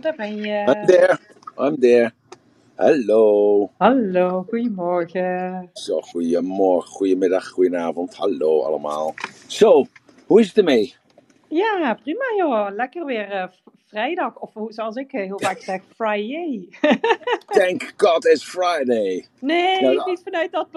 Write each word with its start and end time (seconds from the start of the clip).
daar 0.00 0.14
ben 0.16 0.30
I'm 0.30 0.44
je. 0.44 0.84
there. 0.86 1.18
I'm 1.56 1.80
there. 1.80 2.12
Hallo. 2.74 3.70
Hallo, 3.78 4.44
goedemorgen. 4.48 5.70
Zo, 5.72 6.00
goedemorgen, 6.00 6.90
goedemiddag, 6.90 7.48
goedenavond. 7.48 8.14
Hallo 8.16 8.62
allemaal. 8.62 9.14
Zo, 9.46 9.86
hoe 10.26 10.40
is 10.40 10.46
het 10.46 10.58
ermee? 10.58 10.94
Ja, 11.48 11.98
prima 12.02 12.24
joh. 12.36 12.68
Lekker 12.74 13.04
weer 13.04 13.30
eh, 13.30 13.48
vrijdag. 13.88 14.36
Of 14.38 14.50
zoals 14.68 14.96
ik 14.96 15.12
eh, 15.12 15.22
heel 15.24 15.38
vaak 15.38 15.58
zeg, 15.58 15.82
Friday. 15.94 16.68
Thank 17.58 17.92
God 17.96 18.24
it's 18.26 18.44
Friday. 18.44 19.26
nee, 19.40 19.82
Ja, 19.82 20.04
niet 20.06 20.20
vanuit 20.24 20.52
dat 20.52 20.68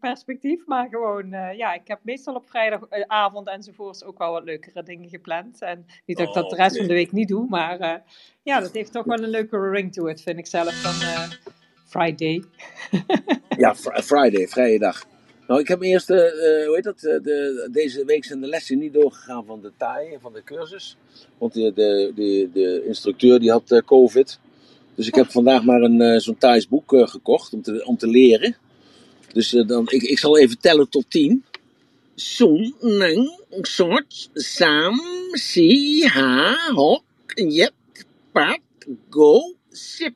perspectief. 0.00 0.66
Maar 0.66 0.88
gewoon, 0.88 1.32
eh, 1.32 1.56
ja, 1.56 1.74
ik 1.74 1.88
heb 1.88 1.98
meestal 2.02 2.34
op 2.34 2.48
vrijdagavond 2.48 3.48
enzovoorts 3.48 4.04
ook 4.04 4.18
wel 4.18 4.32
wat 4.32 4.44
leukere 4.44 4.82
dingen 4.82 5.08
gepland. 5.08 5.62
En 5.62 5.86
niet 6.06 6.16
dat 6.18 6.28
ik 6.28 6.34
dat 6.34 6.50
de 6.50 6.56
rest 6.56 6.70
Oké. 6.70 6.78
van 6.78 6.86
de 6.88 6.94
week 6.94 7.12
niet 7.12 7.28
doe. 7.28 7.46
Maar 7.48 7.80
eh, 7.80 7.94
ja, 8.42 8.60
dat 8.60 8.72
heeft 8.72 8.92
toch 8.92 9.04
wel 9.04 9.22
een 9.22 9.28
leukere 9.30 9.70
ring 9.70 9.92
to 9.92 10.06
it, 10.06 10.22
vind 10.22 10.38
ik 10.38 10.46
zelf, 10.46 10.82
dan 10.82 11.08
eh, 11.08 11.30
Friday. 11.86 12.42
Ja, 13.56 13.74
fr- 13.74 14.00
Friday, 14.02 14.46
vrije 14.48 14.78
dag. 14.78 15.04
Nou, 15.48 15.60
ik 15.60 15.68
heb 15.68 15.82
eerst, 15.82 16.10
eh, 16.10 16.16
hoe 16.66 16.72
heet 16.74 16.84
dat, 16.84 17.02
eh, 17.02 17.22
de, 17.22 17.68
deze 17.72 18.04
week 18.04 18.24
zijn 18.24 18.40
de 18.40 18.46
lessen 18.46 18.78
niet 18.78 18.92
doorgegaan 18.92 19.44
van 19.44 19.60
de 19.60 19.72
TAI, 19.76 20.16
van 20.20 20.32
de 20.32 20.44
cursus. 20.44 20.96
Want 21.38 21.52
de, 21.52 21.72
de, 21.74 22.12
de, 22.14 22.48
de 22.52 22.84
instructeur 22.86 23.38
die 23.38 23.50
had 23.50 23.70
eh, 23.70 23.80
COVID. 23.84 24.38
Dus 24.94 25.06
ik 25.06 25.14
heb 25.14 25.30
vandaag 25.30 25.64
maar 25.64 25.80
een, 25.80 26.20
zo'n 26.20 26.38
Thais 26.38 26.68
boek 26.68 26.92
gekocht 27.10 27.52
om 27.52 27.62
te, 27.62 27.84
om 27.84 27.96
te 27.96 28.06
leren. 28.06 28.56
Dus 29.32 29.50
dan, 29.50 29.86
ik, 29.88 30.02
ik 30.02 30.18
zal 30.18 30.38
even 30.38 30.58
tellen 30.58 30.88
tot 30.88 31.10
tien. 31.10 31.44
Song, 32.14 32.74
nang, 32.80 33.40
sort, 33.50 34.30
sam, 34.34 35.00
si, 35.32 36.04
ha, 36.06 36.56
hok, 36.74 37.02
jep, 37.34 37.72
pat, 38.32 38.60
go, 39.10 39.54
sip. 39.70 40.14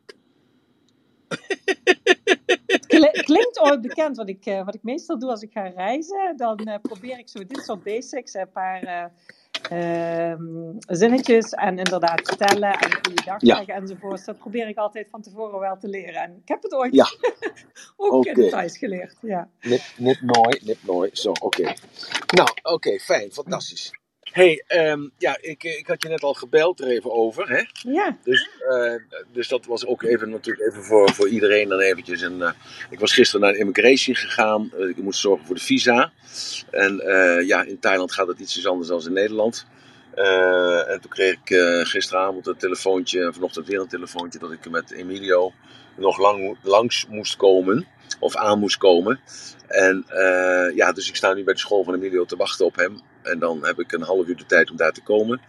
Kli- 2.86 3.22
Klinkt 3.22 3.60
ooit 3.60 3.80
bekend, 3.80 4.16
wat 4.16 4.28
ik, 4.28 4.46
eh, 4.46 4.64
wat 4.64 4.74
ik 4.74 4.82
meestal 4.82 5.18
doe 5.18 5.30
als 5.30 5.42
ik 5.42 5.52
ga 5.52 5.62
reizen. 5.68 6.34
Dan 6.36 6.56
eh, 6.58 6.78
probeer 6.82 7.18
ik 7.18 7.28
zo 7.28 7.46
dit 7.46 7.64
soort 7.64 7.82
basics, 7.82 8.34
een 8.34 8.50
paar 8.52 8.82
eh, 8.82 10.30
ehm, 10.30 10.42
zinnetjes 10.86 11.50
en 11.50 11.78
inderdaad 11.78 12.38
tellen 12.38 12.72
en 12.72 12.94
goeiedag 13.02 13.40
Ja. 13.40 13.56
zeggen 13.56 13.74
enzovoort. 13.74 14.24
Dat 14.24 14.38
probeer 14.38 14.68
ik 14.68 14.76
altijd 14.76 15.08
van 15.10 15.22
tevoren 15.22 15.60
wel 15.60 15.76
te 15.78 15.88
leren. 15.88 16.22
En 16.22 16.36
ik 16.42 16.48
heb 16.48 16.62
het 16.62 16.74
ooit 16.74 16.94
Ja. 16.94 17.06
ook 17.96 18.24
het 18.26 18.50
thuis 18.50 18.78
geleerd. 18.78 19.16
Ja. 19.20 19.48
Nip, 19.60 19.82
nip 19.96 20.20
nooit, 20.20 20.64
nip 20.64 20.78
nooit. 20.82 21.18
Zo, 21.18 21.32
oké. 21.40 21.72
Nou, 22.34 22.48
oké, 22.62 22.98
fijn, 22.98 23.32
fantastisch. 23.32 23.90
Hey, 24.22 24.64
ehm, 24.66 25.08
ja, 25.18 25.36
ik, 25.40 25.64
ik 25.64 25.86
had 25.86 26.02
je 26.02 26.08
net 26.08 26.22
al 26.22 26.34
gebeld 26.34 26.80
er 26.80 26.88
even 26.88 27.12
over, 27.12 27.48
hè? 27.48 27.62
ja, 27.92 28.16
Dus, 28.22 28.48
eh, 28.68 28.94
dus 29.32 29.48
dat 29.48 29.66
was 29.66 29.86
ook 29.86 30.02
even 30.02 30.30
natuurlijk 30.30 30.68
even 30.68 30.84
voor, 30.84 31.12
voor 31.12 31.28
iedereen 31.28 31.68
dan 31.68 31.80
eventjes. 31.80 32.22
En, 32.22 32.42
eh, 32.42 32.50
ik 32.90 32.98
was 32.98 33.12
gisteren 33.12 33.46
naar 33.46 33.54
immigration 33.54 34.16
gegaan. 34.16 34.70
Eh, 34.78 34.88
ik 34.88 34.96
moest 34.96 35.20
zorgen 35.20 35.46
voor 35.46 35.54
de 35.54 35.60
visa. 35.60 36.12
En 36.70 36.96
ja, 37.46 37.62
in 37.62 37.78
Thailand 37.78 38.12
gaat 38.12 38.26
het 38.26 38.38
iets 38.38 38.66
anders 38.66 38.88
dan 38.88 39.06
in 39.06 39.12
Nederland. 39.12 39.66
En 40.14 41.00
toen 41.00 41.10
kreeg 41.10 41.32
ik 41.32 41.56
gisteravond 41.86 42.46
een 42.46 42.56
telefoontje, 42.56 43.24
en 43.24 43.34
vanochtend 43.34 43.66
weer 43.66 43.80
een 43.80 43.88
telefoontje, 43.88 44.38
dat 44.38 44.52
ik 44.52 44.70
met 44.70 44.90
Emilio 44.90 45.52
nog 45.96 46.18
lang, 46.18 46.56
langs 46.62 47.06
moest 47.06 47.36
komen. 47.36 47.86
Of 48.18 48.36
aan 48.36 48.58
moest 48.58 48.76
komen. 48.76 49.20
En 49.72 50.04
eh, 50.08 50.76
ja, 50.76 50.92
dus 50.92 51.08
ik 51.08 51.16
sta 51.16 51.34
nu 51.34 51.44
bij 51.44 51.54
de 51.54 51.60
school 51.60 51.84
van 51.84 51.94
Emilio 51.94 52.24
te 52.24 52.36
wachten 52.36 52.66
op 52.66 52.76
hem. 52.76 53.00
En 53.22 53.38
dan 53.38 53.64
heb 53.64 53.80
ik 53.80 53.92
een 53.92 54.02
half 54.02 54.26
uur 54.26 54.36
de 54.36 54.46
tijd 54.46 54.70
om 54.70 54.76
daar 54.76 54.92
te 54.92 55.02
komen. 55.02 55.40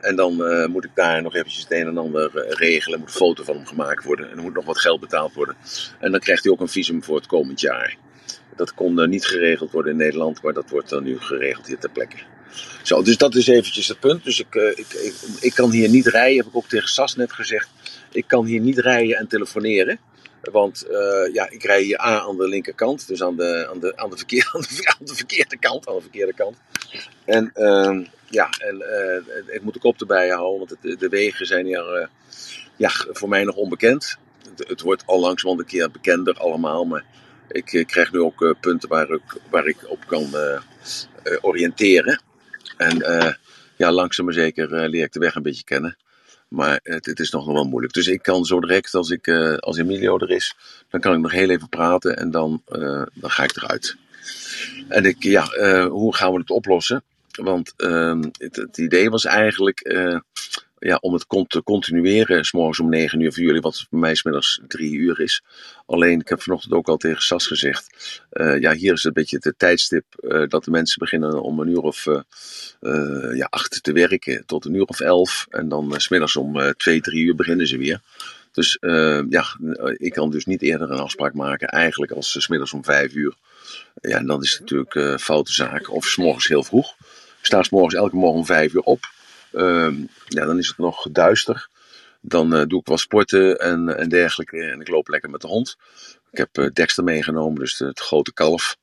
En 0.00 0.16
dan 0.16 0.46
eh, 0.46 0.66
moet 0.66 0.84
ik 0.84 0.90
daar 0.94 1.22
nog 1.22 1.34
eventjes 1.34 1.62
het 1.62 1.72
een 1.72 1.86
en 1.86 1.98
ander 1.98 2.36
eh, 2.36 2.50
regelen. 2.50 2.98
Moet 2.98 3.08
een 3.08 3.14
foto 3.14 3.44
van 3.44 3.56
hem 3.56 3.66
gemaakt 3.66 4.04
worden. 4.04 4.30
En 4.30 4.36
er 4.36 4.42
moet 4.42 4.54
nog 4.54 4.64
wat 4.64 4.80
geld 4.80 5.00
betaald 5.00 5.34
worden. 5.34 5.56
En 6.00 6.10
dan 6.10 6.20
krijgt 6.20 6.44
hij 6.44 6.52
ook 6.52 6.60
een 6.60 6.68
visum 6.68 7.02
voor 7.02 7.16
het 7.16 7.26
komend 7.26 7.60
jaar. 7.60 7.96
Dat 8.56 8.74
kon 8.74 9.08
niet 9.08 9.26
geregeld 9.26 9.70
worden 9.70 9.92
in 9.92 9.98
Nederland, 9.98 10.42
maar 10.42 10.52
dat 10.52 10.70
wordt 10.70 10.88
dan 10.88 11.02
nu 11.02 11.18
geregeld 11.20 11.66
hier 11.66 11.78
ter 11.78 11.90
plekke. 11.90 12.16
Zo, 12.82 13.02
dus 13.02 13.16
dat 13.16 13.34
is 13.34 13.46
eventjes 13.46 13.88
het 13.88 14.00
punt. 14.00 14.24
Dus 14.24 14.40
ik, 14.40 14.54
ik, 14.54 14.92
ik, 14.92 15.14
ik 15.40 15.54
kan 15.54 15.70
hier 15.70 15.88
niet 15.88 16.06
rijden, 16.06 16.36
heb 16.36 16.46
ik 16.46 16.56
ook 16.56 16.68
tegen 16.68 16.88
Sas 16.88 17.16
net 17.16 17.32
gezegd. 17.32 17.68
Ik 18.10 18.24
kan 18.26 18.44
hier 18.44 18.60
niet 18.60 18.78
rijden 18.78 19.16
en 19.16 19.26
telefoneren. 19.26 19.98
Want 20.52 20.82
eh, 20.82 21.32
ja, 21.32 21.50
ik 21.50 21.62
rij 21.62 21.82
hier 21.82 22.00
A 22.00 22.20
aan 22.20 22.36
de 22.36 22.48
linkerkant, 22.48 23.08
dus 23.08 23.22
aan 23.22 23.36
de, 23.36 23.68
aan 23.70 23.80
de, 23.80 23.96
aan 23.96 24.10
de, 24.10 24.16
aan 24.52 25.06
de, 25.06 25.14
verkeerde 25.14 25.58
kant. 25.58 25.88
Aan. 25.88 26.56
En 27.24 27.50
ehm, 27.54 28.04
ja, 28.28 28.48
en, 28.58 28.80
eh, 28.80 29.54
ik 29.54 29.62
moet 29.62 29.74
de 29.74 29.80
kop 29.80 30.00
erbij 30.00 30.28
houden, 30.28 30.58
want 30.58 31.00
de 31.00 31.08
wegen 31.08 31.46
zijn 31.46 31.66
hier 31.66 31.94
eh, 31.94 32.06
ja, 32.76 32.90
voor 33.10 33.28
mij 33.28 33.44
nog 33.44 33.56
onbekend. 33.56 34.18
Het, 34.56 34.80
wordt 34.80 35.06
al 35.06 35.20
langzamerhand 35.20 35.60
een 35.60 35.78
keer 35.78 35.90
bekender 35.90 36.34
allemaal, 36.34 36.84
maar 36.84 37.04
ik 37.48 37.84
krijg 37.86 38.12
nu 38.12 38.20
ook 38.20 38.56
punten 38.60 38.88
waar 38.88 39.10
ik, 39.10 39.40
waar 39.50 39.66
ik 39.66 39.76
op 39.90 40.06
kan 40.06 40.26
oriënteren. 41.40 42.22
En 42.76 42.96
ja, 43.76 43.92
langzaam 43.92 44.24
maar 44.24 44.34
zeker 44.34 44.88
leer 44.88 45.04
ik 45.04 45.12
de 45.12 45.18
weg 45.18 45.34
een 45.34 45.42
beetje 45.42 45.64
kennen. 45.64 45.96
Maar 46.54 46.80
het, 46.82 47.20
is 47.20 47.30
nog 47.30 47.46
wel 47.46 47.64
moeilijk. 47.64 47.92
Dus 47.92 48.06
ik 48.06 48.22
kan 48.22 48.44
zo 48.44 48.60
direct, 48.60 48.94
als, 48.94 49.10
ik, 49.10 49.26
eh, 49.26 49.56
als 49.56 49.78
Emilio 49.78 50.18
er 50.18 50.30
is, 50.30 50.56
dan 50.90 51.00
kan 51.00 51.14
ik 51.14 51.20
nog 51.20 51.32
heel 51.32 51.50
even 51.50 51.68
praten 51.68 52.16
en 52.16 52.30
dan, 52.30 52.62
eh, 52.66 53.02
dan 53.14 53.30
ga 53.30 53.42
ik 53.42 53.56
eruit. 53.56 53.96
En 54.88 55.04
ik, 55.04 55.22
ja, 55.22 55.46
eh, 55.46 55.86
hoe 55.86 56.14
gaan 56.14 56.32
we 56.32 56.38
het 56.38 56.50
oplossen? 56.50 57.02
Want 57.30 57.72
ehm, 57.76 58.22
het, 58.38 58.78
idee 58.78 59.10
was 59.10 59.24
eigenlijk 59.24 59.80
ja, 60.84 60.98
om 61.00 61.12
het 61.12 61.26
te 61.48 61.62
continueren, 61.62 62.46
morgens 62.52 62.80
om 62.80 62.88
9 62.88 63.20
uur 63.20 63.32
voor 63.32 63.42
jullie, 63.42 63.60
wat 63.60 63.86
voor 63.90 63.98
mij 63.98 64.14
smiddags 64.14 64.60
3 64.68 64.92
uur 64.92 65.20
is. 65.20 65.42
Alleen, 65.86 66.20
ik 66.20 66.28
heb 66.28 66.42
vanochtend 66.42 66.72
ook 66.72 66.88
al 66.88 66.96
tegen 66.96 67.22
Sas 67.22 67.46
gezegd, 67.46 67.86
eh, 68.30 68.60
ja, 68.60 68.72
hier 68.72 68.92
is 68.92 69.04
een 69.04 69.12
beetje 69.12 69.38
het 69.40 69.58
tijdstip 69.58 70.04
eh, 70.14 70.42
dat 70.48 70.64
de 70.64 70.70
mensen 70.70 70.98
beginnen 70.98 71.42
om 71.42 71.60
een 71.60 71.68
uur 71.68 71.80
of 71.80 72.06
eh, 72.06 73.36
ja, 73.36 73.46
acht 73.50 73.82
te 73.82 73.92
werken 73.92 74.46
tot 74.46 74.64
een 74.64 74.74
uur 74.74 74.84
of 74.84 75.00
elf. 75.00 75.46
En 75.50 75.68
dan 75.68 75.94
smiddags 75.96 76.36
om 76.36 76.72
twee, 76.76 77.00
drie 77.00 77.24
uur 77.24 77.34
beginnen 77.34 77.66
ze 77.66 77.76
weer. 77.76 78.00
Dus 78.52 78.78
ja, 79.28 79.44
ik 79.96 80.12
kan 80.12 80.30
dus 80.30 80.44
niet 80.44 80.62
eerder 80.62 80.90
een 80.90 80.98
afspraak 80.98 81.34
maken 81.34 81.68
eigenlijk 81.68 82.12
als 82.12 82.34
uh, 82.34 82.42
smiddags 82.42 82.72
om 82.72 82.84
vijf 82.84 83.14
uur. 83.14 83.34
Ja, 84.00 84.18
en 84.18 84.26
dan 84.26 84.42
is 84.42 84.50
het 84.50 84.60
natuurlijk 84.60 85.20
foute 85.20 85.52
zaak. 85.52 85.90
Of 85.90 86.06
s'morgens 86.06 86.46
heel 86.46 86.62
vroeg. 86.62 86.94
Ik 87.38 87.46
sta 87.50 87.62
s'morgens 87.62 87.94
elke 87.94 88.16
morgen 88.16 88.38
om 88.38 88.46
vijf 88.46 88.74
uur 88.74 88.80
op. 88.80 89.12
Uh, 89.54 89.92
ja, 90.26 90.44
dan 90.44 90.58
is 90.58 90.68
het 90.68 90.78
nog 90.78 91.06
duister. 91.10 91.68
Dan 92.20 92.54
uh, 92.54 92.62
doe 92.66 92.80
ik 92.80 92.86
wat 92.86 93.00
sporten 93.00 93.58
en, 93.58 93.96
en 93.96 94.08
dergelijke. 94.08 94.62
En 94.62 94.80
ik 94.80 94.88
loop 94.88 95.08
lekker 95.08 95.30
met 95.30 95.40
de 95.40 95.46
hond. 95.46 95.76
Ik 96.30 96.38
heb 96.38 96.58
uh, 96.58 96.70
Dexter 96.72 97.04
meegenomen, 97.04 97.60
dus 97.60 97.78
het 97.78 98.00
grote 98.00 98.32
kalf. 98.32 98.76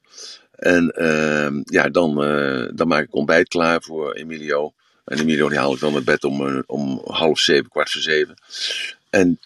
En 0.52 0.94
uh, 0.98 1.62
ja, 1.64 1.90
dan, 1.90 2.16
dan 2.76 2.88
maak 2.88 3.04
ik 3.04 3.16
ontbijt 3.16 3.48
klaar 3.48 3.82
voor 3.82 4.14
Emilio. 4.14 4.74
En 5.06 5.20
Emilio 5.20 5.50
die 5.50 5.58
haal 5.58 5.74
ik 5.74 5.80
dan 5.80 5.94
naar 5.94 6.04
bed 6.04 6.24
om, 6.24 6.64
om 6.66 7.02
half 7.06 7.40
zeven, 7.40 7.70
kwart 7.70 7.92
voor 7.92 8.02
zeven. 8.02 8.36
En 9.10 9.40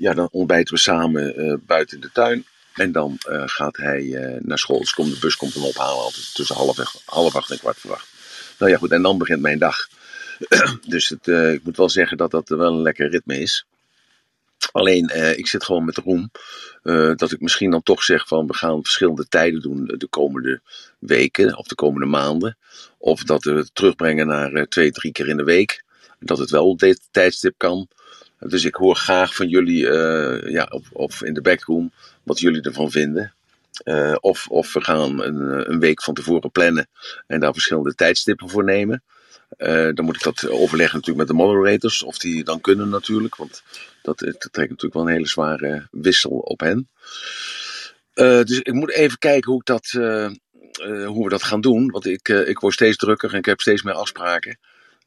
ja, 0.00 0.14
dan 0.14 0.28
ontbijten 0.30 0.74
we 0.74 0.80
samen 0.80 1.62
buiten 1.66 1.96
in 1.96 2.02
de 2.02 2.10
tuin. 2.12 2.44
En 2.74 2.92
dan 2.92 3.16
gaat 3.46 3.76
hij 3.76 4.38
naar 4.42 4.58
school. 4.58 4.78
Dus 4.78 4.92
komt, 4.92 5.14
de 5.14 5.18
bus 5.18 5.36
komt 5.36 5.54
hem 5.54 5.64
ophalen 5.64 6.02
altijd 6.02 6.34
tussen 6.34 6.56
half, 6.56 7.02
half 7.04 7.36
acht 7.36 7.50
en 7.50 7.58
kwart 7.58 7.78
voor 7.78 7.92
acht. 7.92 8.08
Nou 8.58 8.70
ja, 8.70 8.78
goed. 8.78 8.90
En 8.90 9.02
dan 9.02 9.18
begint 9.18 9.40
mijn 9.40 9.58
dag. 9.58 9.88
Dus 10.86 11.08
het, 11.08 11.26
uh, 11.26 11.52
ik 11.52 11.64
moet 11.64 11.76
wel 11.76 11.88
zeggen 11.88 12.16
dat 12.16 12.30
dat 12.30 12.48
wel 12.48 12.72
een 12.72 12.82
lekker 12.82 13.10
ritme 13.10 13.38
is. 13.38 13.64
Alleen, 14.72 15.10
uh, 15.14 15.38
ik 15.38 15.46
zit 15.46 15.64
gewoon 15.64 15.84
met 15.84 15.94
de 15.94 16.00
roem. 16.00 16.30
Uh, 16.82 17.12
dat 17.16 17.32
ik 17.32 17.40
misschien 17.40 17.70
dan 17.70 17.82
toch 17.82 18.02
zeg 18.02 18.26
van 18.26 18.46
we 18.46 18.54
gaan 18.54 18.82
verschillende 18.82 19.28
tijden 19.28 19.60
doen 19.60 19.84
de 19.98 20.06
komende 20.06 20.60
weken 20.98 21.56
of 21.56 21.66
de 21.66 21.74
komende 21.74 22.06
maanden. 22.06 22.56
Of 22.98 23.22
dat 23.22 23.44
we 23.44 23.52
het 23.52 23.74
terugbrengen 23.74 24.26
naar 24.26 24.66
twee, 24.66 24.90
drie 24.90 25.12
keer 25.12 25.28
in 25.28 25.36
de 25.36 25.44
week. 25.44 25.84
Dat 26.18 26.38
het 26.38 26.50
wel 26.50 26.68
op 26.68 26.78
dit 26.78 27.08
tijdstip 27.10 27.54
kan. 27.56 27.88
Dus 28.38 28.64
ik 28.64 28.74
hoor 28.74 28.96
graag 28.96 29.34
van 29.34 29.48
jullie 29.48 29.86
ja, 30.50 30.68
of, 30.70 30.90
of 30.92 31.22
in 31.22 31.34
de 31.34 31.40
backroom 31.40 31.92
wat 32.22 32.40
jullie 32.40 32.62
ervan 32.62 32.90
vinden. 32.90 33.32
Of, 34.20 34.46
of 34.48 34.72
we 34.72 34.80
gaan 34.80 35.22
een, 35.22 35.70
een, 35.70 35.80
week 35.80 36.02
van 36.02 36.14
tevoren 36.14 36.50
plannen 36.50 36.88
en 37.26 37.40
daar 37.40 37.52
verschillende 37.52 37.94
tijdstippen 37.94 38.48
voor 38.48 38.64
nemen. 38.64 39.02
Uh, 39.58 39.88
dan 39.94 40.04
moet 40.04 40.16
ik 40.16 40.22
dat 40.22 40.48
overleggen 40.48 40.98
natuurlijk 40.98 41.28
met 41.28 41.36
de 41.36 41.42
moderators, 41.44 42.02
of 42.02 42.18
die 42.18 42.44
dan 42.44 42.60
kunnen 42.60 42.88
natuurlijk, 42.88 43.36
want 43.36 43.62
dat, 44.02 44.18
dat 44.18 44.48
trekt 44.50 44.70
natuurlijk 44.70 44.94
wel 44.94 45.02
een 45.02 45.12
hele 45.12 45.26
zware 45.26 45.88
wissel 45.90 46.30
op 46.30 46.60
hen. 46.60 46.88
Uh, 48.14 48.42
dus 48.42 48.60
ik 48.60 48.72
moet 48.72 48.90
even 48.90 49.18
kijken 49.18 49.50
hoe, 49.50 49.60
ik 49.60 49.66
dat, 49.66 49.90
hoe 51.06 51.22
we 51.22 51.28
dat 51.28 51.42
gaan 51.42 51.60
doen, 51.60 51.90
want 51.90 52.06
ik, 52.06 52.28
ik 52.28 52.58
word 52.58 52.74
steeds 52.74 52.96
drukker 52.96 53.32
en 53.32 53.38
ik 53.38 53.44
heb 53.44 53.60
steeds 53.60 53.82
meer 53.82 53.94
afspraken. 53.94 54.58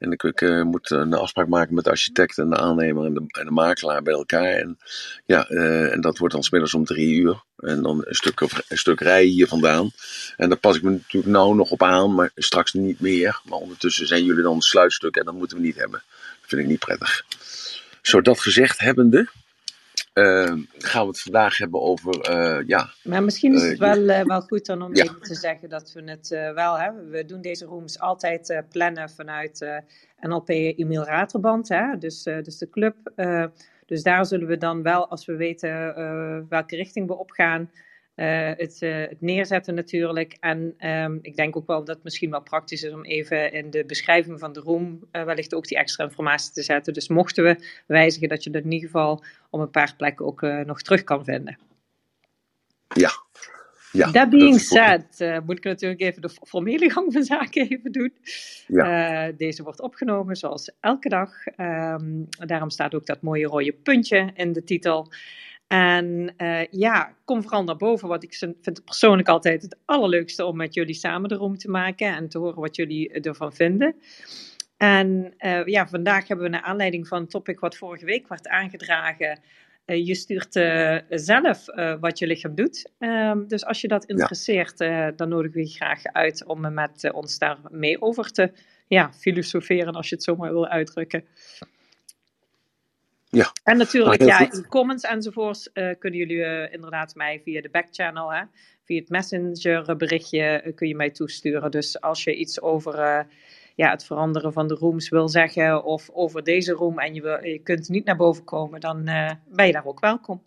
En 0.03 0.11
ik, 0.11 0.41
uh, 0.41 0.63
moet 0.63 0.91
een 0.91 1.13
afspraak 1.13 1.47
maken 1.47 1.73
met 1.73 1.83
de 1.83 1.89
architect 1.89 2.37
en 2.37 2.49
de 2.49 2.57
aannemer 2.57 3.05
en 3.05 3.13
de, 3.13 3.23
en 3.27 3.45
de 3.45 3.51
makelaar 3.51 4.01
bij 4.01 4.13
elkaar. 4.13 4.53
En, 4.53 4.77
ja, 5.25 5.49
uh, 5.49 5.91
en 5.91 6.01
dat 6.01 6.17
wordt 6.17 6.33
dan 6.33 6.43
smiddags 6.43 6.73
om 6.73 6.85
drie 6.85 7.15
uur. 7.15 7.43
En 7.57 7.81
dan 7.81 8.03
een 8.05 8.15
stuk, 8.15 8.39
een 8.39 8.77
stuk 8.77 8.99
rijden 8.99 9.31
hier 9.31 9.47
vandaan. 9.47 9.91
En 10.37 10.49
daar 10.49 10.57
pas 10.57 10.75
ik 10.75 10.81
me 10.83 10.91
natuurlijk 10.91 11.33
nou 11.33 11.55
nog 11.55 11.71
op 11.71 11.83
aan, 11.83 12.15
maar 12.15 12.31
straks 12.35 12.73
niet 12.73 12.99
meer. 12.99 13.41
Maar 13.43 13.57
ondertussen 13.57 14.07
zijn 14.07 14.23
jullie 14.23 14.43
dan 14.43 14.55
een 14.55 14.61
sluitstuk 14.61 15.15
en 15.15 15.25
dat 15.25 15.33
moeten 15.33 15.57
we 15.57 15.63
niet 15.63 15.75
hebben. 15.75 16.03
Dat 16.39 16.49
vind 16.49 16.61
ik 16.61 16.67
niet 16.67 16.79
prettig. 16.79 17.25
Zo 18.01 18.21
dat 18.21 18.39
gezegd 18.39 18.79
hebbende, 18.79 19.29
uh, 20.13 20.53
gaan 20.77 21.01
we 21.01 21.07
het 21.07 21.21
vandaag 21.21 21.57
hebben 21.57 21.81
over, 21.81 22.31
uh, 22.31 22.67
ja... 22.67 22.89
Maar 23.03 23.23
misschien 23.23 23.53
is 23.53 23.63
het 23.63 23.79
wel, 23.79 23.97
uh, 23.97 24.21
wel 24.21 24.41
goed 24.41 24.65
dan 24.65 24.81
om 24.81 24.95
ja. 24.95 25.03
even 25.03 25.21
te 25.21 25.35
zeggen 25.35 25.69
dat 25.69 25.91
we 25.93 26.03
het 26.03 26.29
wel 26.55 26.79
hebben. 26.79 27.09
We 27.09 27.25
doen 27.25 27.41
deze 27.41 27.65
rooms 27.65 27.99
altijd 27.99 28.63
plannen 28.69 29.09
vanuit 29.09 29.81
NLP 30.19 30.49
Emiel 30.49 31.03
Raterband, 31.03 31.69
hè? 31.69 31.97
Dus, 31.97 32.23
dus 32.23 32.57
de 32.57 32.69
club. 32.69 32.95
dus 33.85 34.03
daar 34.03 34.25
zullen 34.25 34.47
we 34.47 34.57
dan 34.57 34.83
wel, 34.83 35.07
als 35.07 35.25
we 35.25 35.35
weten 35.35 35.95
welke 36.49 36.75
richting 36.75 37.07
we 37.07 37.17
opgaan... 37.17 37.69
Uh, 38.15 38.51
het, 38.55 38.77
uh, 38.81 38.95
het, 38.95 39.21
neerzetten 39.21 39.75
natuurlijk. 39.75 40.37
En 40.39 40.87
um, 40.89 41.19
ik 41.21 41.35
denk 41.35 41.55
ook 41.55 41.67
wel 41.67 41.83
dat 41.83 41.95
het 41.95 42.03
misschien 42.03 42.29
wel 42.29 42.41
praktisch 42.41 42.83
is 42.83 42.93
om 42.93 43.03
even 43.03 43.51
in 43.51 43.69
de 43.69 43.85
beschrijving 43.85 44.39
van 44.39 44.53
de 44.53 44.59
room 44.59 44.99
uh, 45.11 45.23
wellicht 45.23 45.53
ook 45.53 45.67
die 45.67 45.77
extra 45.77 46.03
informatie 46.03 46.53
te 46.53 46.63
zetten. 46.63 46.93
Dus 46.93 47.07
mochten 47.07 47.43
we 47.43 47.57
wijzigen, 47.87 48.29
dat 48.29 48.43
je 48.43 48.49
dat 48.49 48.63
in 48.63 48.71
ieder 48.71 48.89
geval 48.89 49.23
op 49.49 49.59
een 49.59 49.69
paar 49.69 49.93
plekken 49.97 50.25
ook 50.25 50.41
nog 50.41 50.81
terug 50.81 51.03
kan 51.03 51.23
vinden. 51.23 51.57
Ja. 52.87 53.09
Ja, 53.91 54.11
That 54.11 54.29
being 54.29 54.59
said, 54.59 55.41
moet 55.45 55.57
ik 55.57 55.63
natuurlijk 55.63 56.01
even 56.01 56.21
de 56.21 56.29
formele 56.29 56.89
gang 56.89 57.13
van 57.13 57.23
zaken 57.23 57.69
even 57.69 57.91
doen. 57.91 58.13
Ja. 58.67 59.31
deze 59.31 59.63
wordt 59.63 59.81
opgenomen 59.81 60.35
zoals 60.35 60.71
elke 60.79 61.09
dag. 61.09 61.29
Um, 61.57 62.27
daarom 62.29 62.69
staat 62.69 62.95
ook 62.95 63.05
dat 63.05 63.21
mooie 63.21 63.45
rode 63.45 63.73
puntje 63.73 64.31
in 64.33 64.53
de 64.53 64.63
titel. 64.63 65.11
En 65.73 66.33
uh, 66.37 66.65
ja, 66.69 67.15
kom 67.25 67.41
vooral 67.41 67.63
naar 67.63 67.77
boven. 67.77 68.07
Wat 68.07 68.23
ik 68.23 68.33
vind 68.33 68.65
het 68.65 68.85
persoonlijk 68.85 69.27
altijd 69.27 69.61
het 69.61 69.77
allerleukste 69.85 70.45
om 70.45 70.55
met 70.57 70.73
jullie 70.73 70.93
samen 70.93 71.29
de 71.29 71.35
room 71.35 71.57
te 71.57 71.69
maken 71.69 72.07
en 72.07 72.29
te 72.29 72.37
horen 72.37 72.61
wat 72.61 72.75
jullie 72.75 73.11
ervan 73.11 73.53
vinden. 73.53 73.95
En 74.77 75.33
uh, 75.39 75.65
ja, 75.65 75.87
vandaag 75.87 76.27
hebben 76.27 76.45
we 76.45 76.51
naar 76.51 76.61
aanleiding 76.61 77.07
van 77.07 77.21
een 77.21 77.27
topic 77.27 77.59
wat 77.59 77.77
vorige 77.77 78.05
week 78.05 78.27
werd 78.27 78.47
aangedragen. 78.47 79.39
Uh, 79.85 80.05
je 80.05 80.15
stuurt 80.15 80.53
zelf 81.09 81.65
wat 81.99 82.19
je 82.19 82.27
lichaam 82.27 82.55
doet. 82.55 82.91
Ehm, 82.99 83.47
dus 83.47 83.65
als 83.65 83.81
je 83.81 83.87
dat 83.87 84.05
interesseert, 84.05 84.77
dan 85.17 85.29
nodig 85.29 85.53
we 85.53 85.59
je 85.59 85.67
graag 85.67 86.03
uit 86.03 86.45
om 86.45 86.73
met 86.73 87.11
ons 87.11 87.37
daar 87.37 87.57
mee 87.69 88.01
over 88.01 88.31
te 88.31 88.51
ja, 88.87 89.13
filosoferen, 89.13 89.93
als 89.93 90.09
je 90.09 90.15
het 90.15 90.23
zo 90.23 90.35
maar 90.35 90.51
wil 90.51 90.67
uitdrukken. 90.67 91.23
Ja. 93.35 93.51
En 93.63 93.77
natuurlijk, 93.77 94.23
ja, 94.23 94.39
in 94.39 94.67
comments 94.67 95.03
enzovoorts 95.03 95.69
uh, 95.73 95.89
kunnen 95.99 96.19
jullie 96.19 96.37
uh, 96.37 96.73
inderdaad 96.73 97.15
mij 97.15 97.41
via 97.43 97.61
de 97.61 97.69
backchannel, 97.69 98.33
hè, 98.33 98.43
via 98.85 98.99
het 98.99 99.09
messenger 99.09 99.95
berichtje, 99.95 100.61
uh, 100.65 100.75
kun 100.75 100.87
je 100.87 100.95
mij 100.95 101.09
toesturen. 101.09 101.71
Dus 101.71 102.01
als 102.01 102.23
je 102.23 102.35
iets 102.35 102.61
over 102.61 103.25
ja, 103.75 103.89
het 103.89 104.05
veranderen 104.05 104.53
van 104.53 104.67
de 104.67 104.75
rooms 104.75 105.09
wil 105.09 105.29
zeggen 105.29 105.83
of 105.83 106.09
over 106.09 106.43
deze 106.43 106.71
room 106.71 106.99
en 106.99 107.13
je, 107.13 107.21
wil, 107.21 107.45
je 107.45 107.59
kunt 107.59 107.89
niet 107.89 108.05
naar 108.05 108.15
boven 108.15 108.43
komen, 108.43 108.79
dan 108.79 109.03
ben 109.47 109.65
je 109.65 109.71
daar 109.71 109.85
ook 109.85 109.99
welkom. 109.99 110.41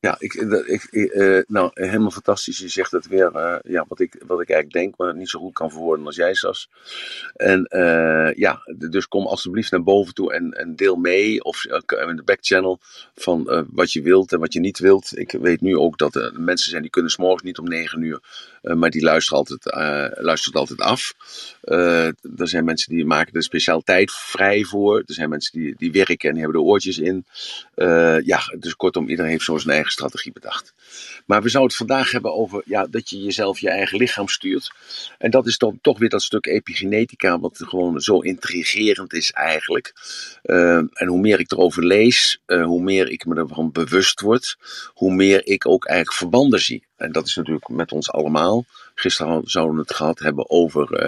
Ja, 0.00 0.16
ik, 0.18 0.34
ik, 0.34 0.88
uh, 0.90 1.40
nou, 1.46 1.70
helemaal 1.74 2.10
fantastisch. 2.10 2.58
Je 2.58 2.68
zegt 2.68 2.90
het 2.90 3.08
weer, 3.08 3.30
uh, 3.34 3.56
ja, 3.62 3.84
wat, 3.88 4.00
ik, 4.00 4.22
wat 4.26 4.40
ik 4.40 4.50
eigenlijk 4.50 4.72
denk, 4.72 4.96
maar 4.96 5.16
niet 5.16 5.28
zo 5.28 5.38
goed 5.38 5.52
kan 5.52 5.70
verwoorden 5.70 6.06
als 6.06 6.16
jij, 6.16 6.34
Sas. 6.34 6.70
En 7.34 7.66
uh, 7.70 8.34
ja, 8.34 8.60
dus 8.90 9.08
kom 9.08 9.26
alsjeblieft 9.26 9.70
naar 9.70 9.82
boven 9.82 10.14
toe 10.14 10.32
en, 10.32 10.52
en 10.52 10.76
deel 10.76 10.96
mee, 10.96 11.44
of 11.44 11.64
in 11.64 12.16
de 12.16 12.22
backchannel, 12.24 12.78
van 13.14 13.66
wat 13.70 13.92
je 13.92 14.02
wilt 14.02 14.32
en 14.32 14.38
wat 14.38 14.52
je 14.52 14.60
niet 14.60 14.78
wilt. 14.78 15.18
Ik 15.18 15.32
weet 15.32 15.60
nu 15.60 15.76
ook 15.76 15.98
dat 15.98 16.14
er 16.14 16.32
mensen 16.40 16.70
zijn 16.70 16.82
die 16.82 16.90
kunnen 16.90 17.10
s'morgens 17.10 17.42
niet 17.42 17.58
om 17.58 17.68
negen 17.68 18.02
uur, 18.02 18.20
maar 18.62 18.90
die 18.90 19.02
luisteren 19.02 19.38
altijd, 19.38 19.64
luisteren 20.20 20.60
altijd 20.60 20.80
af. 20.80 21.14
er 22.36 22.48
zijn 22.48 22.64
mensen 22.64 22.94
die 22.94 23.04
maken 23.04 23.32
er 23.32 23.42
speciaal 23.42 23.80
tijd 23.80 24.12
vrij 24.12 24.64
voor. 24.64 24.98
Er 24.98 25.14
zijn 25.14 25.28
mensen 25.28 25.60
die, 25.60 25.74
die 25.76 25.92
werken 25.92 26.30
en 26.30 26.36
hebben 26.36 26.54
de 26.54 26.66
oortjes 26.66 26.98
in. 26.98 27.24
ja, 28.24 28.40
dus 28.58 28.76
kortom, 28.76 29.08
iedereen 29.08 29.30
heeft 29.30 29.44
zo 29.44 29.58
zijn 29.58 29.74
eigen 29.74 29.87
strategie 29.90 30.32
bedacht. 30.32 30.74
Maar 31.26 31.42
we 31.42 31.48
zouden 31.48 31.76
het 31.76 31.86
vandaag 31.86 32.10
hebben 32.10 32.34
over 32.34 32.62
ja, 32.64 32.86
dat 32.86 33.10
je 33.10 33.22
jezelf 33.22 33.58
je 33.58 33.70
eigen 33.70 33.98
lichaam 33.98 34.28
stuurt. 34.28 34.72
En 35.18 35.30
dat 35.30 35.46
is 35.46 35.58
dan 35.58 35.78
toch 35.82 35.98
weer 35.98 36.08
dat 36.08 36.22
stuk 36.22 36.46
epigenetica, 36.46 37.40
wat 37.40 37.64
gewoon 37.66 38.00
zo 38.00 38.18
intrigerend 38.18 39.12
is 39.12 39.32
eigenlijk. 39.32 39.94
Uh, 40.42 40.76
en 40.76 41.06
hoe 41.06 41.20
meer 41.20 41.40
ik 41.40 41.52
erover 41.52 41.84
lees, 41.84 42.40
uh, 42.46 42.64
hoe 42.64 42.82
meer 42.82 43.08
ik 43.08 43.26
me 43.26 43.34
ervan 43.34 43.72
bewust 43.72 44.20
word, 44.20 44.56
hoe 44.94 45.14
meer 45.14 45.46
ik 45.46 45.66
ook 45.66 45.86
eigenlijk 45.86 46.18
verbanden 46.18 46.60
zie. 46.60 46.86
En 46.96 47.12
dat 47.12 47.26
is 47.26 47.34
natuurlijk 47.34 47.68
met 47.68 47.92
ons 47.92 48.10
allemaal. 48.10 48.64
Gisteren 48.94 49.42
zouden 49.44 49.74
we 49.74 49.80
het 49.80 49.94
gehad 49.94 50.18
hebben 50.18 50.50
over. 50.50 51.04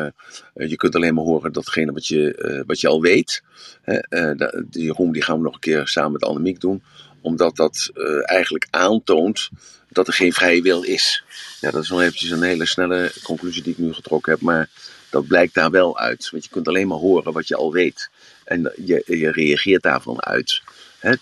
Uh, 0.55 0.69
je 0.69 0.77
kunt 0.77 0.95
alleen 0.95 1.15
maar 1.15 1.25
horen 1.25 1.53
datgene 1.53 1.93
wat 1.93 2.07
je, 2.07 2.63
wat 2.67 2.81
je 2.81 2.89
al 2.89 3.01
weet. 3.01 3.43
die 4.71 4.93
room 4.93 5.13
die 5.13 5.23
gaan 5.23 5.37
we 5.37 5.43
nog 5.43 5.55
een 5.55 5.61
keer 5.61 5.89
samen 5.89 6.13
met 6.13 6.25
Annemiek 6.25 6.61
doen 6.61 6.83
omdat 7.21 7.57
dat 7.57 7.91
uh, 7.95 8.31
eigenlijk 8.31 8.67
aantoont 8.71 9.49
dat 9.89 10.07
er 10.07 10.13
geen 10.13 10.33
vrije 10.33 10.63
wil 10.63 10.83
is. 10.83 11.25
Ja, 11.61 11.71
dat 11.71 11.83
is 11.83 11.89
nog 11.89 12.01
eventjes 12.01 12.31
een 12.31 12.43
hele 12.43 12.67
snelle 12.67 13.13
conclusie 13.23 13.63
die 13.63 13.73
ik 13.73 13.79
nu 13.79 13.93
getrokken 13.93 14.33
heb. 14.33 14.41
Maar 14.41 14.69
dat 15.11 15.27
blijkt 15.27 15.55
daar 15.55 15.71
wel 15.71 15.99
uit. 15.99 16.31
Want 16.31 16.45
je 16.45 16.51
kunt 16.51 16.69
alleen 16.69 16.89
maar 16.89 16.99
horen 16.99 17.33
wat 17.33 17.49
je 17.49 17.57
al 17.57 17.73
weet. 17.73 18.11
En 18.45 18.73
je, 18.85 19.03
je 19.07 19.31
reageert 19.31 19.83
daarvan 19.83 20.23
uit. 20.23 20.63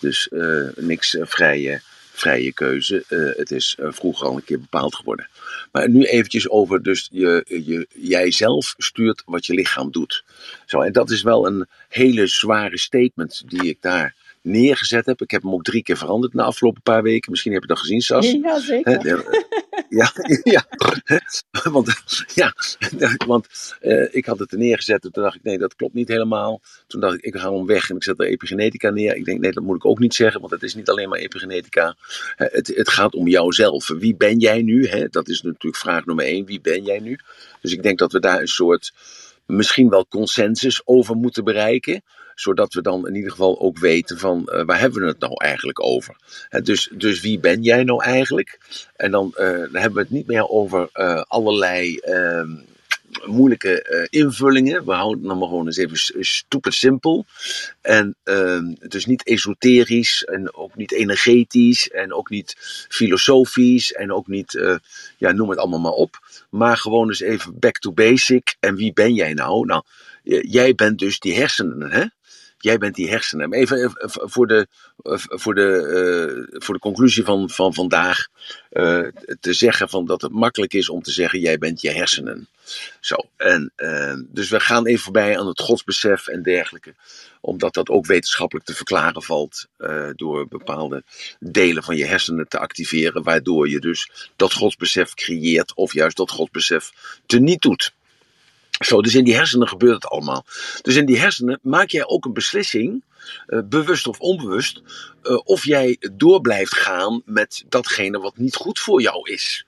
Dus 0.00 0.28
uh, 0.32 0.68
niks 0.76 1.14
uh, 1.14 1.26
vrije, 1.26 1.80
vrije 2.12 2.52
keuze. 2.52 3.04
het 3.36 3.50
is 3.50 3.76
vroeger 3.78 4.26
al 4.26 4.36
een 4.36 4.44
keer 4.44 4.60
bepaald 4.60 4.94
geworden. 4.94 5.28
Maar 5.72 5.88
nu 5.88 6.04
eventjes 6.04 6.48
over 6.48 6.82
dus 6.82 7.08
je, 7.12 7.44
je, 7.66 7.86
jijzelf 7.94 8.74
stuurt 8.78 9.22
wat 9.26 9.46
je 9.46 9.54
lichaam 9.54 9.90
doet. 9.90 10.24
Zo, 10.66 10.80
en 10.80 10.92
dat 10.92 11.10
is 11.10 11.22
wel 11.22 11.46
een 11.46 11.66
hele 11.88 12.26
zware 12.26 12.78
statement 12.78 13.42
die 13.46 13.68
ik 13.68 13.78
daar 13.80 14.14
neergezet 14.42 15.06
heb. 15.06 15.20
Ik 15.20 15.30
heb 15.30 15.42
hem 15.42 15.52
ook 15.52 15.64
drie 15.64 15.82
keer 15.82 15.96
veranderd 15.96 16.34
na 16.34 16.42
de 16.42 16.48
afgelopen 16.48 16.82
paar 16.82 17.02
weken. 17.02 17.30
Misschien 17.30 17.52
heb 17.52 17.62
je 17.62 17.68
dat 17.68 17.78
gezien, 17.78 18.00
Sas. 18.00 18.30
Ja, 18.30 18.58
zeker. 18.58 19.24
Ja, 19.88 20.12
ja, 20.54 20.64
want, 21.70 21.96
ja, 22.34 22.54
want 23.26 23.46
uh, 23.82 24.14
ik 24.14 24.26
had 24.26 24.38
het 24.38 24.52
er 24.52 24.58
neergezet 24.58 25.04
en 25.04 25.12
toen 25.12 25.22
dacht 25.22 25.36
ik, 25.36 25.42
nee, 25.42 25.58
dat 25.58 25.74
klopt 25.74 25.94
niet 25.94 26.08
helemaal. 26.08 26.60
Toen 26.86 27.00
dacht 27.00 27.14
ik, 27.14 27.20
ik 27.20 27.36
ga 27.36 27.52
hem 27.52 27.66
weg 27.66 27.90
en 27.90 27.96
ik 27.96 28.02
zet 28.02 28.20
er 28.20 28.26
epigenetica 28.26 28.90
neer. 28.90 29.16
Ik 29.16 29.24
denk, 29.24 29.40
nee, 29.40 29.52
dat 29.52 29.62
moet 29.62 29.76
ik 29.76 29.84
ook 29.84 29.98
niet 29.98 30.14
zeggen, 30.14 30.40
want 30.40 30.52
het 30.52 30.62
is 30.62 30.74
niet 30.74 30.88
alleen 30.88 31.08
maar 31.08 31.18
epigenetica. 31.18 31.96
Het, 32.36 32.72
het 32.74 32.88
gaat 32.88 33.14
om 33.14 33.28
jouzelf. 33.28 33.88
Wie 33.88 34.16
ben 34.16 34.38
jij 34.38 34.62
nu? 34.62 34.86
Hè? 34.86 35.08
Dat 35.08 35.28
is 35.28 35.42
natuurlijk 35.42 35.76
vraag 35.76 36.04
nummer 36.04 36.24
één. 36.24 36.44
Wie 36.44 36.60
ben 36.60 36.84
jij 36.84 36.98
nu? 36.98 37.18
Dus 37.60 37.72
ik 37.72 37.82
denk 37.82 37.98
dat 37.98 38.12
we 38.12 38.20
daar 38.20 38.40
een 38.40 38.48
soort 38.48 38.92
misschien 39.46 39.88
wel 39.88 40.06
consensus 40.06 40.82
over 40.84 41.16
moeten 41.16 41.44
bereiken. 41.44 42.02
Zodat 42.40 42.74
we 42.74 42.82
dan 42.82 43.08
in 43.08 43.14
ieder 43.14 43.30
geval 43.30 43.60
ook 43.60 43.78
weten 43.78 44.18
van 44.18 44.48
uh, 44.52 44.64
waar 44.64 44.80
hebben 44.80 45.00
we 45.00 45.06
het 45.06 45.20
nou 45.20 45.34
eigenlijk 45.36 45.82
over. 45.82 46.16
dus, 46.62 46.90
dus 46.92 47.20
wie 47.20 47.38
ben 47.38 47.62
jij 47.62 47.84
nou 47.84 48.02
eigenlijk? 48.02 48.58
En 48.96 49.10
dan, 49.10 49.34
uh, 49.36 49.46
dan 49.46 49.74
hebben 49.74 49.94
we 49.94 50.00
het 50.00 50.10
niet 50.10 50.26
meer 50.26 50.48
over 50.48 50.88
uh, 50.94 51.22
allerlei 51.28 51.96
ehm, 51.96 52.50
moeilijke 53.24 54.06
invullingen. 54.10 54.84
We 54.84 54.92
houden 54.92 55.18
het 55.18 55.28
dan 55.28 55.38
maar 55.38 55.48
gewoon 55.48 55.66
eens 55.66 55.76
even 55.76 56.24
stupid 56.24 56.74
simpel. 56.74 57.26
En 57.80 58.16
uh, 58.24 58.60
dus 58.88 59.06
niet 59.06 59.26
esoterisch 59.26 60.24
en 60.24 60.54
ook 60.54 60.76
niet 60.76 60.92
energetisch 60.92 61.90
en 61.90 62.12
ook 62.12 62.30
niet 62.30 62.54
filosofisch 62.88 63.92
en 63.92 64.12
ook 64.12 64.26
niet, 64.26 64.78
ja, 65.16 65.32
noem 65.32 65.50
het 65.50 65.58
allemaal 65.58 65.80
maar 65.80 65.92
op. 65.92 66.18
Maar 66.50 66.76
gewoon 66.76 67.08
eens 67.08 67.20
even 67.20 67.58
back 67.58 67.78
to 67.78 67.92
basic. 67.92 68.56
En 68.60 68.74
wie 68.74 68.92
ben 68.92 69.14
jij 69.14 69.34
nou? 69.34 69.66
Nou, 69.66 69.82
jij 70.42 70.74
bent 70.74 70.98
dus 70.98 71.18
die 71.18 71.36
hersenen, 71.36 71.90
hè? 71.90 72.04
Jij 72.58 72.78
bent 72.78 72.94
die 72.94 73.08
hersenen. 73.08 73.52
Even 73.52 73.90
voor 74.06 74.46
de, 74.46 74.66
voor 75.14 75.54
de, 75.54 76.46
uh, 76.50 76.60
voor 76.62 76.74
de 76.74 76.80
conclusie 76.80 77.24
van, 77.24 77.50
van 77.50 77.74
vandaag. 77.74 78.26
Uh, 78.72 79.06
te 79.40 79.52
zeggen 79.52 79.88
van 79.88 80.06
dat 80.06 80.22
het 80.22 80.32
makkelijk 80.32 80.74
is 80.74 80.88
om 80.88 81.02
te 81.02 81.10
zeggen: 81.10 81.40
jij 81.40 81.58
bent 81.58 81.80
je 81.80 81.90
hersenen. 81.90 82.48
Zo. 83.00 83.16
En, 83.36 83.72
uh, 83.76 84.14
dus 84.28 84.48
we 84.48 84.60
gaan 84.60 84.86
even 84.86 85.02
voorbij 85.02 85.38
aan 85.38 85.46
het 85.46 85.60
godsbesef 85.60 86.26
en 86.26 86.42
dergelijke. 86.42 86.94
Omdat 87.40 87.74
dat 87.74 87.88
ook 87.88 88.06
wetenschappelijk 88.06 88.66
te 88.66 88.74
verklaren 88.74 89.22
valt. 89.22 89.66
door 90.16 90.48
bepaalde 90.48 91.02
delen 91.40 91.82
van 91.82 91.96
je 91.96 92.04
hersenen 92.04 92.48
te 92.48 92.58
activeren. 92.58 93.22
Waardoor 93.22 93.68
je 93.68 93.80
dus 93.80 94.30
dat 94.36 94.52
godsbesef 94.52 95.14
creëert. 95.14 95.74
Of 95.74 95.92
juist 95.92 96.16
dat 96.16 96.30
godsbesef 96.30 96.90
teniet 97.26 97.60
doet. 97.62 97.96
Zo, 98.78 99.02
dus 99.02 99.14
in 99.14 99.24
die 99.24 99.34
hersenen 99.34 99.68
gebeurt 99.68 99.94
het 99.94 100.06
allemaal. 100.06 100.44
Dus 100.82 100.96
in 100.96 101.06
die 101.06 101.18
hersenen 101.18 101.58
maak 101.62 101.90
jij 101.90 102.06
ook 102.06 102.24
een 102.24 102.32
beslissing, 102.32 103.04
uh, 103.46 103.60
bewust 103.64 104.06
of 104.06 104.20
onbewust, 104.20 104.82
uh, 105.22 105.40
of 105.44 105.64
jij 105.64 105.96
door 106.12 106.40
blijft 106.40 106.74
gaan 106.74 107.22
met 107.24 107.64
datgene 107.68 108.18
wat 108.18 108.36
niet 108.36 108.54
goed 108.54 108.78
voor 108.78 109.02
jou 109.02 109.30
is. 109.30 109.66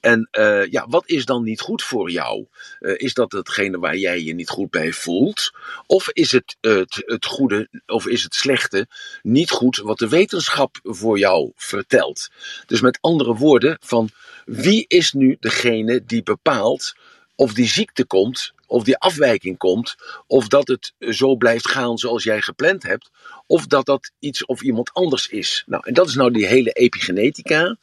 En 0.00 0.28
uh, 0.32 0.66
ja, 0.66 0.86
wat 0.88 1.02
is 1.06 1.24
dan 1.24 1.42
niet 1.42 1.60
goed 1.60 1.82
voor 1.82 2.10
jou? 2.10 2.46
is 2.80 3.14
dat 3.14 3.32
hetgene 3.32 3.78
waar 3.78 3.96
jij 3.96 4.22
je 4.22 4.34
niet 4.34 4.48
goed 4.48 4.70
bij 4.70 4.92
voelt? 4.92 5.50
Of 5.86 6.08
is 6.10 6.32
het, 6.32 6.56
het 6.60 7.02
het 7.06 7.26
goede 7.26 7.68
of 7.86 8.06
is 8.06 8.22
het 8.22 8.34
slechte 8.34 8.86
niet 9.22 9.50
goed 9.50 9.76
wat 9.76 9.98
de 9.98 10.08
wetenschap 10.08 10.78
voor 10.82 11.18
jou 11.18 11.52
vertelt? 11.54 12.28
Dus 12.66 12.80
met 12.80 12.98
andere 13.00 13.34
woorden, 13.34 13.76
van 13.80 14.10
wie 14.44 14.84
is 14.88 15.12
nu 15.12 15.36
degene 15.40 16.04
die 16.04 16.22
bepaalt 16.22 16.94
of 17.38 17.54
die 17.54 17.68
ziekte 17.68 18.04
komt 18.04 18.52
of 18.66 18.84
die 18.84 18.96
afwijking 18.98 19.56
komt, 19.56 19.96
of 20.26 20.48
dat 20.48 20.68
het 20.68 20.92
zo 20.98 21.36
blijft 21.36 21.68
gaan 21.68 21.98
zoals 21.98 22.24
jij 22.24 22.40
gepland 22.40 22.82
hebt, 22.82 23.10
of 23.46 23.66
dat 23.66 23.86
dat 23.86 24.12
iets 24.18 24.44
of 24.44 24.62
iemand 24.62 24.92
anders 24.92 25.28
is. 25.28 25.62
Nou, 25.66 25.82
en 25.86 25.94
dat 25.94 26.08
is 26.08 26.14
nou 26.14 26.30
die 26.32 26.46
hele 26.46 26.70
epigenetica. 26.70 27.76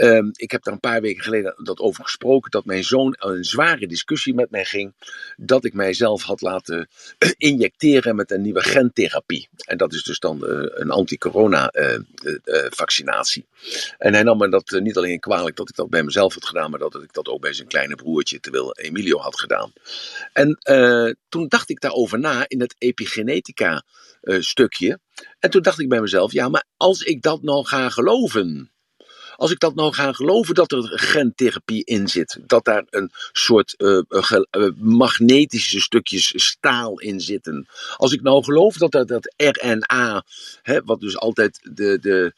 Um, 0.00 0.30
ik 0.32 0.50
heb 0.50 0.62
daar 0.62 0.74
een 0.74 0.80
paar 0.80 1.00
weken 1.00 1.22
geleden 1.22 1.54
dat 1.62 1.78
over 1.78 2.04
gesproken, 2.04 2.50
dat 2.50 2.64
mijn 2.64 2.84
zoon 2.84 3.16
een 3.18 3.44
zware 3.44 3.86
discussie 3.86 4.34
met 4.34 4.50
mij 4.50 4.64
ging, 4.64 4.94
dat 5.36 5.64
ik 5.64 5.74
mijzelf 5.74 6.22
had 6.22 6.40
laten 6.40 6.88
injecteren 7.36 8.16
met 8.16 8.30
een 8.30 8.42
nieuwe 8.42 8.62
gentherapie. 8.62 9.48
En 9.56 9.76
dat 9.76 9.92
is 9.92 10.02
dus 10.02 10.18
dan 10.18 10.44
uh, 10.44 10.66
een 10.68 10.90
anti-corona-vaccinatie. 10.90 13.46
Uh, 13.50 13.58
uh, 13.72 13.78
en 13.98 14.14
hij 14.14 14.22
nam 14.22 14.38
me 14.38 14.48
dat 14.48 14.70
niet 14.70 14.96
alleen 14.96 15.20
kwalijk 15.20 15.56
dat 15.56 15.68
ik 15.68 15.74
dat 15.74 15.90
bij 15.90 16.02
mezelf 16.02 16.34
had 16.34 16.46
gedaan, 16.46 16.70
maar 16.70 16.80
dat 16.80 16.94
ik 16.94 17.12
dat 17.12 17.28
ook 17.28 17.40
bij 17.40 17.52
zijn 17.52 17.68
kleine 17.68 17.94
broertje, 17.94 18.40
terwijl 18.40 18.72
Emilio, 18.72 19.18
had 19.18 19.40
gedaan. 19.40 19.72
En 20.32 20.58
toen 21.28 21.48
dacht 21.48 21.70
ik 21.70 21.80
daarover 21.80 22.18
na 22.18 22.44
in 22.48 22.60
het 22.60 22.74
epigenetica-stukje. 22.78 24.98
en 25.38 25.50
toen 25.50 25.62
dacht 25.62 25.78
ik 25.78 25.88
bij 25.88 26.00
mezelf, 26.00 26.32
ja, 26.32 26.48
maar 26.48 26.64
als 26.76 27.02
ik 27.02 27.22
dat 27.22 27.42
nou 27.42 27.66
ga 27.66 27.88
geloven 27.88 28.70
als 29.38 29.50
ik 29.50 29.58
dat 29.58 29.74
nou 29.74 29.92
ga 29.92 30.12
geloven 30.12 30.54
dat 30.54 30.72
er 30.72 30.92
gentherapie 30.94 31.84
in 31.84 32.08
zit, 32.08 32.38
dat 32.46 32.64
daar 32.64 32.84
een 32.90 33.10
soort 33.32 33.74
uh, 33.78 34.00
uh, 34.08 34.68
magnetische 34.76 35.80
stukjes 35.80 36.32
staal 36.36 37.00
in 37.00 37.20
zitten. 37.20 37.66
Als 37.96 38.12
ik 38.12 38.22
nou 38.22 38.44
geloof 38.44 38.76
dat 38.76 38.90
dat, 38.92 39.08
dat 39.08 39.34
RNA, 39.36 40.24
hè, 40.62 40.80
wat 40.84 41.00
dus 41.00 41.16
altijd 41.16 41.60
de, 41.62 41.98
de, 42.00 42.32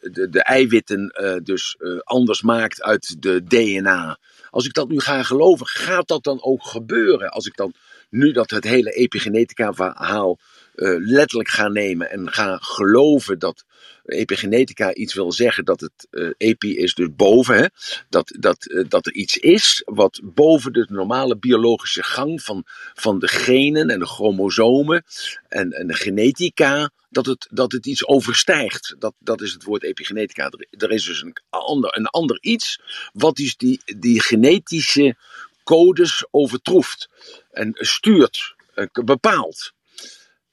de, 0.00 0.28
de 0.28 0.42
eiwitten 0.42 1.12
dus 1.44 1.76
anders 2.04 2.42
maakt 2.42 2.82
uit 2.82 3.22
de 3.22 3.44
DNA. 3.44 4.18
Als 4.50 4.66
ik 4.66 4.72
dat 4.72 4.88
nu 4.88 5.00
ga 5.00 5.22
geloven, 5.22 5.66
gaat 5.66 6.08
dat 6.08 6.24
dan 6.24 6.42
ook 6.42 6.66
gebeuren? 6.66 7.30
Als 7.30 7.46
ik 7.46 7.56
dan 7.56 7.72
nu 8.10 8.32
dat 8.32 8.50
het 8.50 8.64
hele 8.64 8.90
epigenetica 8.90 9.72
verhaal 9.72 10.38
uh, 10.76 10.96
letterlijk 10.98 11.48
gaan 11.48 11.72
nemen 11.72 12.10
en 12.10 12.32
gaan 12.32 12.62
geloven 12.62 13.38
dat 13.38 13.64
epigenetica 14.04 14.94
iets 14.94 15.14
wil 15.14 15.32
zeggen, 15.32 15.64
dat 15.64 15.80
het 15.80 16.08
epi 16.36 16.76
is 16.76 16.94
dus 16.94 17.08
boven, 17.16 17.56
hè? 17.56 17.66
Dat, 18.08 18.34
dat, 18.38 18.66
uh, 18.70 18.84
dat 18.88 19.06
er 19.06 19.12
iets 19.12 19.36
is 19.36 19.82
wat 19.84 20.20
boven 20.22 20.72
de 20.72 20.86
normale 20.88 21.36
biologische 21.38 22.02
gang 22.02 22.42
van, 22.42 22.64
van 22.94 23.18
de 23.18 23.28
genen 23.28 23.90
en 23.90 23.98
de 23.98 24.06
chromosomen 24.06 25.04
en, 25.48 25.72
en 25.72 25.86
de 25.86 25.94
genetica, 25.94 26.90
dat 27.10 27.26
het, 27.26 27.48
dat 27.50 27.72
het 27.72 27.86
iets 27.86 28.06
overstijgt. 28.06 28.96
Dat, 28.98 29.14
dat 29.18 29.40
is 29.40 29.52
het 29.52 29.64
woord 29.64 29.82
epigenetica. 29.82 30.50
Er, 30.50 30.66
er 30.70 30.90
is 30.90 31.04
dus 31.04 31.22
een 31.22 31.36
ander, 31.50 31.96
een 31.96 32.06
ander 32.06 32.38
iets 32.40 32.80
wat 33.12 33.36
dus 33.36 33.56
die, 33.56 33.80
die 33.98 34.20
genetische 34.20 35.16
codes 35.64 36.26
overtroeft 36.30 37.08
en 37.50 37.70
stuurt, 37.72 38.54
bepaalt. 39.04 39.74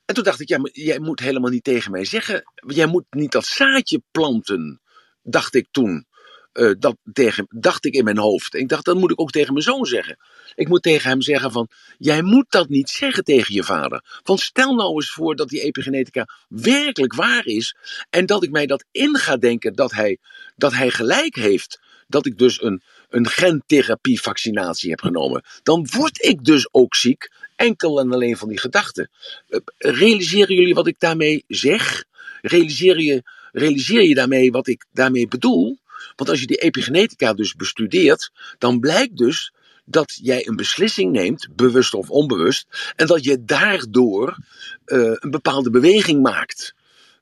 En 0.05 0.15
toen 0.15 0.23
dacht 0.23 0.39
ik, 0.39 0.47
ja, 0.47 0.59
jij 0.71 0.99
moet 0.99 1.19
helemaal 1.19 1.51
niet 1.51 1.63
tegen 1.63 1.91
mij 1.91 2.05
zeggen. 2.05 2.43
Jij 2.67 2.85
moet 2.85 3.05
niet 3.09 3.31
dat 3.31 3.45
zaadje 3.45 4.01
planten, 4.11 4.81
dacht 5.21 5.55
ik 5.55 5.67
toen. 5.71 6.07
Uh, 6.53 6.71
dat 6.79 6.95
tegen, 7.13 7.45
dacht 7.49 7.85
ik 7.85 7.93
in 7.93 8.03
mijn 8.03 8.17
hoofd. 8.17 8.53
En 8.53 8.59
ik 8.59 8.69
dacht, 8.69 8.85
dat 8.85 8.97
moet 8.97 9.11
ik 9.11 9.21
ook 9.21 9.31
tegen 9.31 9.53
mijn 9.53 9.65
zoon 9.65 9.85
zeggen. 9.85 10.17
Ik 10.55 10.67
moet 10.67 10.83
tegen 10.83 11.09
hem 11.09 11.21
zeggen 11.21 11.51
van, 11.51 11.69
jij 11.97 12.21
moet 12.21 12.45
dat 12.49 12.69
niet 12.69 12.89
zeggen 12.89 13.23
tegen 13.23 13.53
je 13.53 13.63
vader. 13.63 14.19
Want 14.23 14.39
stel 14.39 14.75
nou 14.75 14.93
eens 14.93 15.11
voor 15.11 15.35
dat 15.35 15.49
die 15.49 15.61
epigenetica 15.61 16.27
werkelijk 16.47 17.15
waar 17.15 17.45
is. 17.45 17.75
En 18.09 18.25
dat 18.25 18.43
ik 18.43 18.51
mij 18.51 18.65
dat 18.65 18.85
in 18.91 19.15
ga 19.15 19.37
denken 19.37 19.73
dat 19.73 19.91
hij, 19.91 20.17
dat 20.55 20.73
hij 20.73 20.89
gelijk 20.89 21.35
heeft. 21.35 21.79
Dat 22.07 22.25
ik 22.25 22.37
dus 22.37 22.61
een, 22.61 22.81
een 23.13 23.27
gentherapie-vaccinatie 23.27 24.89
heb 24.89 25.01
genomen. 25.01 25.43
Dan 25.63 25.87
word 25.91 26.23
ik 26.23 26.43
dus 26.43 26.67
ook 26.71 26.95
ziek 26.95 27.31
enkel 27.55 27.99
en 27.99 28.11
alleen 28.11 28.37
van 28.37 28.49
die 28.49 28.59
gedachten. 28.59 29.09
Eh, 29.47 29.59
realiseren 29.77 30.55
jullie 30.55 30.73
wat 30.73 30.87
ik 30.87 30.99
daarmee 30.99 31.43
zeg? 31.47 32.03
Realiseer 32.41 32.99
je, 32.99 33.23
realiseer 33.51 34.01
je 34.01 34.15
daarmee 34.15 34.51
wat 34.51 34.67
ik 34.67 34.85
daarmee 34.91 35.27
bedoel? 35.27 35.77
Want 36.15 36.29
als 36.29 36.39
je 36.39 36.47
die 36.47 36.57
epigenetica 36.57 37.33
dus 37.33 37.53
bestudeert, 37.53 38.31
dan 38.57 38.79
blijkt 38.79 39.17
dus 39.17 39.53
dat 39.85 40.19
jij 40.21 40.47
een 40.47 40.55
beslissing 40.55 41.11
neemt, 41.11 41.47
bewust 41.55 41.93
of 41.93 42.09
onbewust, 42.09 42.93
en 42.95 43.07
dat 43.07 43.23
je 43.23 43.43
daardoor 43.43 44.37
uh, 44.85 45.11
een 45.13 45.31
bepaalde 45.31 45.69
beweging 45.69 46.21
maakt. 46.21 46.73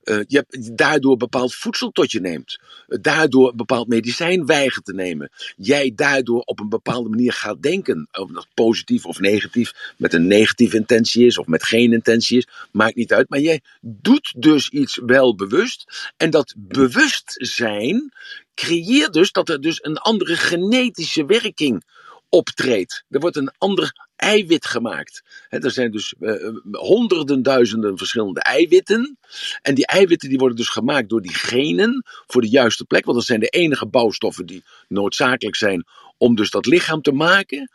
Uh, 0.04 0.20
je 0.28 0.38
hebt 0.38 0.78
daardoor 0.78 1.18
bepaald 1.18 1.56
voedsel 1.56 1.92
tot 1.92 2.12
je 2.12 2.20
neemt. 2.20 2.60
Uh, 2.88 2.98
daardoor 3.02 3.56
bepaald 3.56 3.88
medicijn 3.88 4.46
weigert 4.46 4.86
te 4.86 4.94
nemen. 4.94 5.32
Jij 5.58 5.92
daardoor 5.96 6.40
op 6.40 6.60
een 6.60 6.70
bepaalde 6.70 7.10
manier 7.10 7.34
gaat 7.34 7.62
denken. 7.62 8.08
Of 8.12 8.32
dat 8.32 8.48
positief 8.54 9.06
of 9.06 9.20
negatief, 9.20 9.94
met 9.98 10.14
een 10.14 10.28
negatieve 10.28 10.78
intentie 10.78 11.26
is 11.26 11.38
of 11.38 11.48
met 11.48 11.64
geen 11.64 11.94
intentie 11.94 12.38
is, 12.38 12.48
maakt 12.72 12.96
niet 12.96 13.14
uit. 13.14 13.30
Maar 13.30 13.40
jij 13.40 13.62
doet 13.82 14.34
dus 14.38 14.70
iets 14.70 15.00
wel 15.06 15.36
bewust. 15.36 16.12
En 16.18 16.30
dat 16.30 16.54
bewustzijn 16.58 18.12
creëert 18.56 19.14
dus 19.14 19.32
dat 19.32 19.50
er 19.50 19.62
dus 19.62 19.84
een 19.84 19.98
andere 19.98 20.36
genetische 20.36 21.26
werking 21.26 21.84
optreedt. 22.32 23.04
Er 23.10 23.20
wordt 23.20 23.36
een 23.36 23.52
ander 23.58 24.10
eiwit 24.16 24.66
gemaakt. 24.66 25.24
er 25.50 25.72
zijn 25.72 25.92
dus 25.92 26.14
uh, 26.20 26.50
honderden 26.72 27.44
duizenden 27.44 27.98
verschillende 27.98 28.42
eiwitten. 28.42 29.18
En 29.62 29.76
die 29.76 29.86
eiwitten 29.86 30.30
die 30.30 30.38
worden 30.38 30.58
dus 30.58 30.70
gemaakt 30.70 31.10
door 31.10 31.22
die 31.22 31.34
genen 31.34 32.06
voor 32.28 32.42
de 32.42 32.50
juiste 32.50 32.86
plek. 32.86 33.06
Want 33.06 33.18
dat 33.18 33.26
zijn 33.26 33.40
de 33.40 33.48
enige 33.48 33.86
bouwstoffen 33.86 34.46
die 34.46 34.64
noodzakelijk 34.88 35.56
zijn 35.56 35.86
om 36.18 36.36
dus 36.36 36.50
dat 36.50 36.66
lichaam 36.66 37.02
te 37.02 37.12
maken. 37.12 37.72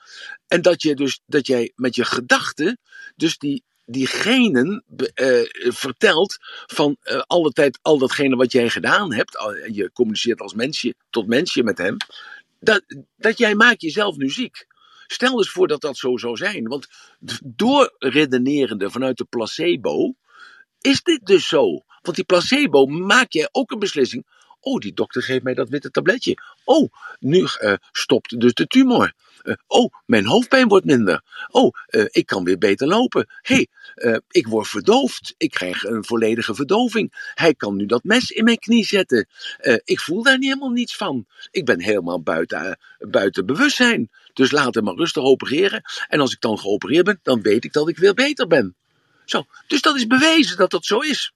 En 0.49 0.63
dat, 0.63 0.83
je 0.83 0.95
dus, 0.95 1.21
dat 1.27 1.47
jij 1.47 1.73
met 1.75 1.95
je 1.95 2.05
gedachten 2.05 2.79
dus 3.17 3.39
die 3.39 3.65
die 3.87 4.07
genen 4.07 4.85
uh, 4.97 5.43
vertelt 5.73 6.37
van 6.67 6.97
uh, 7.29 7.49
tijd 7.49 7.79
al 7.83 7.99
datgene 7.99 8.37
wat 8.37 8.53
jij 8.53 8.69
gedaan 8.69 9.15
hebt. 9.15 9.39
Je 9.73 9.91
communiceert 9.93 10.41
als 10.41 10.55
mensje 10.55 10.95
tot 11.11 11.27
mensje 11.27 11.63
met 11.63 11.79
hem. 11.79 11.97
Dat, 12.61 12.83
dat 13.17 13.39
jij 13.39 13.55
maakt 13.55 13.81
jezelf 13.81 14.17
nu 14.17 14.31
ziek. 14.31 14.67
Stel 15.07 15.39
eens 15.39 15.51
voor 15.51 15.69
dat 15.69 15.81
dat 15.81 15.97
zo 15.97 16.17
zou 16.17 16.37
zijn. 16.37 16.69
Want 16.69 16.87
door 17.45 17.95
redenerende 17.99 18.91
vanuit 18.91 19.17
de 19.17 19.25
placebo 19.25 20.15
is 20.81 21.03
dit 21.03 21.27
dus 21.27 21.49
zo. 21.49 21.85
Want 22.03 22.17
die 22.17 22.25
placebo 22.25 22.87
maak 22.87 23.33
jij 23.33 23.49
ook 23.53 23.71
een 23.71 23.79
beslissing. 23.79 24.27
Oh, 24.61 24.79
die 24.79 24.93
dokter 24.93 25.23
geeft 25.23 25.43
mij 25.43 25.55
dat 25.55 25.69
witte 25.69 25.91
tabletje. 25.91 26.35
Oh, 26.65 26.93
nu 27.19 27.39
uh, 27.39 27.75
stopt 27.93 28.41
dus 28.41 28.55
de 28.55 28.67
tumor. 28.67 29.13
Uh, 29.47 29.55
oh, 29.67 29.95
mijn 30.07 30.27
hoofdpijn 30.27 30.69
wordt 30.69 30.87
minder. 30.87 31.23
Oh, 31.49 31.75
uh, 31.91 32.05
ik 32.11 32.27
kan 32.27 32.45
weer 32.45 32.59
beter 32.59 32.87
lopen. 32.87 33.27
Hey, 33.41 33.69
ik 34.29 34.47
word 34.47 34.69
verdoofd. 34.69 35.35
Ik 35.37 35.51
krijg 35.51 35.85
een 35.85 36.05
volledige 36.05 36.55
verdoving. 36.55 37.31
Hij 37.35 37.55
kan 37.55 37.77
nu 37.77 37.87
dat 37.87 38.05
mes 38.05 38.31
in 38.31 38.45
mijn 38.45 38.59
knie 38.59 38.85
zetten. 38.85 39.29
ik 39.85 40.01
voel 40.01 40.23
daar 40.23 40.39
niet 40.39 40.49
helemaal 40.49 40.71
niets 40.71 40.97
van. 40.97 41.27
Ik 41.51 41.65
ben 41.65 41.81
helemaal 41.81 42.23
buiten, 42.23 42.79
buiten 42.99 43.47
bewustzijn. 43.47 44.11
Dus 44.33 44.51
laat 44.51 44.75
hem 44.75 44.85
maar 44.85 44.95
rustig 44.95 45.23
opereren. 45.23 45.83
En 46.09 46.21
als 46.21 46.33
ik 46.33 46.41
dan 46.41 46.59
geopereerd 46.59 47.05
ben, 47.05 47.21
dan 47.23 47.43
weet 47.43 47.65
ik 47.65 47.73
dat 47.73 47.89
ik 47.89 47.99
weer 47.99 48.15
beter 48.15 48.47
ben. 48.47 48.77
Zo, 49.25 49.45
dus 49.67 49.81
dat 49.81 49.97
is 49.97 50.07
bewezen 50.07 50.57
dat 50.57 50.71
dat 50.71 50.85
zo 50.85 50.99
is. 50.99 51.33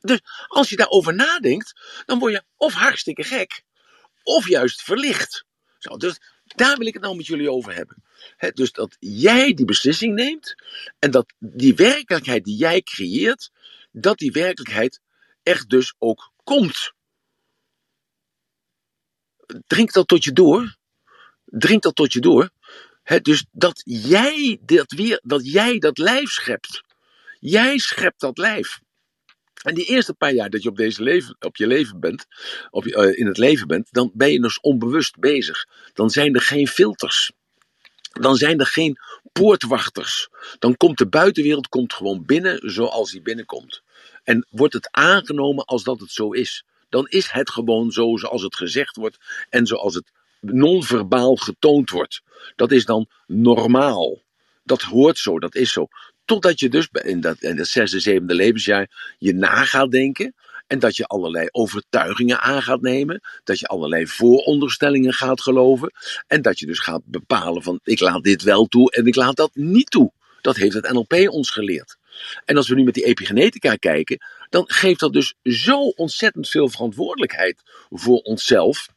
Dus 0.00 0.20
als 0.46 0.68
je 0.68 0.76
daarover 0.76 1.14
nadenkt, 1.14 2.02
dan 2.06 2.18
word 2.18 2.32
je 2.32 2.42
of 2.56 2.72
hartstikke 2.72 3.24
gek, 3.24 3.62
of 4.22 4.48
juist 4.48 4.82
verlicht. 4.82 5.44
Zo, 5.78 5.96
dus 5.96 6.20
daar 6.58 6.76
wil 6.76 6.86
ik 6.86 6.94
het 6.94 7.02
nou 7.02 7.16
met 7.16 7.26
jullie 7.26 7.50
over 7.50 7.74
hebben. 7.74 8.02
dus 8.54 8.72
dat 8.72 8.96
jij 8.98 9.54
die 9.54 9.64
beslissing 9.64 10.14
neemt 10.14 10.54
en 10.98 11.10
dat 11.10 11.32
die 11.38 11.74
werkelijkheid 11.74 12.44
die 12.44 12.56
jij 12.56 12.82
creëert, 12.82 13.50
dat 13.90 14.18
die 14.18 14.32
werkelijkheid 14.32 15.00
echt 15.42 15.68
dus 15.68 15.94
ook 15.98 16.32
komt. 16.44 16.92
Drink 19.66 19.92
dat 19.92 20.08
tot 20.08 20.24
je 20.24 20.32
door. 20.32 20.76
Drink 21.44 21.82
dat 21.82 21.94
tot 21.94 22.12
je 22.12 22.20
door. 22.20 22.50
dus 23.22 23.44
dat 23.50 23.82
jij 23.84 24.58
dat 24.62 24.92
weer, 24.92 25.20
dat 25.22 25.52
jij 25.52 25.78
dat 25.78 25.98
lijf 25.98 26.30
schept. 26.30 26.82
Jij 27.40 27.78
schept 27.78 28.20
dat 28.20 28.38
lijf. 28.38 28.80
En 29.62 29.74
die 29.74 29.84
eerste 29.84 30.14
paar 30.14 30.32
jaar 30.32 30.50
dat 30.50 30.62
je 30.62 30.68
op, 30.68 30.76
deze 30.76 31.02
leven, 31.02 31.36
op 31.40 31.56
je 31.56 31.66
leven 31.66 32.00
bent, 32.00 32.26
op 32.70 32.84
je, 32.84 32.96
uh, 32.96 33.18
in 33.18 33.26
het 33.26 33.38
leven 33.38 33.66
bent, 33.66 33.88
dan 33.90 34.10
ben 34.14 34.32
je 34.32 34.40
dus 34.40 34.60
onbewust 34.60 35.18
bezig. 35.18 35.66
Dan 35.92 36.10
zijn 36.10 36.34
er 36.34 36.40
geen 36.40 36.68
filters. 36.68 37.32
Dan 38.12 38.36
zijn 38.36 38.60
er 38.60 38.66
geen 38.66 38.98
poortwachters. 39.32 40.28
Dan 40.58 40.76
komt 40.76 40.98
de 40.98 41.08
buitenwereld 41.08 41.68
komt 41.68 41.94
gewoon 41.94 42.24
binnen 42.26 42.70
zoals 42.70 43.10
die 43.10 43.22
binnenkomt. 43.22 43.82
En 44.24 44.46
wordt 44.50 44.74
het 44.74 44.88
aangenomen 44.90 45.64
als 45.64 45.84
dat 45.84 46.00
het 46.00 46.10
zo 46.10 46.32
is. 46.32 46.64
Dan 46.88 47.08
is 47.08 47.30
het 47.30 47.50
gewoon 47.50 47.90
zo 47.90 48.16
zoals 48.16 48.42
het 48.42 48.56
gezegd 48.56 48.96
wordt 48.96 49.18
en 49.48 49.66
zoals 49.66 49.94
het 49.94 50.12
non-verbaal 50.40 51.36
getoond 51.36 51.90
wordt. 51.90 52.22
Dat 52.56 52.72
is 52.72 52.84
dan 52.84 53.08
normaal. 53.26 54.22
Dat 54.62 54.82
hoort 54.82 55.18
zo, 55.18 55.38
dat 55.38 55.54
is 55.54 55.72
zo. 55.72 55.88
Totdat 56.28 56.60
je 56.60 56.68
dus 56.68 56.88
in 56.92 57.20
dat, 57.20 57.42
in 57.42 57.56
dat 57.56 57.66
zesde, 57.66 58.00
zevende 58.00 58.34
levensjaar 58.34 59.14
je 59.18 59.34
na 59.34 59.64
gaat 59.64 59.90
denken. 59.90 60.34
En 60.66 60.78
dat 60.78 60.96
je 60.96 61.04
allerlei 61.04 61.48
overtuigingen 61.50 62.40
aan 62.40 62.62
gaat 62.62 62.80
nemen. 62.80 63.20
Dat 63.44 63.58
je 63.58 63.66
allerlei 63.66 64.06
vooronderstellingen 64.06 65.12
gaat 65.12 65.40
geloven. 65.40 65.92
En 66.26 66.42
dat 66.42 66.58
je 66.58 66.66
dus 66.66 66.78
gaat 66.78 67.00
bepalen 67.04 67.62
van 67.62 67.80
ik 67.84 68.00
laat 68.00 68.22
dit 68.22 68.42
wel 68.42 68.66
toe 68.66 68.90
en 68.90 69.06
ik 69.06 69.14
laat 69.14 69.36
dat 69.36 69.50
niet 69.54 69.90
toe. 69.90 70.12
Dat 70.40 70.56
heeft 70.56 70.74
het 70.74 70.92
NLP 70.92 71.28
ons 71.28 71.50
geleerd. 71.50 71.96
En 72.44 72.56
als 72.56 72.68
we 72.68 72.74
nu 72.74 72.84
met 72.84 72.94
die 72.94 73.04
epigenetica 73.04 73.74
kijken, 73.74 74.18
dan 74.48 74.64
geeft 74.66 75.00
dat 75.00 75.12
dus 75.12 75.34
zo 75.42 75.80
ontzettend 75.80 76.48
veel 76.48 76.68
verantwoordelijkheid 76.68 77.62
voor 77.90 78.18
onszelf. 78.18 78.88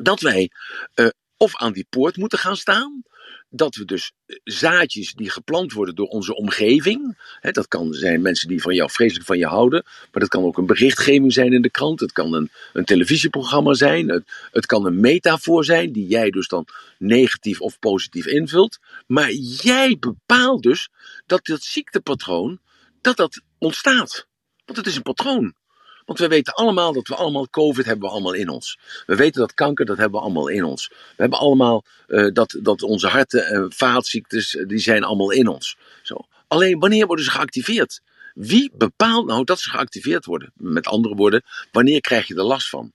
Dat 0.00 0.20
wij 0.20 0.50
uh, 0.94 1.08
of 1.42 1.56
aan 1.56 1.72
die 1.72 1.86
poort 1.90 2.16
moeten 2.16 2.38
gaan 2.38 2.56
staan, 2.56 3.02
dat 3.48 3.74
we 3.74 3.84
dus 3.84 4.12
eh, 4.26 4.36
zaadjes 4.44 5.14
die 5.14 5.30
geplant 5.30 5.72
worden 5.72 5.94
door 5.94 6.06
onze 6.06 6.34
omgeving. 6.34 7.18
Hè, 7.40 7.50
dat 7.50 7.68
kan 7.68 7.92
zijn 7.92 8.22
mensen 8.22 8.48
die 8.48 8.62
van 8.62 8.74
jou 8.74 8.90
vreselijk 8.90 9.26
van 9.26 9.38
je 9.38 9.46
houden. 9.46 9.82
Maar 9.84 10.20
dat 10.20 10.28
kan 10.28 10.44
ook 10.44 10.58
een 10.58 10.66
berichtgeving 10.66 11.32
zijn 11.32 11.52
in 11.52 11.62
de 11.62 11.70
krant. 11.70 12.00
Het 12.00 12.12
kan 12.12 12.34
een, 12.34 12.50
een 12.72 12.84
televisieprogramma 12.84 13.74
zijn. 13.74 14.08
Het, 14.08 14.22
het 14.52 14.66
kan 14.66 14.86
een 14.86 15.00
metafoor 15.00 15.64
zijn 15.64 15.92
die 15.92 16.06
jij 16.06 16.30
dus 16.30 16.48
dan 16.48 16.66
negatief 16.98 17.60
of 17.60 17.78
positief 17.78 18.26
invult. 18.26 18.78
Maar 19.06 19.32
jij 19.32 19.96
bepaalt 19.98 20.62
dus 20.62 20.88
dat 21.26 21.46
dat 21.46 21.62
ziektepatroon 21.62 22.58
dat 23.00 23.16
dat 23.16 23.40
ontstaat. 23.58 24.26
Want 24.64 24.78
het 24.78 24.86
is 24.86 24.96
een 24.96 25.02
patroon. 25.02 25.54
Want 26.10 26.22
we 26.22 26.28
weten 26.28 26.54
allemaal 26.54 26.92
dat 26.92 27.08
we 27.08 27.14
allemaal 27.14 27.48
COVID 27.48 27.84
hebben 27.84 28.08
we 28.08 28.14
allemaal 28.14 28.32
in 28.32 28.48
ons. 28.48 28.78
We 29.06 29.16
weten 29.16 29.40
dat 29.40 29.54
kanker, 29.54 29.86
dat 29.86 29.96
hebben 29.96 30.18
we 30.18 30.24
allemaal 30.24 30.48
in 30.48 30.64
ons. 30.64 30.88
We 30.88 31.14
hebben 31.16 31.38
allemaal 31.38 31.84
uh, 32.08 32.32
dat, 32.32 32.58
dat 32.62 32.82
onze 32.82 33.08
harten 33.08 33.46
en 33.46 33.72
vaatziektes, 33.72 34.64
die 34.66 34.78
zijn 34.78 35.04
allemaal 35.04 35.30
in 35.30 35.48
ons. 35.48 35.76
Zo. 36.02 36.26
Alleen 36.48 36.78
wanneer 36.78 37.06
worden 37.06 37.24
ze 37.24 37.30
geactiveerd? 37.30 38.00
Wie 38.34 38.70
bepaalt 38.74 39.26
nou 39.26 39.44
dat 39.44 39.60
ze 39.60 39.70
geactiveerd 39.70 40.24
worden? 40.24 40.52
Met 40.54 40.86
andere 40.86 41.14
woorden, 41.14 41.42
wanneer 41.72 42.00
krijg 42.00 42.26
je 42.26 42.34
er 42.34 42.42
last 42.42 42.68
van? 42.68 42.92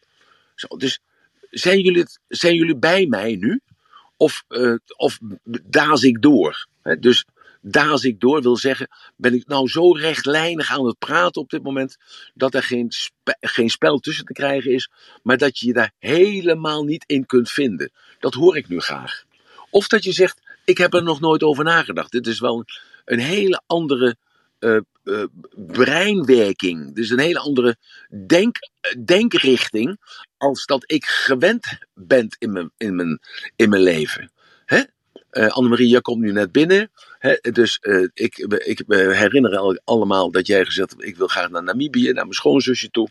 Zo, 0.55 0.67
dus 0.67 1.00
zijn 1.50 1.79
jullie, 1.79 2.05
zijn 2.27 2.55
jullie 2.55 2.77
bij 2.77 3.05
mij 3.05 3.36
nu? 3.36 3.62
Of, 4.17 4.43
of 4.95 5.19
daas 5.63 6.03
ik 6.03 6.22
door? 6.22 6.67
Dus 7.00 7.25
daas 7.67 8.03
ik 8.03 8.19
door 8.19 8.41
wil 8.41 8.57
zeggen, 8.57 8.88
ben 9.15 9.34
ik 9.34 9.48
nou 9.48 9.67
zo 9.67 9.91
rechtlijnig 9.91 10.72
aan 10.72 10.86
het 10.86 11.00
praten 11.00 11.41
op 11.41 11.50
dit 11.50 11.63
moment, 11.63 11.98
dat 12.34 12.53
er 12.53 12.63
geen, 12.63 12.91
geen 13.39 13.69
spel 13.69 14.00
tussen 14.00 14.25
te 14.25 14.34
krijgen 14.34 14.72
is, 14.72 14.89
maar 15.24 15.38
dat 15.38 15.60
je 15.60 15.67
je 15.67 15.74
daar 15.74 15.91
helemaal 16.00 16.84
niet 16.84 17.03
in 17.07 17.25
kunt 17.25 17.51
vinden. 17.51 17.91
Dat 18.19 18.34
hoor 18.34 18.57
ik 18.57 18.67
nu 18.67 18.79
graag. 18.79 19.24
Of 19.69 19.88
dat 19.88 20.03
je 20.03 20.12
zegt, 20.12 20.41
ik 20.65 20.77
heb 20.77 20.93
er 20.93 21.03
nog 21.03 21.19
nooit 21.19 21.43
over 21.43 21.63
nagedacht. 21.63 22.12
Dit 22.12 22.27
is 22.27 22.39
wel 22.39 22.65
een, 23.05 23.19
hele 23.19 23.62
andere 23.67 24.15
uh, 24.60 24.79
uh, 25.03 25.24
breinwerking. 25.55 26.98
Is 26.98 27.10
een 27.10 27.19
hele 27.19 27.39
andere 27.39 27.77
denk, 28.25 28.57
denkrichting 29.05 30.00
als 30.38 30.65
dat 30.65 30.84
ik 30.91 31.05
gewend 31.05 31.77
ben 31.93 32.27
in 32.39 32.51
mijn, 32.51 32.72
in 32.77 32.95
mijn, 32.95 33.19
in 33.55 33.69
mijn 33.69 33.81
leven. 33.81 34.31
Hè? 34.65 34.81
Uh, 35.38 35.48
Annemarie, 35.48 35.88
jij 35.88 36.01
komt 36.01 36.22
nu 36.22 36.32
net 36.32 36.51
binnen. 36.51 36.92
Hè, 37.20 37.38
dus 37.51 37.80
uh, 37.82 38.08
ik, 38.13 38.38
ik 38.38 38.84
herinner 38.88 39.82
allemaal 39.84 40.32
dat 40.32 40.48
jij 40.48 40.65
gezegd 40.65 40.89
hebt: 40.89 41.04
ik 41.04 41.15
wil 41.15 41.27
graag 41.27 41.50
naar 41.50 41.63
Namibië, 41.63 42.06
naar 42.06 42.13
mijn 42.13 42.34
schoonzusje 42.34 42.89
toe. 42.89 43.10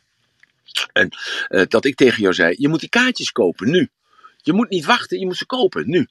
En 0.93 1.09
uh, 1.49 1.63
dat 1.69 1.85
ik 1.85 1.95
tegen 1.95 2.23
jou 2.23 2.35
zei: 2.35 2.55
je 2.59 2.69
moet 2.69 2.81
die 2.81 2.89
kaartjes 2.89 3.33
kopen 3.33 3.71
nu. 3.71 3.89
Je 4.37 4.53
moet 4.53 4.69
niet 4.69 4.85
wachten, 4.85 5.19
je 5.19 5.27
moet 5.27 5.37
ze 5.37 5.47
kopen 5.47 5.89
nu. 5.89 6.09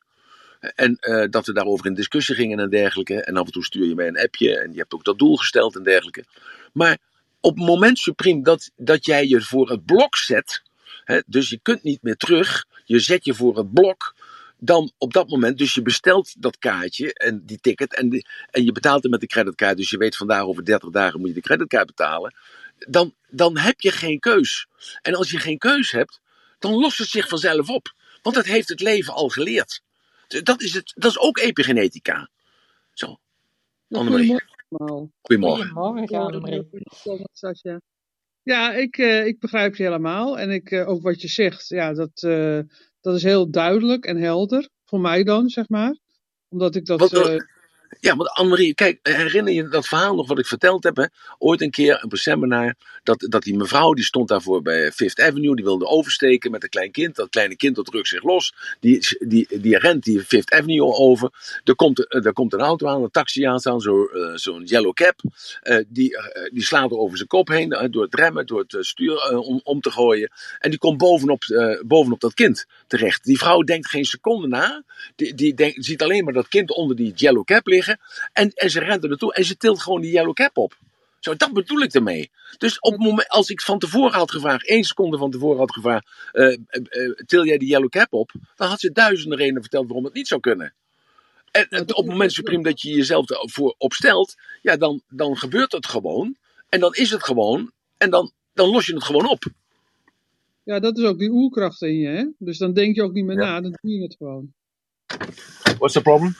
En 0.75 0.97
dat 1.29 1.45
we 1.45 1.53
daarover 1.53 1.85
in 1.85 1.93
discussie 1.93 2.35
gingen 2.35 2.59
en 2.59 2.69
dergelijke. 2.69 3.23
En 3.23 3.37
af 3.37 3.45
en 3.45 3.51
toe 3.51 3.63
stuur 3.63 3.87
je 3.87 3.95
mij 3.95 4.07
een 4.07 4.19
appje 4.19 4.59
en 4.59 4.71
je 4.71 4.77
hebt 4.77 4.93
ook 4.93 5.03
dat 5.03 5.19
doel 5.19 5.35
gesteld 5.35 5.75
en 5.75 5.83
dergelijke. 5.83 6.25
Maar 6.73 6.97
op 7.39 7.55
het 7.55 7.65
moment 7.65 7.99
supreme 7.99 8.43
dat, 8.43 8.71
dat 8.75 9.05
jij 9.05 9.27
je 9.27 9.41
voor 9.41 9.69
het 9.69 9.85
blok 9.85 10.15
zet, 10.15 10.61
hè, 11.03 11.19
dus 11.25 11.49
je 11.49 11.59
kunt 11.61 11.83
niet 11.83 12.01
meer 12.01 12.15
terug, 12.15 12.65
je 12.85 12.99
zet 12.99 13.25
je 13.25 13.33
voor 13.33 13.57
het 13.57 13.73
blok, 13.73 14.15
dan 14.65 14.91
op 14.97 15.13
dat 15.13 15.29
moment, 15.29 15.57
dus 15.57 15.73
je 15.73 15.81
bestelt 15.81 16.41
dat 16.41 16.57
kaartje 16.57 17.13
en 17.13 17.45
die 17.45 17.59
ticket 17.59 17.95
en, 17.95 18.09
die, 18.09 18.27
en 18.51 18.65
je 18.65 18.71
betaalt 18.71 19.03
het 19.03 19.11
met 19.11 19.19
de 19.19 19.27
creditcard, 19.27 19.77
dus 19.77 19.89
je 19.89 19.97
weet 19.97 20.15
vandaag 20.15 20.43
over 20.43 20.65
30 20.65 20.89
dagen 20.89 21.19
moet 21.19 21.29
je 21.29 21.35
de 21.35 21.41
creditcard 21.41 21.85
betalen, 21.85 22.35
dan, 22.77 23.13
dan 23.29 23.57
heb 23.57 23.81
je 23.81 23.91
geen 23.91 24.19
keus. 24.19 24.67
En 25.01 25.15
als 25.15 25.31
je 25.31 25.37
geen 25.37 25.57
keus 25.57 25.91
hebt, 25.91 26.19
dan 26.59 26.73
lost 26.73 26.97
het 26.97 27.07
zich 27.07 27.27
vanzelf 27.27 27.69
op. 27.69 27.93
Want 28.21 28.35
dat 28.35 28.45
heeft 28.45 28.69
het 28.69 28.79
leven 28.79 29.13
al 29.13 29.29
geleerd. 29.29 29.81
Dat 30.27 30.61
is, 30.61 30.73
het, 30.73 30.93
dat 30.95 31.11
is 31.11 31.19
ook 31.19 31.37
epigenetica. 31.37 32.29
Zo. 32.93 33.19
Annemarie. 33.89 34.41
Goedemorgen. 35.21 35.67
Goedemorgen, 35.67 36.17
Annemarie. 36.17 36.67
Ja, 38.43 38.73
ik, 38.73 38.97
uh, 38.97 39.25
ik 39.25 39.39
begrijp 39.39 39.75
je 39.75 39.83
helemaal. 39.83 40.39
En 40.39 40.51
ik, 40.51 40.71
uh, 40.71 40.89
ook 40.89 41.01
wat 41.01 41.21
je 41.21 41.27
zegt, 41.27 41.67
ja, 41.67 41.93
dat, 41.93 42.23
uh, 42.25 42.59
dat 43.03 43.15
is 43.15 43.23
heel 43.23 43.49
duidelijk 43.49 44.05
en 44.05 44.17
helder. 44.17 44.69
Voor 44.85 44.99
mij 44.99 45.23
dan, 45.23 45.49
zeg 45.49 45.69
maar. 45.69 45.97
Omdat 46.49 46.75
ik 46.75 46.85
dat. 46.85 46.99
Wat, 46.99 47.43
ja, 47.99 48.15
want 48.15 48.29
Annemarie, 48.29 48.73
kijk, 48.73 48.99
herinner 49.03 49.53
je 49.53 49.67
dat 49.67 49.87
verhaal 49.87 50.15
nog 50.15 50.27
wat 50.27 50.39
ik 50.39 50.45
verteld 50.45 50.83
heb? 50.83 51.09
Ooit 51.37 51.61
een 51.61 51.71
keer, 51.71 52.05
een 52.09 52.17
seminar, 52.17 52.73
dat, 53.03 53.25
dat 53.29 53.43
die 53.43 53.57
mevrouw, 53.57 53.93
die 53.93 54.03
stond 54.03 54.27
daarvoor 54.27 54.61
bij 54.61 54.91
Fifth 54.91 55.21
Avenue, 55.21 55.55
die 55.55 55.65
wilde 55.65 55.85
oversteken 55.85 56.51
met 56.51 56.63
een 56.63 56.69
klein 56.69 56.91
kind. 56.91 57.15
Dat 57.15 57.29
kleine 57.29 57.55
kind, 57.55 57.75
dat 57.75 57.85
drukt 57.85 58.07
zich 58.07 58.23
los. 58.23 58.53
Die, 58.79 59.17
die, 59.19 59.47
die 59.59 59.77
rent 59.77 60.03
die 60.03 60.19
Fifth 60.19 60.53
Avenue 60.53 60.93
over. 60.93 61.29
Er 61.63 61.75
komt, 61.75 62.15
er 62.25 62.33
komt 62.33 62.53
een 62.53 62.59
auto 62.59 62.87
aan, 62.87 63.03
een 63.03 63.11
taxi 63.11 63.43
aan 63.43 63.59
staan, 63.59 63.81
zo'n 63.81 64.09
zo 64.35 64.59
yellow 64.63 64.93
cab. 64.93 65.19
Uh, 65.63 65.77
die, 65.87 66.11
uh, 66.11 66.25
die 66.53 66.63
slaat 66.63 66.91
er 66.91 66.97
over 66.97 67.17
zijn 67.17 67.29
kop 67.29 67.47
heen, 67.47 67.87
door 67.91 68.03
het 68.03 68.15
remmen, 68.15 68.45
door 68.45 68.65
het 68.67 68.77
stuur 68.85 69.37
om, 69.37 69.61
om 69.63 69.81
te 69.81 69.91
gooien. 69.91 70.31
En 70.59 70.69
die 70.69 70.79
komt 70.79 70.97
bovenop, 70.97 71.43
bovenop 71.85 72.19
dat 72.19 72.33
kind 72.33 72.65
terecht. 72.87 73.23
Die 73.23 73.37
vrouw 73.37 73.61
denkt 73.61 73.89
geen 73.89 74.05
seconde 74.05 74.47
na. 74.47 74.83
Die, 75.15 75.33
die 75.33 75.73
ziet 75.75 76.01
alleen 76.01 76.23
maar 76.23 76.33
dat 76.33 76.47
kind 76.47 76.71
onder 76.75 76.95
die 76.95 77.13
yellow 77.15 77.43
cab 77.43 77.67
liggen. 77.67 77.82
En, 78.33 78.51
en 78.53 78.69
ze 78.69 78.79
rent 78.79 79.03
er 79.03 79.09
naartoe 79.09 79.33
en 79.33 79.45
ze 79.45 79.57
tilt 79.57 79.81
gewoon 79.81 80.01
die 80.01 80.11
yellow 80.11 80.33
cap 80.33 80.57
op. 80.57 80.77
Zo, 81.19 81.35
dat 81.35 81.53
bedoel 81.53 81.81
ik 81.81 81.93
ermee. 81.93 82.31
Dus 82.57 82.79
op 82.79 82.91
het 82.91 83.01
moment, 83.01 83.27
als 83.27 83.49
ik 83.49 83.61
van 83.61 83.79
tevoren 83.79 84.17
had 84.17 84.31
gevraagd, 84.31 84.67
één 84.67 84.83
seconde 84.83 85.17
van 85.17 85.31
tevoren 85.31 85.57
had 85.57 85.73
gevraagd, 85.73 86.07
uh, 86.33 86.47
uh, 86.47 86.57
uh, 86.89 87.15
til 87.25 87.45
jij 87.45 87.57
die 87.57 87.67
yellow 87.67 87.89
cap 87.89 88.13
op, 88.13 88.31
dan 88.55 88.67
had 88.67 88.79
ze 88.79 88.91
duizenden 88.91 89.37
redenen 89.37 89.61
verteld 89.61 89.85
waarom 89.85 90.05
het 90.05 90.13
niet 90.13 90.27
zou 90.27 90.41
kunnen. 90.41 90.73
En, 91.51 91.67
en 91.69 91.81
op 91.81 91.87
het 91.87 92.05
moment, 92.05 92.31
Supreme, 92.31 92.63
dat 92.63 92.81
je 92.81 92.89
jezelf 92.89 93.29
ervoor 93.29 93.75
opstelt, 93.77 94.35
ja, 94.61 94.77
dan, 94.77 95.01
dan 95.09 95.37
gebeurt 95.37 95.71
het 95.71 95.87
gewoon. 95.87 96.37
En 96.69 96.79
dan 96.79 96.93
is 96.93 97.09
het 97.09 97.23
gewoon. 97.23 97.71
En 97.97 98.09
dan, 98.09 98.31
dan 98.53 98.69
los 98.69 98.85
je 98.85 98.93
het 98.93 99.03
gewoon 99.03 99.27
op. 99.27 99.45
Ja, 100.63 100.79
dat 100.79 100.97
is 100.97 101.03
ook 101.03 101.19
die 101.19 101.29
oerkracht 101.29 101.81
in 101.81 101.97
je, 101.97 102.07
hè? 102.07 102.25
Dus 102.37 102.57
dan 102.57 102.73
denk 102.73 102.95
je 102.95 103.03
ook 103.03 103.13
niet 103.13 103.25
meer 103.25 103.39
ja. 103.39 103.45
na, 103.45 103.61
dan 103.61 103.77
doe 103.81 103.91
je 103.91 104.01
het 104.01 104.15
gewoon. 104.17 104.53
What's 105.77 105.93
the 105.93 106.01
problem? 106.01 106.35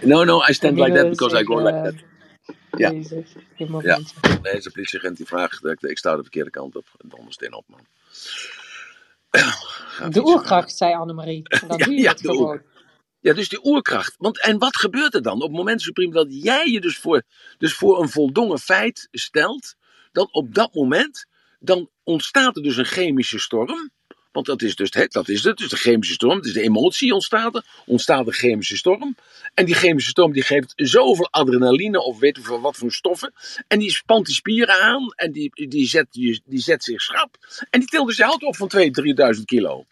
No, 0.00 0.24
no, 0.24 0.42
I 0.48 0.52
stand 0.52 0.78
like 0.78 0.94
that 0.94 1.10
because 1.10 1.40
I 1.40 1.44
go 1.44 1.62
like 1.62 1.82
that. 1.82 1.94
Ja. 2.76 2.90
ja. 3.82 4.00
Nee, 4.42 4.54
is 4.54 4.64
de 4.64 4.70
politieagent 4.70 5.16
die 5.16 5.26
vraagt, 5.26 5.64
ik, 5.64 5.80
ik 5.80 5.98
sta 5.98 6.16
de 6.16 6.22
verkeerde 6.22 6.50
kant 6.50 6.76
op. 6.76 6.86
Dondersteen 6.98 7.54
op, 7.54 7.64
man. 7.68 7.86
De 10.10 10.24
oerkracht, 10.24 10.76
zei 10.76 10.94
Annemarie. 10.94 11.42
Dan 11.68 11.78
ja, 11.78 11.84
doe 11.84 11.94
je 11.94 12.00
ja, 12.00 12.10
het 12.10 12.20
gewoon. 12.20 12.62
Ja, 13.20 13.32
dus 13.32 13.48
die 13.48 13.64
oerkracht. 13.64 14.14
Want, 14.18 14.40
en 14.40 14.58
wat 14.58 14.76
gebeurt 14.76 15.14
er 15.14 15.22
dan? 15.22 15.34
Op 15.34 15.48
het 15.48 15.56
moment, 15.56 15.82
Supreme, 15.82 16.12
dat 16.12 16.26
jij 16.30 16.66
je 16.66 16.80
dus 16.80 16.98
voor, 16.98 17.22
dus 17.58 17.74
voor 17.74 18.02
een 18.02 18.08
voldongen 18.08 18.58
feit 18.58 19.08
stelt, 19.10 19.74
dan 20.12 20.28
op 20.30 20.54
dat 20.54 20.74
moment, 20.74 21.26
dan 21.58 21.90
ontstaat 22.02 22.56
er 22.56 22.62
dus 22.62 22.76
een 22.76 22.84
chemische 22.84 23.38
storm. 23.38 23.90
Want 24.32 24.46
dat 24.46 24.62
is 24.62 24.76
dus 24.76 24.88
het, 24.92 25.12
dat 25.12 25.28
is 25.28 25.44
het, 25.44 25.56
dus 25.56 25.68
de 25.68 25.76
chemische 25.76 26.14
storm, 26.14 26.42
is 26.42 26.52
de 26.52 26.62
emotie 26.62 27.14
ontstaat 27.14 27.64
ontstaat 27.86 28.24
de 28.26 28.32
chemische 28.32 28.76
storm. 28.76 29.16
En 29.54 29.64
die 29.64 29.74
chemische 29.74 30.10
storm 30.10 30.32
die 30.32 30.42
geeft 30.42 30.72
zoveel 30.76 31.30
adrenaline 31.30 32.02
of 32.02 32.18
weet 32.18 32.36
ik 32.36 32.46
wat 32.46 32.76
voor 32.76 32.92
stoffen. 32.92 33.32
En 33.68 33.78
die 33.78 33.90
spant 33.90 34.26
die 34.26 34.34
spieren 34.34 34.82
aan 34.82 35.12
en 35.14 35.32
die, 35.32 35.68
die, 35.68 35.86
zet, 35.86 36.06
die, 36.10 36.42
die 36.44 36.60
zet 36.60 36.84
zich 36.84 37.02
schrap. 37.02 37.36
En 37.70 37.80
die 37.80 37.88
tilt 37.88 38.06
dus 38.06 38.16
je 38.16 38.24
hout 38.24 38.42
op 38.42 38.56
van 38.56 38.70
2.000, 38.76 38.80
3.000 39.36 39.44
kilo. 39.44 39.86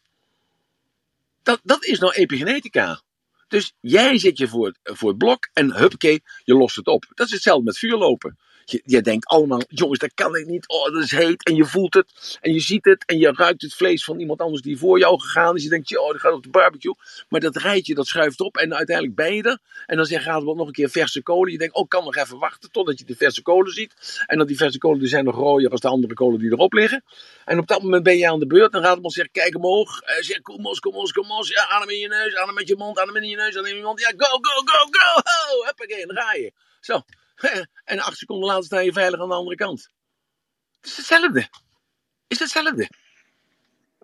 Dat, 1.43 1.61
dat 1.63 1.85
is 1.85 1.99
nou 1.99 2.13
epigenetica. 2.13 3.03
Dus 3.49 3.73
jij 3.81 4.19
zit 4.19 4.39
je 4.39 4.49
voor 4.49 4.67
het, 4.67 4.79
voor 4.83 5.09
het 5.09 5.19
blok 5.19 5.49
en 5.53 5.77
huppakee, 5.77 6.23
je 6.45 6.55
lost 6.55 6.77
het 6.77 6.87
op. 6.87 7.07
Dat 7.15 7.27
is 7.27 7.33
hetzelfde 7.33 7.65
met 7.65 7.79
vuurlopen. 7.79 8.39
Je, 8.85 9.01
denkt 9.01 9.27
allemaal, 9.27 9.63
jongens, 9.69 9.99
dat 9.99 10.15
kan 10.15 10.37
ik 10.37 10.47
niet. 10.47 10.69
Oh, 10.69 10.93
dat 10.93 11.03
is 11.03 11.11
heet. 11.11 11.45
En 11.45 11.55
je 11.55 11.65
voelt 11.65 11.95
het. 11.95 12.39
En 12.41 12.53
je 12.53 12.61
ziet 12.61 12.85
het. 12.85 13.05
En 13.07 13.19
je 13.19 13.33
ruikt 13.33 13.63
het 13.63 13.75
vlees 13.75 14.05
van 14.05 14.21
iemand 14.21 14.41
anders 14.41 14.63
die 14.63 14.79
voor 14.79 14.99
jou 14.99 15.21
gegaan 15.21 15.57
is. 15.57 15.63
Je 15.63 15.69
denkt, 15.69 15.99
oh, 15.99 16.13
dat 16.13 16.21
gaat 16.21 16.33
op 16.33 16.43
de 16.43 16.49
barbecue. 16.49 16.95
Maar 17.29 17.41
dat 17.41 17.57
rijtje, 17.57 17.95
dat 17.95 18.07
schuift 18.07 18.41
op. 18.41 18.57
En 18.57 18.75
uiteindelijk 18.75 19.17
ben 19.17 19.35
je 19.35 19.43
er. 19.43 19.59
En 19.87 19.97
dan 19.97 20.07
zeg, 20.07 20.23
gaat 20.23 20.43
nog 20.43 20.67
een 20.67 20.73
keer 20.73 20.91
verse 20.91 21.23
kolen. 21.23 21.53
Je 21.53 21.59
denkt, 21.59 21.75
oh, 21.75 21.89
kan 21.89 22.05
nog 22.05 22.17
even 22.17 22.39
wachten 22.39 22.71
totdat 22.71 22.99
je 22.99 23.05
de 23.05 23.17
verse 23.17 23.43
kolen 23.43 23.73
ziet. 23.73 24.23
En 24.27 24.39
dan 24.39 24.47
die 24.47 24.57
verse 24.57 24.79
kolen, 24.79 24.99
die 24.99 25.09
zijn 25.09 25.25
nog 25.25 25.35
rooier 25.35 25.71
als 25.71 25.81
de 25.81 25.89
andere 25.89 26.15
kolen 26.15 26.39
die 26.39 26.51
erop 26.51 26.73
liggen. 26.73 27.05
En 27.45 27.59
op 27.59 27.67
dat 27.67 27.83
moment 27.83 28.03
ben 28.03 28.17
je 28.17 28.31
aan 28.31 28.39
de 28.39 28.47
beurt. 28.47 28.73
Dan 28.73 28.83
gaat 28.83 28.97
iemand 28.97 29.13
zeggen, 29.13 29.33
kijk 29.33 29.57
omhoog. 29.57 30.03
Uh, 30.03 30.17
zeg, 30.21 30.41
kom 30.41 30.67
ons, 30.67 30.81
kom 30.81 30.95
ons, 30.95 31.13
kom 31.13 31.31
ons. 31.31 31.49
Ja, 31.49 31.69
adem 31.69 31.91
in 31.91 31.99
je 31.99 32.09
neus, 32.09 32.37
adem 32.37 32.55
met 32.55 32.69
je 32.69 32.77
mond, 32.77 32.99
adem 32.99 33.17
in 33.17 33.29
je 33.29 33.37
neus, 33.37 33.57
adem 33.57 33.71
in 33.71 33.77
je 33.77 33.83
mond. 33.83 34.01
Ja, 34.01 34.13
go, 34.17 34.39
go, 34.41 34.63
go, 34.65 34.89
go. 34.91 35.15
Oh, 35.17 35.67
huppakee, 35.67 36.07
dan 36.07 36.17
ga 36.17 36.33
je. 36.33 36.53
Zo. 36.81 37.03
En 37.85 37.99
acht 37.99 38.19
seconden 38.19 38.49
later 38.49 38.65
sta 38.65 38.79
je 38.81 38.93
veilig 38.93 39.21
aan 39.21 39.29
de 39.29 39.35
andere 39.35 39.57
kant. 39.57 39.91
Het 40.81 40.91
is 40.91 40.97
hetzelfde. 40.97 41.49
Is 42.27 42.39
hetzelfde. 42.39 42.91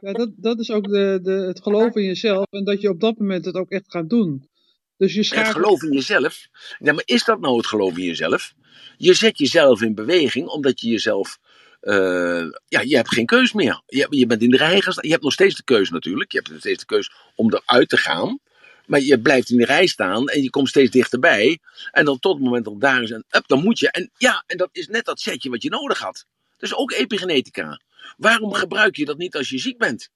Ja, 0.00 0.12
dat, 0.12 0.30
dat 0.36 0.58
is 0.58 0.70
ook 0.70 0.84
de, 0.88 1.18
de, 1.22 1.30
het 1.30 1.62
geloof 1.62 1.94
in 1.96 2.04
jezelf 2.04 2.46
en 2.50 2.64
dat 2.64 2.80
je 2.80 2.88
op 2.88 3.00
dat 3.00 3.18
moment 3.18 3.44
het 3.44 3.54
ook 3.54 3.70
echt 3.70 3.84
gaat 3.90 4.10
doen. 4.10 4.48
Dus 4.96 5.12
je 5.12 5.18
Het 5.18 5.26
schakelt. 5.28 5.54
geloof 5.54 5.82
in 5.82 5.92
jezelf. 5.92 6.46
Ja, 6.78 6.92
maar 6.92 7.02
is 7.06 7.24
dat 7.24 7.40
nou 7.40 7.56
het 7.56 7.66
geloof 7.66 7.96
in 7.96 8.04
jezelf? 8.04 8.52
Je 8.96 9.14
zet 9.14 9.38
jezelf 9.38 9.82
in 9.82 9.94
beweging 9.94 10.48
omdat 10.48 10.80
je 10.80 10.88
jezelf. 10.88 11.38
eh, 11.80 12.44
ja, 12.68 12.80
je 12.80 12.96
hebt 12.96 13.12
geen 13.12 13.26
keus 13.26 13.52
meer. 13.52 13.82
Je, 13.86 14.06
je 14.10 14.26
bent 14.26 14.42
in 14.42 14.50
de 14.50 14.56
rij 14.56 14.80
gestaan. 14.80 15.04
Je 15.04 15.10
hebt 15.12 15.22
nog 15.22 15.32
steeds 15.32 15.54
de 15.56 15.64
keus 15.64 15.90
natuurlijk. 15.90 16.32
Je 16.32 16.38
hebt 16.38 16.50
nog 16.50 16.58
steeds 16.60 16.78
de 16.80 16.86
keus 16.86 17.12
om 17.34 17.54
eruit 17.54 17.88
te 17.88 17.96
gaan. 17.96 18.38
Maar 18.86 19.00
je 19.00 19.20
blijft 19.20 19.50
in 19.50 19.56
de 19.56 19.64
rij 19.64 19.86
staan 19.86 20.28
en 20.28 20.42
je 20.42 20.50
komt 20.50 20.68
steeds 20.68 20.90
dichterbij. 20.90 21.58
En 21.90 22.04
dan 22.04 22.18
tot 22.18 22.34
het 22.34 22.44
moment 22.44 22.64
dat 22.64 22.80
daar 22.80 23.02
is 23.02 23.10
en 23.10 23.24
up, 23.30 23.44
dan 23.46 23.62
moet 23.62 23.78
je. 23.78 23.90
En 23.90 24.10
ja, 24.16 24.44
en 24.46 24.56
dat 24.56 24.68
is 24.72 24.88
net 24.88 25.04
dat 25.04 25.20
setje 25.20 25.50
wat 25.50 25.62
je 25.62 25.68
nodig 25.68 25.98
had. 25.98 26.26
Dus 26.58 26.74
ook 26.74 26.92
epigenetica. 26.92 27.80
Waarom 28.16 28.52
gebruik 28.52 28.96
je 28.96 29.04
dat 29.04 29.18
niet 29.18 29.36
als 29.36 29.48
je 29.48 29.58
ziek 29.58 29.78
bent? 29.78 30.10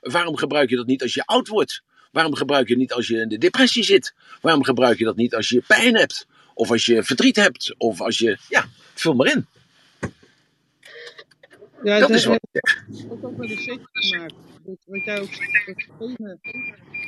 Waarom 0.00 0.36
gebruik 0.36 0.70
je 0.70 0.76
dat 0.76 0.86
niet 0.86 1.02
als 1.02 1.14
je 1.14 1.24
oud 1.24 1.48
wordt? 1.48 1.82
Waarom 2.10 2.34
gebruik 2.34 2.66
je 2.66 2.72
het 2.72 2.82
niet 2.82 2.92
als 2.92 3.08
je 3.08 3.16
in 3.16 3.28
de 3.28 3.38
depressie 3.38 3.84
zit? 3.84 4.14
Waarom 4.40 4.64
gebruik 4.64 4.98
je 4.98 5.04
dat 5.04 5.16
niet 5.16 5.34
als 5.34 5.48
je 5.48 5.62
pijn 5.66 5.96
hebt? 5.96 6.26
Of 6.54 6.70
als 6.70 6.86
je 6.86 7.02
verdriet 7.02 7.36
hebt? 7.36 7.74
Of 7.78 8.00
als 8.00 8.18
je. 8.18 8.38
Ja, 8.48 8.68
vul 8.94 9.14
maar 9.14 9.26
in. 9.26 9.46
Ja, 11.82 11.98
Dat 11.98 12.08
het 12.08 12.18
is 12.18 12.24
wat 12.24 12.38
heeft 12.52 12.66
ik 12.88 12.96
zeg. 12.96 13.10
ook 13.22 13.36
met 13.36 13.50
een 13.50 13.56
setje 13.58 14.18
maken. 14.18 14.36
Dat, 14.64 14.76
wat 14.84 15.04
jij 15.04 15.20
ook 15.20 15.32
zegt, 15.32 15.88
dat 15.98 16.08
ene, 16.08 16.38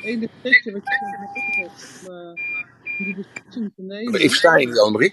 ene 0.03 0.29
setje 0.43 0.73
wat 0.73 0.83
je 0.85 1.19
nodig 1.21 1.57
hebt 1.57 2.09
om 2.09 2.15
eh, 2.15 3.07
die 3.07 3.15
beslissing 3.17 3.73
te 3.75 3.83
nemen. 3.83 4.15
Ik 4.15 4.21
versta 4.21 4.57
je 4.57 4.67
niet, 4.67 4.79
Annemarie. 4.79 5.13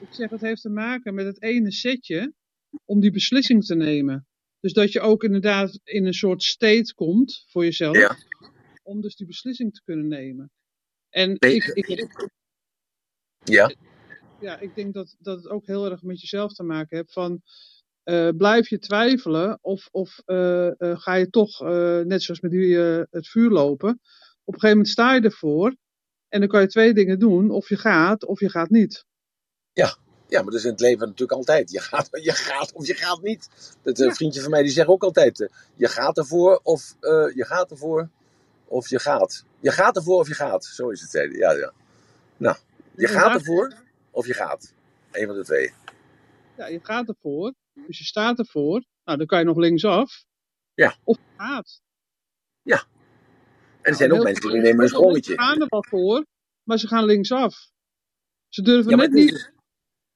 Ik 0.00 0.08
zeg, 0.10 0.30
het 0.30 0.40
heeft 0.40 0.62
te 0.62 0.68
maken 0.68 1.14
met 1.14 1.26
het 1.26 1.42
ene 1.42 1.72
setje 1.72 2.32
om 2.84 3.00
die 3.00 3.10
beslissing 3.10 3.64
te 3.64 3.74
nemen. 3.74 4.26
Dus 4.60 4.72
dat 4.72 4.92
je 4.92 5.00
ook 5.00 5.24
inderdaad 5.24 5.80
in 5.84 6.06
een 6.06 6.14
soort 6.14 6.42
state 6.42 6.94
komt 6.94 7.44
voor 7.48 7.64
jezelf. 7.64 7.96
Ja. 7.96 8.16
Om 8.82 9.00
dus 9.00 9.16
die 9.16 9.26
beslissing 9.26 9.74
te 9.74 9.82
kunnen 9.84 10.08
nemen. 10.08 10.50
En 11.08 11.36
Nee, 11.38 11.54
ik, 11.54 11.64
ik, 11.64 12.28
Ja, 13.44 13.72
ja, 14.40 14.58
ik 14.58 14.74
denk 14.74 14.94
dat, 14.94 15.16
dat 15.18 15.36
het 15.36 15.48
ook 15.48 15.66
heel 15.66 15.90
erg 15.90 16.02
met 16.02 16.20
jezelf 16.20 16.52
te 16.52 16.62
maken 16.62 16.96
heeft. 16.96 17.12
Van, 17.12 17.42
eh, 18.08 18.28
blijf 18.36 18.68
je 18.68 18.78
twijfelen 18.78 19.58
of, 19.62 19.88
of 19.90 20.22
eh, 20.24 20.66
eh, 20.66 20.98
ga 21.00 21.14
je 21.14 21.30
toch, 21.30 21.60
net 22.04 22.22
zoals 22.22 22.40
met 22.40 22.52
eh, 22.52 23.02
het 23.10 23.28
vuur 23.28 23.50
lopen. 23.50 23.88
Op 24.44 24.54
een 24.54 24.60
gegeven 24.60 24.68
moment 24.76 24.88
sta 24.88 25.14
je 25.14 25.20
ervoor. 25.20 25.76
En 26.28 26.40
dan 26.40 26.48
kan 26.48 26.60
je 26.60 26.66
twee 26.66 26.94
dingen 26.94 27.18
doen. 27.18 27.50
Of 27.50 27.68
je 27.68 27.76
gaat, 27.76 28.24
of 28.24 28.40
je 28.40 28.50
gaat 28.50 28.70
niet. 28.70 29.04
ja. 29.72 29.96
Ja, 30.30 30.36
maar 30.42 30.50
dat 30.50 30.58
is 30.60 30.64
in 30.64 30.70
het 30.70 30.80
leven 30.80 30.98
natuurlijk 31.06 31.32
altijd. 31.38 31.70
Je 31.70 31.80
gaat, 31.80 32.08
je 32.22 32.32
gaat 32.32 32.72
of 32.72 32.86
je 32.86 32.94
gaat 32.94 33.22
niet. 33.22 33.48
Dat, 33.82 33.98
een 33.98 34.06
Ja. 34.06 34.12
vriendje 34.14 34.40
van 34.40 34.50
mij 34.50 34.62
die 34.62 34.70
zegt 34.72 34.88
ook 34.88 35.02
altijd: 35.02 35.48
je 35.74 35.88
gaat 35.88 36.18
ervoor 36.18 36.60
of 36.62 36.94
je 37.34 37.44
gaat 37.46 37.70
ervoor 37.70 38.08
of 38.64 38.88
je 38.88 38.98
gaat. 38.98 39.44
Je 39.60 39.70
gaat 39.70 39.96
ervoor 39.96 40.18
of 40.18 40.28
je 40.28 40.34
gaat. 40.34 40.64
Zo 40.64 40.88
is 40.88 41.00
het. 41.00 41.36
Ja, 41.36 41.52
ja. 41.52 41.72
Nou, 42.36 42.56
je 42.96 43.06
gaat 43.08 43.34
ervoor 43.34 43.72
of 44.10 44.26
je 44.26 44.34
gaat. 44.34 44.72
Eén 45.12 45.26
van 45.26 45.36
de 45.36 45.44
twee. 45.44 45.72
Ja, 46.56 46.66
je 46.66 46.78
gaat 46.82 47.08
ervoor. 47.08 47.54
Dus 47.86 47.98
je 47.98 48.04
staat 48.04 48.38
ervoor. 48.38 48.84
Nou, 49.04 49.18
dan 49.18 49.26
kan 49.26 49.38
je 49.38 49.44
nog 49.44 49.56
linksaf. 49.56 50.24
Ja. 50.74 50.96
Of 51.04 51.16
je 51.16 51.22
gaat. 51.36 51.80
En 53.82 53.94
er 53.94 53.94
zijn 53.94 54.12
ook 54.12 54.22
mensen 54.22 54.50
die 54.50 54.60
nemen 54.60 54.82
een 54.82 54.88
sprongetje. 54.88 55.34
gaan 55.34 55.60
er 55.60 55.66
wel 55.68 55.84
voor, 55.88 56.26
maar 56.62 56.78
ze 56.78 56.86
gaan 56.86 57.04
linksaf. 57.04 57.70
Ze 58.48 58.62
durven 58.62 58.90
Ja, 58.90 58.96
net 58.96 59.14
is 59.14 59.24
niet. 59.24 59.30
dus- 59.30 59.50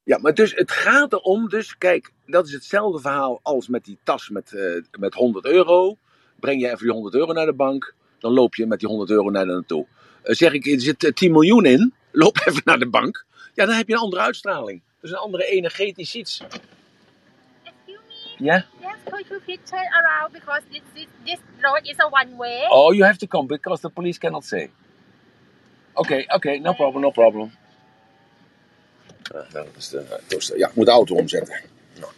Ja, 0.03 0.19
maar 0.19 0.35
dus 0.35 0.55
het 0.55 0.71
gaat 0.71 1.13
erom, 1.13 1.49
dus 1.49 1.79
kijk, 1.79 2.13
dat 2.27 2.47
is 2.47 2.53
hetzelfde 2.53 3.01
verhaal 3.01 3.41
als 3.43 3.69
met 3.69 3.85
die 3.85 3.99
tas 4.05 4.29
met, 4.29 4.53
eh, 4.53 4.83
met 4.99 5.15
100 5.15 5.45
euro. 5.45 5.97
Breng 6.41 6.61
je 6.61 6.67
even 6.67 6.79
die 6.79 6.91
100 6.93 7.15
euro 7.15 7.33
naar 7.33 7.47
de 7.47 7.53
bank, 7.53 7.95
dan 8.19 8.33
loop 8.33 8.55
je 8.55 8.67
met 8.67 8.79
die 8.79 8.89
100 8.89 9.11
euro 9.11 9.31
naar 9.31 9.47
naartoe. 9.47 9.87
Eh, 10.23 10.35
zeg 10.35 10.53
ik, 10.53 10.67
er 10.67 10.81
zit 10.81 11.05
eh, 11.05 11.13
10 11.13 11.33
miljoen 11.33 11.65
in, 11.65 11.95
loop 12.13 12.37
even 12.47 12.63
naar 12.65 12.79
de 12.79 12.89
bank. 12.89 13.27
Ja, 13.55 13.67
dan 13.67 13.75
heb 13.75 13.87
je 13.89 13.95
een 13.95 14.01
andere 14.01 14.23
uitstraling. 14.23 14.83
Dus 15.01 15.11
een 15.11 15.17
andere 15.17 15.45
energetisch 15.45 16.15
iets. 16.15 16.43
Ja? 18.43 18.65
yes, 18.81 18.97
could 19.05 19.29
you 19.29 19.41
please 19.41 19.61
turn 19.71 19.87
around 20.01 20.33
because 20.33 20.63
this, 20.71 20.83
this, 20.95 21.07
this 21.25 21.39
road 21.63 21.87
is 21.87 21.97
a 21.99 22.09
one 22.09 22.37
way. 22.37 22.67
Oh, 22.71 22.93
you 22.93 23.05
have 23.05 23.19
to 23.19 23.27
come 23.27 23.47
because 23.47 23.81
the 23.81 23.89
police 23.89 24.19
cannot 24.19 24.45
say. 24.45 24.71
Oké, 25.93 26.25
oké, 26.27 26.59
no 26.59 26.73
problem, 26.73 27.03
no 27.03 27.11
problem. 27.11 27.53
Ah, 29.35 29.53
nou, 29.53 29.67
dat 29.67 29.77
is 29.77 29.89
de, 29.89 29.99
eh. 29.99 30.59
Ja, 30.59 30.69
ik 30.69 30.75
moet 30.75 30.87
de 30.87 30.93
auto 30.93 31.15
omzetten. 31.15 31.61
Nou, 32.01 32.13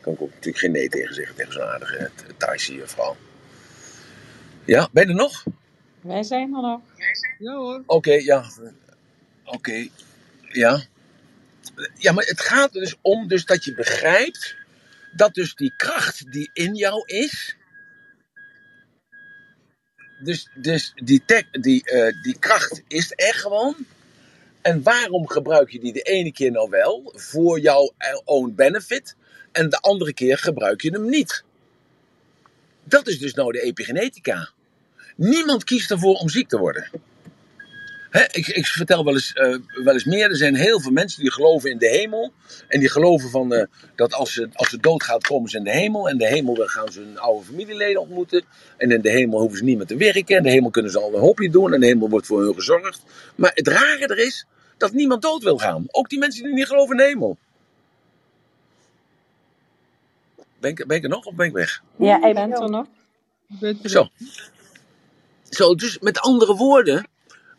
kan 0.00 0.12
ik 0.12 0.22
ook 0.22 0.30
natuurlijk 0.30 0.58
geen 0.58 0.72
nee 0.72 0.88
tegen 0.88 1.14
zeggen 1.14 1.34
tegen 1.36 1.52
zo'n 1.52 1.62
aardige 1.62 1.96
eh, 1.96 2.10
Thaise 2.36 2.82
vrouw. 2.84 3.16
Ja, 4.64 4.88
ben 4.92 5.02
je 5.02 5.08
er 5.08 5.14
nog? 5.14 5.44
Wij 6.00 6.22
zijn 6.22 6.54
er 6.54 6.62
nog. 6.62 6.80
Ja 7.38 7.54
hoor. 7.54 7.82
Oké, 7.86 8.12
ja. 8.12 8.44
Oké, 9.44 9.88
ja. 10.52 10.82
Ja, 11.94 12.12
maar 12.12 12.24
het 12.24 12.40
gaat 12.40 12.74
er 12.74 12.80
dus 12.80 12.96
om 13.00 13.28
dus 13.28 13.44
dat 13.44 13.64
je 13.64 13.74
begrijpt 13.74 14.56
dat 15.16 15.34
dus 15.34 15.54
die 15.54 15.72
kracht 15.76 16.32
die 16.32 16.50
in 16.52 16.74
jou 16.74 17.02
is, 17.06 17.56
dus, 20.22 20.48
dus 20.54 20.92
die, 20.94 21.22
die, 21.50 21.84
eh, 21.84 22.22
die 22.22 22.38
kracht 22.38 22.82
is 22.88 23.12
er 23.14 23.34
gewoon. 23.34 23.76
En 24.60 24.82
waarom 24.82 25.28
gebruik 25.28 25.70
je 25.70 25.80
die 25.80 25.92
de 25.92 26.02
ene 26.02 26.32
keer 26.32 26.50
nou 26.50 26.70
wel 26.70 27.12
voor 27.14 27.60
jouw 27.60 27.92
own 28.24 28.52
benefit 28.54 29.16
en 29.52 29.68
de 29.68 29.80
andere 29.80 30.12
keer 30.12 30.38
gebruik 30.38 30.82
je 30.82 30.90
hem 30.90 31.08
niet? 31.08 31.44
Dat 32.84 33.06
is 33.08 33.18
dus 33.18 33.34
nou 33.34 33.52
de 33.52 33.60
epigenetica. 33.60 34.50
Niemand 35.16 35.64
kiest 35.64 35.90
ervoor 35.90 36.14
om 36.14 36.28
ziek 36.28 36.48
te 36.48 36.58
worden. 36.58 36.90
Ik, 38.22 38.46
ik 38.46 38.66
vertel 38.66 39.04
wel 39.04 39.14
eens, 39.14 39.32
eh, 39.32 39.56
wel 39.84 39.94
eens 39.94 40.04
meer. 40.04 40.30
Er 40.30 40.36
zijn 40.36 40.54
heel 40.54 40.80
veel 40.80 40.90
mensen 40.90 41.22
die 41.22 41.32
geloven 41.32 41.70
in 41.70 41.78
de 41.78 41.88
hemel. 41.88 42.32
En 42.68 42.80
die 42.80 42.88
geloven 42.88 43.30
van, 43.30 43.52
eh, 43.52 43.66
dat 43.94 44.14
als 44.14 44.32
ze, 44.32 44.48
als 44.52 44.70
ze 44.70 44.78
doodgaat, 44.78 45.26
komen 45.26 45.50
ze 45.50 45.56
in 45.56 45.64
de 45.64 45.70
hemel. 45.70 46.06
En 46.06 46.12
in 46.12 46.18
de 46.18 46.26
hemel 46.26 46.54
gaan 46.54 46.92
ze 46.92 47.00
hun 47.00 47.18
oude 47.18 47.44
familieleden 47.44 48.00
ontmoeten. 48.00 48.44
En 48.76 48.90
in 48.90 49.00
de 49.00 49.10
hemel 49.10 49.40
hoeven 49.40 49.58
ze 49.58 49.64
niet 49.64 49.76
meer 49.76 49.86
te 49.86 49.96
werken. 49.96 50.36
In 50.36 50.42
de 50.42 50.50
hemel 50.50 50.70
kunnen 50.70 50.90
ze 50.90 51.00
al 51.00 51.14
een 51.14 51.20
hobby 51.20 51.50
doen. 51.50 51.72
En 51.72 51.80
de 51.80 51.86
hemel 51.86 52.08
wordt 52.08 52.26
voor 52.26 52.42
hun 52.42 52.54
gezorgd. 52.54 53.02
Maar 53.34 53.50
het 53.54 53.68
rare 53.68 54.06
er 54.06 54.18
is 54.18 54.46
dat 54.76 54.92
niemand 54.92 55.22
dood 55.22 55.42
wil 55.42 55.58
gaan. 55.58 55.84
Ook 55.90 56.08
die 56.08 56.18
mensen 56.18 56.44
die 56.44 56.52
niet 56.52 56.66
geloven 56.66 56.90
in 56.90 57.02
de 57.02 57.08
hemel. 57.08 57.36
Ben 60.60 60.70
ik, 60.70 60.86
ben 60.86 60.96
ik 60.96 61.02
er 61.02 61.08
nog 61.08 61.24
of 61.24 61.34
ben 61.34 61.46
ik 61.46 61.52
weg? 61.52 61.82
Ja, 61.96 62.24
ik 62.24 62.34
ben 62.34 62.52
er 62.52 62.70
nog. 62.70 62.86
Zo. 63.82 64.08
Zo, 65.50 65.74
dus 65.74 65.98
met 65.98 66.18
andere 66.18 66.54
woorden, 66.54 67.06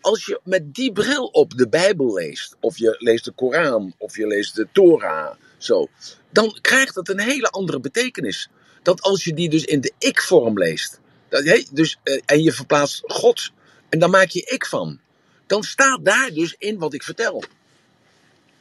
als 0.01 0.25
je 0.25 0.39
met 0.43 0.73
die 0.73 0.91
bril 0.91 1.25
op 1.25 1.57
de 1.57 1.69
Bijbel 1.69 2.13
leest, 2.13 2.55
of 2.59 2.77
je 2.77 2.95
leest 2.97 3.25
de 3.25 3.31
Koran, 3.31 3.93
of 3.97 4.17
je 4.17 4.27
leest 4.27 4.55
de 4.55 4.67
Torah, 4.71 5.35
zo, 5.57 5.87
dan 6.29 6.57
krijgt 6.61 6.95
dat 6.95 7.09
een 7.09 7.19
hele 7.19 7.49
andere 7.49 7.79
betekenis. 7.79 8.49
Dat 8.83 9.01
als 9.01 9.23
je 9.23 9.33
die 9.33 9.49
dus 9.49 9.63
in 9.63 9.81
de 9.81 9.93
ik-vorm 9.97 10.57
leest, 10.57 10.99
dat, 11.29 11.43
hé, 11.43 11.63
dus, 11.71 11.97
eh, 12.03 12.21
en 12.25 12.43
je 12.43 12.51
verplaatst 12.51 13.03
God, 13.07 13.51
en 13.89 13.99
dan 13.99 14.09
maak 14.09 14.29
je 14.29 14.41
ik 14.41 14.65
van, 14.65 14.99
dan 15.47 15.63
staat 15.63 16.05
daar 16.05 16.31
dus 16.33 16.55
in 16.57 16.77
wat 16.77 16.93
ik 16.93 17.03
vertel. 17.03 17.43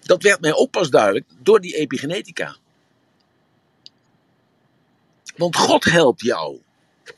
Dat 0.01 0.23
werd 0.23 0.41
mij 0.41 0.55
ook 0.55 0.71
pas 0.71 0.91
duidelijk 0.91 1.27
door 1.43 1.61
die 1.61 1.77
epigenetica. 1.77 2.57
Want 5.37 5.57
God 5.57 5.85
helpt 5.85 6.21
jou. 6.21 6.61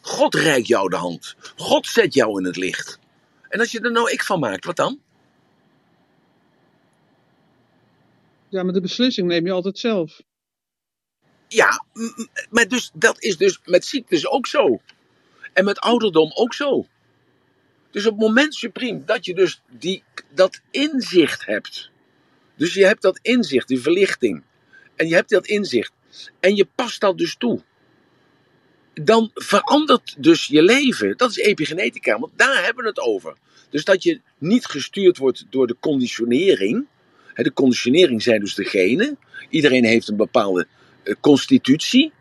God 0.00 0.34
reikt 0.34 0.66
jou 0.66 0.88
de 0.90 0.96
hand. 0.96 1.34
God 1.56 1.86
zet 1.86 2.14
jou 2.14 2.38
in 2.38 2.44
het 2.44 2.56
licht. 2.56 2.98
En 3.48 3.60
als 3.60 3.72
je 3.72 3.80
er 3.80 3.92
nou 3.92 4.10
ik 4.10 4.22
van 4.22 4.40
maakt, 4.40 4.64
wat 4.64 4.76
dan? 4.76 5.00
Ja, 8.48 8.62
maar 8.62 8.72
de 8.72 8.80
beslissing 8.80 9.28
neem 9.28 9.46
je 9.46 9.52
altijd 9.52 9.78
zelf. 9.78 10.20
Ja, 11.48 11.84
maar 12.50 12.68
dus, 12.68 12.90
dat 12.94 13.22
is 13.22 13.36
dus 13.36 13.60
met 13.64 13.84
ziektes 13.84 14.26
ook 14.26 14.46
zo. 14.46 14.80
En 15.52 15.64
met 15.64 15.78
ouderdom 15.78 16.30
ook 16.34 16.54
zo. 16.54 16.86
Dus 17.90 18.06
op 18.06 18.12
het 18.12 18.20
moment 18.20 18.54
supreme 18.54 19.04
dat 19.04 19.24
je 19.24 19.34
dus 19.34 19.62
die, 19.70 20.02
dat 20.30 20.60
inzicht 20.70 21.46
hebt. 21.46 21.90
Dus 22.54 22.74
je 22.74 22.86
hebt 22.86 23.02
dat 23.02 23.18
inzicht, 23.22 23.68
die 23.68 23.80
verlichting. 23.80 24.42
En 24.96 25.08
je 25.08 25.14
hebt 25.14 25.30
dat 25.30 25.46
inzicht. 25.46 25.92
En 26.40 26.56
je 26.56 26.68
past 26.74 27.00
dat 27.00 27.18
dus 27.18 27.36
toe. 27.36 27.62
Dan 29.02 29.30
verandert 29.34 30.14
dus 30.18 30.46
je 30.46 30.62
leven. 30.62 31.16
Dat 31.16 31.30
is 31.30 31.36
epigenetica, 31.36 32.18
want 32.18 32.32
daar 32.36 32.64
hebben 32.64 32.82
we 32.82 32.88
het 32.88 33.00
over. 33.00 33.36
Dus 33.70 33.84
dat 33.84 34.02
je 34.02 34.20
niet 34.38 34.66
gestuurd 34.66 35.18
wordt 35.18 35.46
door 35.50 35.66
de 35.66 35.76
conditionering. 35.80 36.86
De 37.34 37.52
conditionering 37.52 38.22
zijn 38.22 38.40
dus 38.40 38.54
de 38.54 38.64
genen. 38.64 39.18
Iedereen 39.50 39.84
heeft 39.84 40.08
een 40.08 40.16
bepaalde 40.16 40.66
eh, 41.02 41.14
constitutie. 41.20 42.12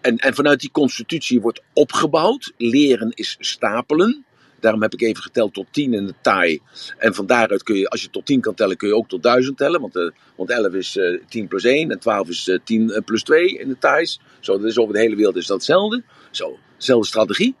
En, 0.00 0.16
en 0.16 0.34
vanuit 0.34 0.60
die 0.60 0.70
constitutie 0.70 1.40
wordt 1.40 1.62
opgebouwd. 1.72 2.52
Leren 2.56 3.10
is 3.14 3.36
stapelen. 3.38 4.25
Daarom 4.60 4.82
heb 4.82 4.92
ik 4.92 5.00
even 5.02 5.22
geteld 5.22 5.54
tot 5.54 5.66
10 5.70 5.94
in 5.94 6.06
de 6.06 6.14
Thai. 6.20 6.60
En 6.98 7.14
van 7.14 7.26
daaruit 7.26 7.62
kun 7.62 7.76
je, 7.76 7.88
als 7.88 8.02
je 8.02 8.10
tot 8.10 8.26
10 8.26 8.40
kan 8.40 8.54
tellen, 8.54 8.76
kun 8.76 8.88
je 8.88 8.94
ook 8.94 9.08
tot 9.08 9.22
1000 9.22 9.56
tellen. 9.56 9.80
Want, 9.80 9.96
uh, 9.96 10.10
want 10.36 10.50
11 10.50 10.72
is 10.72 10.96
uh, 10.96 11.20
10 11.28 11.48
plus 11.48 11.64
1 11.64 11.90
en 11.90 11.98
12 11.98 12.28
is 12.28 12.48
uh, 12.48 12.58
10 12.64 13.02
plus 13.04 13.22
2 13.22 13.58
in 13.58 13.68
de 13.68 13.78
Thais. 13.78 14.20
Zo, 14.40 14.58
dat 14.58 14.70
is 14.70 14.78
over 14.78 14.94
de 14.94 15.00
hele 15.00 15.16
wereld 15.16 15.36
is 15.36 15.46
dat 15.46 15.56
hetzelfde. 15.56 16.02
Zo, 16.30 16.58
dezelfde 16.76 17.06
strategie. 17.06 17.54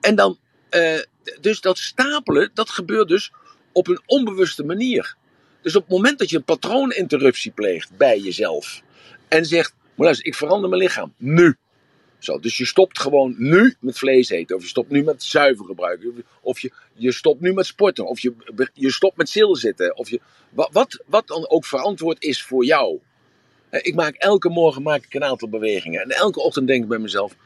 En 0.00 0.14
dan, 0.14 0.38
dus 1.40 1.60
dat 1.60 1.78
stapelen, 1.78 2.50
dat 2.54 2.70
gebeurt 2.70 3.08
dus 3.08 3.32
op 3.72 3.88
een 3.88 4.00
onbewuste 4.06 4.64
manier. 4.64 5.16
Dus 5.62 5.76
op 5.76 5.82
het 5.82 5.90
moment 5.90 6.18
dat 6.18 6.30
je 6.30 6.36
een 6.36 6.44
patrooninterruptie 6.44 7.52
pleegt 7.52 7.96
bij 7.96 8.18
jezelf 8.18 8.82
en 9.28 9.44
zegt: 9.44 9.74
maar 9.96 10.06
luister, 10.06 10.26
ik 10.26 10.34
verander 10.34 10.68
mijn 10.68 10.82
lichaam 10.82 11.14
nu. 11.16 11.56
Zo, 12.26 12.38
dus 12.38 12.56
je 12.56 12.66
stopt 12.66 13.00
gewoon 13.00 13.34
nu 13.38 13.74
met 13.80 13.98
vlees 13.98 14.28
eten, 14.28 14.56
of 14.56 14.62
je 14.62 14.68
stopt 14.68 14.90
nu 14.90 15.02
met 15.02 15.22
zuiver 15.22 15.64
gebruiken, 15.64 16.24
of 16.40 16.60
je, 16.60 16.72
je 16.94 17.12
stopt 17.12 17.40
nu 17.40 17.52
met 17.52 17.66
sporten, 17.66 18.06
of 18.06 18.20
je, 18.20 18.34
je 18.72 18.92
stopt 18.92 19.16
met 19.16 19.28
zitten, 19.52 19.96
of 19.96 20.10
je, 20.10 20.20
wat, 20.50 21.02
wat 21.06 21.26
dan 21.26 21.48
ook 21.48 21.64
verantwoord 21.64 22.22
is 22.22 22.42
voor 22.42 22.64
jou. 22.64 22.98
Ik 23.70 23.94
maak 23.94 24.14
elke 24.14 24.48
morgen 24.48 24.82
maak 24.82 25.04
ik 25.04 25.14
een 25.14 25.24
aantal 25.24 25.48
bewegingen 25.48 26.02
en 26.02 26.10
elke 26.10 26.40
ochtend 26.40 26.66
denk 26.66 26.82
ik 26.82 26.88
bij 26.88 26.98
mezelf: 26.98 27.36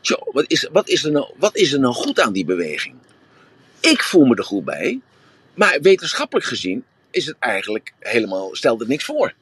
Tjo, 0.00 0.16
wat 0.32 0.44
is, 0.46 0.68
wat, 0.72 0.88
is 0.88 1.04
er 1.04 1.12
nou, 1.12 1.34
wat 1.36 1.56
is 1.56 1.72
er 1.72 1.80
nou 1.80 1.94
goed 1.94 2.20
aan 2.20 2.32
die 2.32 2.44
beweging? 2.44 2.94
Ik 3.80 4.02
voel 4.02 4.24
me 4.24 4.34
er 4.34 4.44
goed 4.44 4.64
bij, 4.64 5.00
maar 5.54 5.78
wetenschappelijk 5.80 6.46
gezien 6.46 6.84
is 7.10 7.26
het 7.26 7.36
eigenlijk 7.38 7.92
helemaal, 7.98 8.54
stelt 8.54 8.80
het 8.80 8.88
niks 8.88 9.04
voor. 9.04 9.34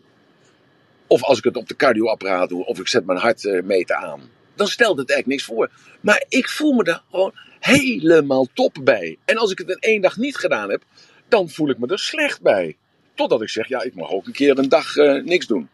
Of 1.06 1.22
als 1.22 1.38
ik 1.38 1.44
het 1.44 1.56
op 1.56 1.68
de 1.68 1.76
cardioapparaat 1.76 2.48
doe, 2.48 2.64
of 2.64 2.78
ik 2.78 2.88
zet 2.88 3.06
mijn 3.06 3.18
hartmeter 3.18 3.96
aan, 3.96 4.40
dan 4.62 4.70
stelt 4.70 4.98
het 4.98 5.10
eigenlijk 5.10 5.28
niks 5.28 5.44
voor. 5.44 5.70
Maar 6.00 6.24
ik 6.28 6.48
voel 6.48 6.72
me 6.72 6.84
er 6.84 7.02
gewoon 7.10 7.34
helemaal 7.60 8.48
top 8.54 8.78
bij. 8.84 9.18
En 9.24 9.36
als 9.36 9.50
ik 9.50 9.58
het 9.58 9.68
in 9.68 9.78
één 9.80 10.00
dag 10.00 10.16
niet 10.16 10.36
gedaan 10.36 10.70
heb, 10.70 10.82
dan 11.28 11.50
voel 11.50 11.70
ik 11.70 11.78
me 11.78 11.86
er 11.86 11.98
slecht 11.98 12.40
bij. 12.40 12.76
Totdat 13.14 13.42
ik 13.42 13.48
zeg, 13.48 13.68
ja, 13.68 13.82
ik 13.82 13.94
mag 13.94 14.10
ook 14.10 14.26
een 14.26 14.32
keer 14.32 14.58
een 14.58 14.68
dag 14.68 14.96
uh, 14.96 15.24
niks 15.24 15.46
doen. 15.46 15.68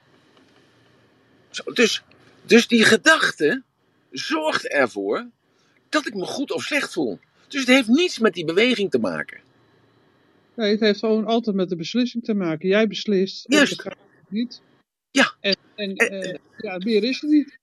Zo, 1.51 1.63
dus, 1.73 2.03
dus 2.43 2.69
die 2.69 2.85
gedachte 2.85 3.63
zorgt 4.11 4.69
ervoor 4.69 5.29
dat 5.89 6.07
ik 6.07 6.15
me 6.15 6.25
goed 6.25 6.53
of 6.53 6.63
slecht 6.63 6.93
voel. 6.93 7.19
Dus 7.49 7.61
het 7.61 7.69
heeft 7.69 7.89
niets 7.89 8.19
met 8.19 8.35
die 8.35 8.45
beweging 8.45 8.91
te 8.91 8.99
maken. 8.99 9.41
Nee, 10.55 10.71
het 10.71 10.81
heeft 10.81 10.99
gewoon 10.99 11.25
altijd 11.25 11.57
met 11.57 11.69
de 11.69 11.77
beslissing 11.77 12.25
te 12.25 12.35
maken. 12.35 12.69
Jij 12.69 12.87
beslist. 12.87 13.45
Juist. 13.49 13.87
Of 13.87 13.95
niet. 14.29 14.61
Ja. 15.11 15.35
En, 15.41 15.57
en, 15.75 16.13
uh, 16.13 16.35
ja, 16.57 16.79
meer 16.79 17.05
is 17.05 17.23
er 17.23 17.29
niet. 17.29 17.59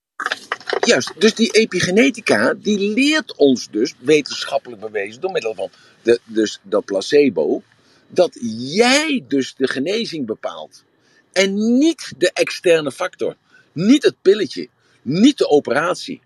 Juist, 0.86 1.12
dus 1.18 1.34
die 1.34 1.50
epigenetica 1.50 2.54
die 2.54 2.78
leert 2.78 3.36
ons 3.36 3.70
dus, 3.70 3.94
wetenschappelijk 3.98 4.80
bewezen, 4.80 5.20
door 5.20 5.30
middel 5.30 5.54
van 5.54 5.70
de, 6.02 6.20
dus 6.24 6.60
dat 6.62 6.84
placebo, 6.84 7.62
dat 8.08 8.38
jij 8.58 9.24
dus 9.28 9.54
de 9.56 9.68
genezing 9.68 10.26
bepaalt. 10.26 10.84
En 11.32 11.78
niet 11.78 12.12
de 12.18 12.30
externe 12.32 12.92
factor. 12.92 13.36
Niet 13.72 14.02
het 14.02 14.14
pilletje. 14.22 14.68
Niet 15.02 15.38
de 15.38 15.48
operatie. 15.48 16.20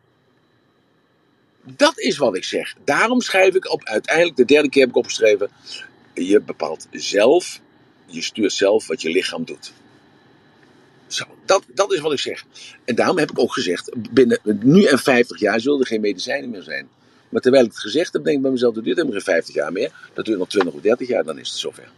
Dat 1.63 1.99
is 1.99 2.17
wat 2.17 2.37
ik 2.37 2.45
zeg. 2.45 2.75
Daarom 2.85 3.21
schrijf 3.21 3.55
ik 3.55 3.73
op, 3.73 3.85
uiteindelijk, 3.85 4.37
de 4.37 4.45
derde 4.45 4.69
keer 4.69 4.81
heb 4.81 4.91
ik 4.91 4.97
opgeschreven, 4.97 5.51
je 6.15 6.41
bepaalt 6.41 6.87
zelf, 6.91 7.61
je 8.07 8.23
stuurt 8.23 8.53
zelf 8.53 8.87
wat 8.87 9.03
je 9.03 9.11
lichaam 9.11 9.45
doet. 9.45 9.73
Zo, 11.13 11.25
dat, 11.45 11.65
dat 11.75 11.93
is 11.93 12.01
wat 12.01 12.13
ik 12.13 12.19
zeg. 12.19 12.45
En 12.85 12.95
daarom 12.95 13.19
heb 13.19 13.31
ik 13.31 13.39
ook 13.39 13.53
gezegd, 13.53 14.13
binnen 14.13 14.41
nu 14.61 14.85
en 14.85 14.99
50 14.99 15.41
jaar 15.41 15.61
zullen 15.61 15.81
er 15.81 15.87
geen 15.87 16.01
medicijnen 16.01 16.51
meer 16.51 16.63
zijn. 16.63 16.89
Maar 17.29 17.41
terwijl 17.41 17.65
ik 17.65 17.71
het 17.71 17.81
gezegd 17.81 18.13
heb, 18.13 18.25
denk 18.25 18.37
ik 18.37 18.43
bij 18.43 18.51
mezelf, 18.51 18.75
dat 18.75 18.85
duurt 18.85 18.97
helemaal 18.97 19.21
geen 19.21 19.35
50 19.35 19.55
jaar 19.55 19.73
meer. 19.73 20.11
Dat 20.15 20.25
duurt 20.25 20.39
nog 20.39 20.49
20 20.49 20.75
of 20.75 20.81
30 20.81 21.09
jaar, 21.09 21.25
dan 21.25 21.39
is 21.39 21.49
het 21.49 21.59
zover. 21.59 21.93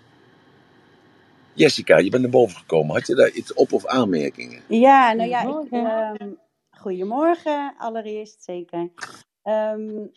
Jessica, 1.52 1.98
je 1.98 2.10
bent 2.10 2.22
naar 2.22 2.30
boven 2.30 2.56
gekomen. 2.56 2.94
Had 2.94 3.06
je 3.06 3.14
daar 3.14 3.30
iets 3.30 3.54
op 3.54 3.72
of 3.72 3.86
aanmerkingen? 3.86 4.62
Ja, 4.68 5.12
nou 5.12 5.28
ja, 5.28 5.42
ik, 5.42 5.72
um, 6.20 6.38
goedemorgen 6.70 7.74
allereerst, 7.78 8.44
zeker. 8.44 8.90
Um, 9.44 10.10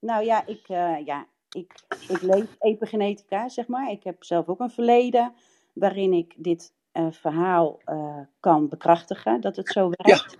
nou 0.00 0.24
ja, 0.24 0.46
ik, 0.46 0.68
uh, 0.68 0.96
ja 1.04 1.26
ik, 1.50 1.72
ik 2.08 2.22
leef 2.22 2.56
epigenetica, 2.58 3.48
zeg 3.48 3.66
maar. 3.66 3.90
Ik 3.90 4.04
heb 4.04 4.24
zelf 4.24 4.48
ook 4.48 4.60
een 4.60 4.70
verleden 4.70 5.32
waarin 5.72 6.12
ik 6.12 6.34
dit 6.36 6.72
verhaal 7.10 7.80
uh, 7.86 8.18
kan 8.40 8.68
bekrachtigen, 8.68 9.40
dat 9.40 9.56
het 9.56 9.68
zo 9.68 9.90
werkt. 9.90 10.36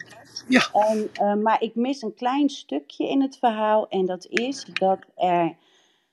Ja. 0.48 0.68
ja. 0.72 0.86
En, 0.86 1.10
uh, 1.20 1.34
maar 1.42 1.62
ik 1.62 1.74
mis 1.74 2.02
een 2.02 2.14
klein 2.14 2.48
stukje 2.48 3.08
in 3.08 3.22
het 3.22 3.38
verhaal 3.38 3.88
en 3.88 4.06
dat 4.06 4.26
is 4.26 4.64
dat, 4.64 4.98
er, 5.16 5.56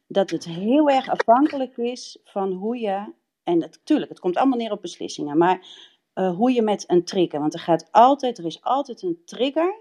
dat 0.07 0.29
het 0.29 0.45
heel 0.45 0.89
erg 0.89 1.09
afhankelijk 1.09 1.77
is 1.77 2.17
van 2.23 2.51
hoe 2.51 2.77
je, 2.79 3.13
en 3.43 3.57
natuurlijk, 3.57 4.09
het 4.09 4.19
komt 4.19 4.37
allemaal 4.37 4.57
neer 4.57 4.71
op 4.71 4.81
beslissingen, 4.81 5.37
maar 5.37 5.65
hoe 6.13 6.51
je 6.51 6.61
met 6.61 6.83
een 6.87 7.03
trigger, 7.03 7.39
want 7.39 7.53
er 7.53 7.59
gaat 7.59 7.87
altijd, 7.91 8.37
er 8.37 8.45
is 8.45 8.61
altijd 8.61 9.01
een 9.01 9.21
trigger 9.25 9.75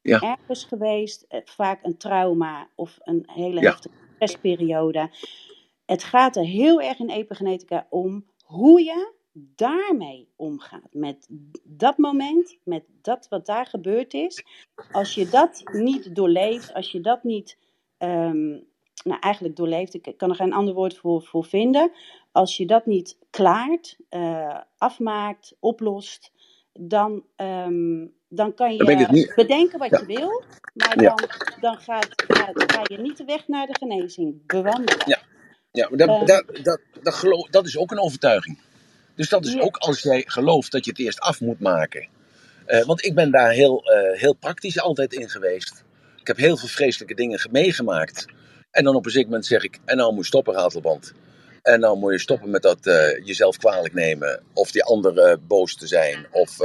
ja. 0.00 0.20
ergens 0.20 0.64
geweest, 0.64 1.26
vaak 1.44 1.84
een 1.84 1.96
trauma 1.96 2.68
of 2.74 2.98
een 3.00 3.22
hele 3.26 3.60
Ja. 3.60 3.70
heftige 3.70 3.94
stressperiode. 4.14 5.10
Het 5.84 6.04
gaat 6.04 6.36
er 6.36 6.44
heel 6.44 6.80
erg 6.80 6.98
in 6.98 7.10
epigenetica 7.10 7.86
om 7.90 8.26
hoe 8.44 8.84
je 8.84 9.14
daarmee 9.38 10.28
omgaat. 10.36 10.88
Met 10.92 11.26
dat 11.62 11.98
moment, 11.98 12.58
met 12.64 12.84
dat 13.02 13.26
wat 13.28 13.46
daar 13.46 13.66
gebeurd 13.66 14.14
is. 14.14 14.44
Als 14.92 15.14
je 15.14 15.28
dat 15.28 15.62
niet 15.72 16.14
doorleeft, 16.14 16.74
als 16.74 16.90
je 16.92 17.00
dat 17.00 17.24
niet, 17.24 17.58
ehm, 17.98 18.48
nou 19.04 19.20
eigenlijk 19.20 19.56
doorleeft, 19.56 19.94
ik 19.94 20.14
kan 20.16 20.30
er 20.30 20.36
geen 20.36 20.52
ander 20.52 20.74
woord 20.74 20.96
voor, 20.96 21.22
voor 21.22 21.44
vinden. 21.44 21.92
Als 22.32 22.56
je 22.56 22.66
dat 22.66 22.86
niet 22.86 23.18
klaart, 23.30 23.96
eh, 24.08 24.60
afmaakt, 24.78 25.56
oplost, 25.60 26.32
dan, 26.72 27.24
ehm, 27.36 28.06
dan 28.28 28.54
kan 28.54 28.74
je 28.74 29.06
niet- 29.10 29.32
bedenken 29.34 29.78
wat 29.78 29.90
Ja. 29.90 29.98
je 29.98 30.06
wil, 30.06 30.42
maar 30.74 31.02
Ja. 31.02 31.14
dan, 31.14 31.28
dan 31.60 31.76
gaat, 31.76 32.08
gaat- 32.16 32.72
ga 32.72 32.80
je 32.82 32.98
niet 32.98 33.16
de 33.16 33.24
weg 33.24 33.48
naar 33.48 33.66
de 33.66 33.74
genezing 33.78 34.46
bewandelen. 34.46 35.02
Ja. 35.06 35.18
Ja, 35.70 35.88
maar 35.88 35.98
dat, 35.98 36.08
Eh. 36.08 36.24
dat, 36.26 36.64
dat, 36.64 36.80
dat, 37.02 37.14
geloof, 37.14 37.48
dat 37.48 37.66
is 37.66 37.78
ook 37.78 37.90
een 37.90 38.00
overtuiging. 38.00 38.58
Dus 39.16 39.28
dat 39.28 39.44
is 39.46 39.58
ook 39.60 39.76
als 39.76 40.02
jij 40.02 40.24
gelooft 40.26 40.72
dat 40.72 40.84
je 40.84 40.90
het 40.90 41.00
eerst 41.00 41.20
af 41.20 41.40
moet 41.40 41.60
maken. 41.60 42.08
Eh, 42.66 42.84
want 42.84 43.04
ik 43.04 43.14
ben 43.14 43.30
daar 43.30 43.50
heel, 43.50 43.82
eh, 43.84 44.20
heel 44.20 44.34
praktisch 44.34 44.80
altijd 44.80 45.12
in 45.12 45.28
geweest. 45.30 45.84
Ik 46.20 46.26
heb 46.26 46.36
heel 46.36 46.56
veel 46.56 46.68
vreselijke 46.68 47.14
dingen 47.14 47.38
ge- 47.38 47.48
meegemaakt. 47.50 48.26
En 48.70 48.84
dan 48.84 48.94
op 48.94 49.04
een 49.04 49.10
zeker 49.10 49.28
moment 49.28 49.46
zeg 49.46 49.62
ik, 49.64 49.78
en 49.84 49.96
nou 49.96 50.10
moet 50.12 50.20
je 50.22 50.26
stoppen, 50.26 50.54
ratelband. 50.54 51.12
En 51.62 51.80
dan 51.80 51.98
moet 51.98 52.12
je 52.12 52.18
stoppen 52.18 52.50
met 52.50 52.62
dat 52.62 52.86
eh, 52.86 53.24
jezelf 53.26 53.56
kwalijk 53.56 53.94
nemen. 53.94 54.42
Of 54.52 54.70
die 54.70 54.84
ander 54.84 55.18
eh, 55.18 55.36
boos 55.46 55.76
te 55.76 55.86
zijn. 55.86 56.26
Of, 56.30 56.56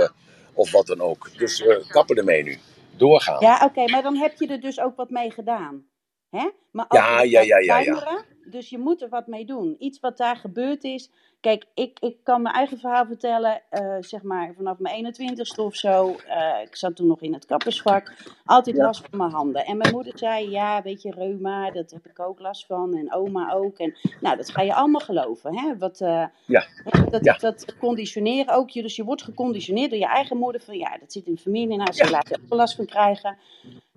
of 0.54 0.72
wat 0.72 0.88
dan 0.88 1.02
ook. 1.02 1.30
Dus 1.38 1.64
kappen 1.88 2.16
ermee 2.18 2.44
nu. 2.44 2.58
Doorgaan. 2.98 3.38
Ja, 3.40 3.62
oké, 3.66 3.92
maar 3.92 4.02
dan 4.02 4.16
heb 4.16 4.40
je 4.40 4.48
er 4.48 4.60
dus 4.62 4.80
ook 4.80 4.96
wat 4.96 5.10
mee 5.10 5.32
gedaan. 5.32 5.86
Hè? 6.32 6.50
Maar 6.72 6.86
ook 6.88 6.98
Ja, 6.98 7.22
ja, 7.22 7.42
ja, 7.42 7.58
ja, 7.80 8.24
Dus 8.46 8.70
je 8.70 8.78
moet 8.78 9.02
er 9.02 9.10
wat 9.10 9.28
mee 9.28 9.46
doen. 9.46 9.76
Iets 9.80 10.00
wat 10.00 10.18
daar 10.18 10.36
gebeurd 10.36 10.84
is. 10.84 11.10
Kijk, 11.40 11.66
ik, 11.74 11.98
ik 12.00 12.16
kan 12.24 12.42
mijn 12.42 12.56
eigen 12.56 12.78
verhaal 12.80 13.06
vertellen. 13.06 13.62
eh, 13.70 13.96
zeg 14.00 14.24
maar 14.24 14.54
vanaf 14.56 14.80
mijn 14.80 15.06
21ste 15.06 15.56
of 15.64 15.76
zo. 15.76 16.16
eh, 16.28 16.62
ik 16.66 16.76
zat 16.76 16.96
toen 16.96 17.08
nog 17.08 17.22
in 17.22 17.34
het 17.34 17.46
kappersvak. 17.46 18.14
Altijd 18.46 18.76
Ja. 18.76 18.84
last 18.84 19.08
van 19.10 19.20
mijn 19.20 19.32
handen. 19.32 19.66
En 19.66 19.78
mijn 19.78 19.92
moeder 19.94 20.18
zei: 20.18 20.50
Ja, 20.50 20.82
weet 20.82 21.02
je, 21.02 21.12
reuma, 21.12 21.72
dat 21.72 21.92
heb 21.92 22.06
ik 22.08 22.20
ook 22.20 22.40
last 22.40 22.66
van. 22.66 22.96
En 22.98 23.14
oma 23.14 23.54
ook. 23.54 23.78
En 23.78 23.96
nou, 24.20 24.38
dat 24.38 24.50
ga 24.52 24.62
je 24.62 24.74
allemaal 24.74 25.02
geloven. 25.02 25.58
Hè? 25.60 25.78
Wat, 25.78 26.02
eh, 26.02 26.26
Ja. 26.46 26.66
dat, 27.10 27.24
Ja. 27.26 27.38
dat 27.38 27.76
conditioneren 27.80 28.54
ook. 28.56 28.70
je. 28.70 28.82
Dus 28.82 28.96
je 28.96 29.04
wordt 29.04 29.24
geconditioneerd 29.24 29.90
door 29.90 30.00
je 30.00 30.06
eigen 30.08 30.38
moeder. 30.38 30.62
Van 30.62 30.78
ja, 30.78 30.98
dat 30.98 31.12
zit 31.12 31.26
in 31.26 31.34
de 31.34 31.42
familie. 31.42 31.78
Nou, 31.78 31.92
ze 31.94 32.10
laten 32.10 32.42
er 32.50 32.56
last 32.56 32.76
van 32.76 32.86
krijgen. 32.86 33.38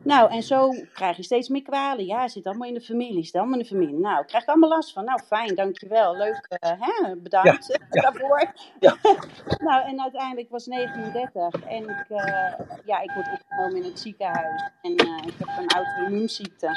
Nou, 0.05 0.31
en 0.31 0.43
zo 0.43 0.71
krijg 0.93 1.17
je 1.17 1.23
steeds 1.23 1.49
meer 1.49 1.63
kwalen. 1.63 2.07
Ja, 2.07 2.29
zit 2.29 2.47
allemaal 2.47 2.69
in 2.69 2.75
de 2.75 2.81
familie, 2.81 3.25
zit 3.25 3.35
allemaal 3.35 3.59
in 3.59 3.63
de 3.63 3.69
familie. 3.69 3.95
Nou, 3.95 4.25
krijg 4.25 4.43
ik 4.43 4.49
allemaal 4.49 4.69
last 4.69 4.93
van. 4.93 5.05
Nou, 5.05 5.21
fijn, 5.27 5.55
dankjewel. 5.55 6.17
Leuk, 6.17 6.47
eh, 6.49 6.71
hè? 6.79 7.17
bedankt 7.17 7.79
ja. 7.91 8.01
daarvoor. 8.03 8.53
Ja. 8.81 8.97
nou, 9.69 9.89
en 9.89 10.01
uiteindelijk 10.01 10.51
was 10.51 10.67
39 10.67 11.65
en 11.69 11.83
ik, 11.83 12.05
eh, 12.09 12.53
ja, 12.85 13.01
ik 13.01 13.11
word 13.15 13.29
opgenomen 13.33 13.77
in 13.77 13.85
het 13.85 14.01
ziekenhuis. 14.01 14.71
En 14.83 14.97
eh, 14.97 15.27
ik 15.27 15.35
heb 15.39 15.49
een 15.59 15.69
auto-immuunziekte. 15.69 16.69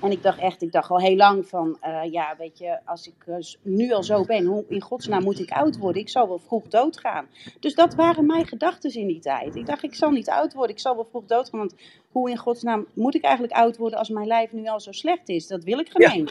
En 0.00 0.10
ik 0.10 0.22
dacht 0.22 0.38
echt, 0.38 0.62
ik 0.62 0.72
dacht 0.72 0.90
al 0.90 1.00
heel 1.00 1.16
lang 1.16 1.46
van, 1.46 1.76
eh, 1.80 2.00
ja, 2.10 2.34
weet 2.38 2.58
je, 2.58 2.78
als 2.84 3.06
ik 3.06 3.14
eh, 3.26 3.36
nu 3.62 3.92
al 3.92 4.02
zo 4.02 4.24
ben, 4.24 4.44
hoe 4.44 4.64
in 4.68 4.80
godsnaam 4.80 5.22
moet 5.22 5.38
ik 5.38 5.50
oud 5.50 5.76
worden? 5.78 6.02
Ik 6.02 6.08
zal 6.08 6.28
wel 6.28 6.38
vroeg 6.38 6.68
doodgaan. 6.68 7.26
Dus 7.60 7.74
dat 7.74 7.94
waren 7.94 8.26
mijn 8.26 8.46
gedachten 8.46 8.94
in 8.94 9.06
die 9.06 9.20
tijd. 9.20 9.56
Ik 9.56 9.66
dacht, 9.66 9.82
ik 9.82 9.94
zal 9.94 10.10
niet 10.10 10.28
oud 10.30 10.52
worden, 10.54 10.74
ik 10.74 10.80
zal 10.80 10.94
wel 10.94 11.04
vroeg 11.04 11.24
doodgaan. 11.24 11.58
Want 11.60 11.74
hoe 12.12 12.30
in 12.30 12.36
godsnaam 12.36 12.86
moet 12.94 13.14
ik 13.14 13.22
eigenlijk 13.24 13.54
oud 13.54 13.76
worden 13.76 13.98
als 13.98 14.08
mijn 14.08 14.26
lijf 14.26 14.52
nu 14.52 14.66
al 14.66 14.80
zo 14.80 14.92
slecht 14.92 15.28
is? 15.28 15.46
Dat 15.46 15.64
wil 15.64 15.78
ik 15.78 15.98
Ja. 15.98 16.08
gemeen. 16.08 16.28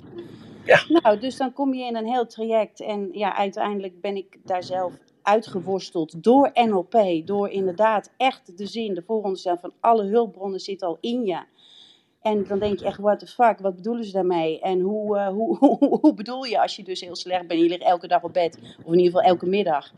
Ja. 0.65 0.80
Nou, 0.88 1.19
dus 1.19 1.38
dan 1.38 1.54
kom 1.54 1.73
je 1.73 1.86
in 1.86 1.95
een 1.95 2.08
heel 2.08 2.28
traject. 2.28 2.82
En 2.82 3.10
ja, 3.12 3.36
uiteindelijk 3.38 4.01
ben 4.01 4.15
ik 4.15 4.38
daar 4.43 4.63
zelf 4.63 4.93
uitgeworsteld 5.21 6.23
door 6.23 6.49
NLP. 6.54 7.21
Door 7.25 7.49
inderdaad 7.49 8.12
echt 8.17 8.58
de 8.58 8.65
zin, 8.65 8.93
de 8.93 9.04
vooronderstelling 9.06 9.62
van 9.62 9.73
alle 9.80 10.04
hulpbronnen 10.06 10.60
zit 10.60 10.82
al 10.84 10.97
in 11.01 11.25
je. 11.25 11.38
En 12.25 12.43
dan 12.47 12.59
denk 12.59 12.79
je 12.79 12.85
echt, 12.85 12.99
what 12.99 13.19
the 13.19 13.27
fuck, 13.27 13.59
wat 13.59 13.75
bedoelen 13.75 14.03
ze 14.05 14.11
daarmee? 14.11 14.59
En 14.59 14.79
hoe, 14.79 15.19
hoe, 15.19 15.57
hoe, 15.79 15.99
hoe, 16.01 16.13
bedoel 16.13 16.43
je 16.43 16.61
als 16.61 16.75
je 16.75 16.83
dus 16.83 17.01
heel 17.01 17.15
slecht 17.15 17.47
bent, 17.47 17.61
je 17.61 17.67
ligt 17.67 17.81
elke 17.81 18.07
dag 18.07 18.23
op 18.23 18.33
bed, 18.33 18.57
of 18.83 18.93
in 18.93 18.99
ieder 18.99 19.05
geval 19.05 19.21
elke 19.21 19.45
middag. 19.45 19.91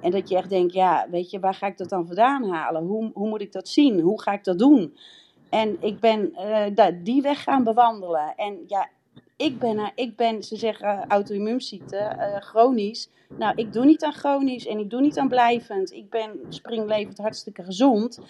En 0.00 0.10
dat 0.10 0.28
je 0.28 0.36
echt 0.36 0.50
denkt, 0.50 0.72
ja, 0.72 1.06
weet 1.10 1.30
je, 1.30 1.40
waar 1.40 1.54
ga 1.54 1.66
ik 1.66 1.78
dat 1.78 1.88
dan 1.88 2.06
vandaan 2.06 2.48
halen? 2.48 2.86
Hoe, 2.86 3.10
hoe 3.14 3.28
moet 3.28 3.40
ik 3.40 3.52
dat 3.52 3.68
zien? 3.68 4.00
Hoe 4.00 4.22
ga 4.22 4.32
ik 4.32 4.44
dat 4.44 4.58
doen? 4.58 4.96
En 5.50 5.76
ik 5.80 6.00
ben 6.00 6.32
uh, 6.36 6.86
die 7.02 7.22
weg 7.22 7.42
gaan 7.42 7.64
bewandelen. 7.64 8.34
En 8.36 8.64
ja, 8.66 8.88
ik 9.38 9.58
ben, 9.58 9.92
ik 9.94 10.16
ben 10.16 10.42
ze 10.42 10.56
zeggen 10.56 11.04
auto-immuunziekte, 11.08 11.96
uh, 12.18 12.36
chronisch. 12.40 13.10
Nou, 13.36 13.52
ik 13.56 13.72
doe 13.72 13.84
niet 13.84 14.04
aan 14.04 14.12
chronisch 14.12 14.66
en 14.66 14.78
ik 14.78 14.90
doe 14.90 15.00
niet 15.00 15.18
aan 15.18 15.28
blijvend. 15.28 15.92
Ik 15.92 16.10
ben 16.10 16.40
springlevend 16.48 17.18
hartstikke 17.18 17.62
gezond. 17.62 18.20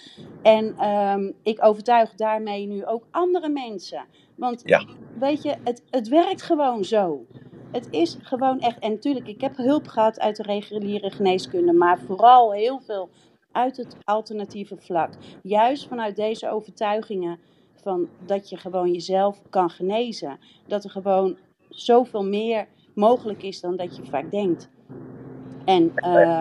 En 0.42 0.88
um, 0.88 1.34
ik 1.42 1.64
overtuig 1.64 2.14
daarmee 2.14 2.66
nu 2.66 2.86
ook 2.86 3.06
andere 3.10 3.48
mensen. 3.48 4.04
Want 4.36 4.62
Ja. 4.64 4.84
weet 5.18 5.42
je, 5.42 5.56
het, 5.64 5.82
het 5.90 6.08
werkt 6.08 6.42
gewoon 6.42 6.84
zo. 6.84 7.26
Het 7.72 7.88
is 7.90 8.16
gewoon 8.22 8.60
echt, 8.60 8.78
en 8.78 8.90
natuurlijk, 8.92 9.28
ik 9.28 9.40
heb 9.40 9.56
hulp 9.56 9.86
gehad 9.88 10.20
uit 10.20 10.36
de 10.36 10.42
reguliere 10.42 11.10
geneeskunde, 11.10 11.72
maar 11.72 11.98
vooral 11.98 12.52
heel 12.52 12.80
veel 12.80 13.10
uit 13.52 13.76
het 13.76 13.96
alternatieve 14.04 14.76
vlak. 14.76 15.12
Juist 15.42 15.86
vanuit 15.88 16.16
deze 16.16 16.50
overtuigingen 16.50 17.38
van 17.82 18.08
dat 18.26 18.48
je 18.48 18.56
gewoon 18.56 18.92
jezelf 18.92 19.42
kan 19.50 19.70
genezen. 19.70 20.38
Dat 20.66 20.84
er 20.84 20.90
gewoon 20.90 21.36
zoveel 21.68 22.24
meer 22.24 22.66
mogelijk 22.94 23.42
is 23.42 23.60
dan 23.60 23.76
dat 23.76 23.96
je 23.96 24.04
vaak 24.04 24.30
denkt. 24.30 24.68
En 25.64 25.92
uh, 25.96 26.40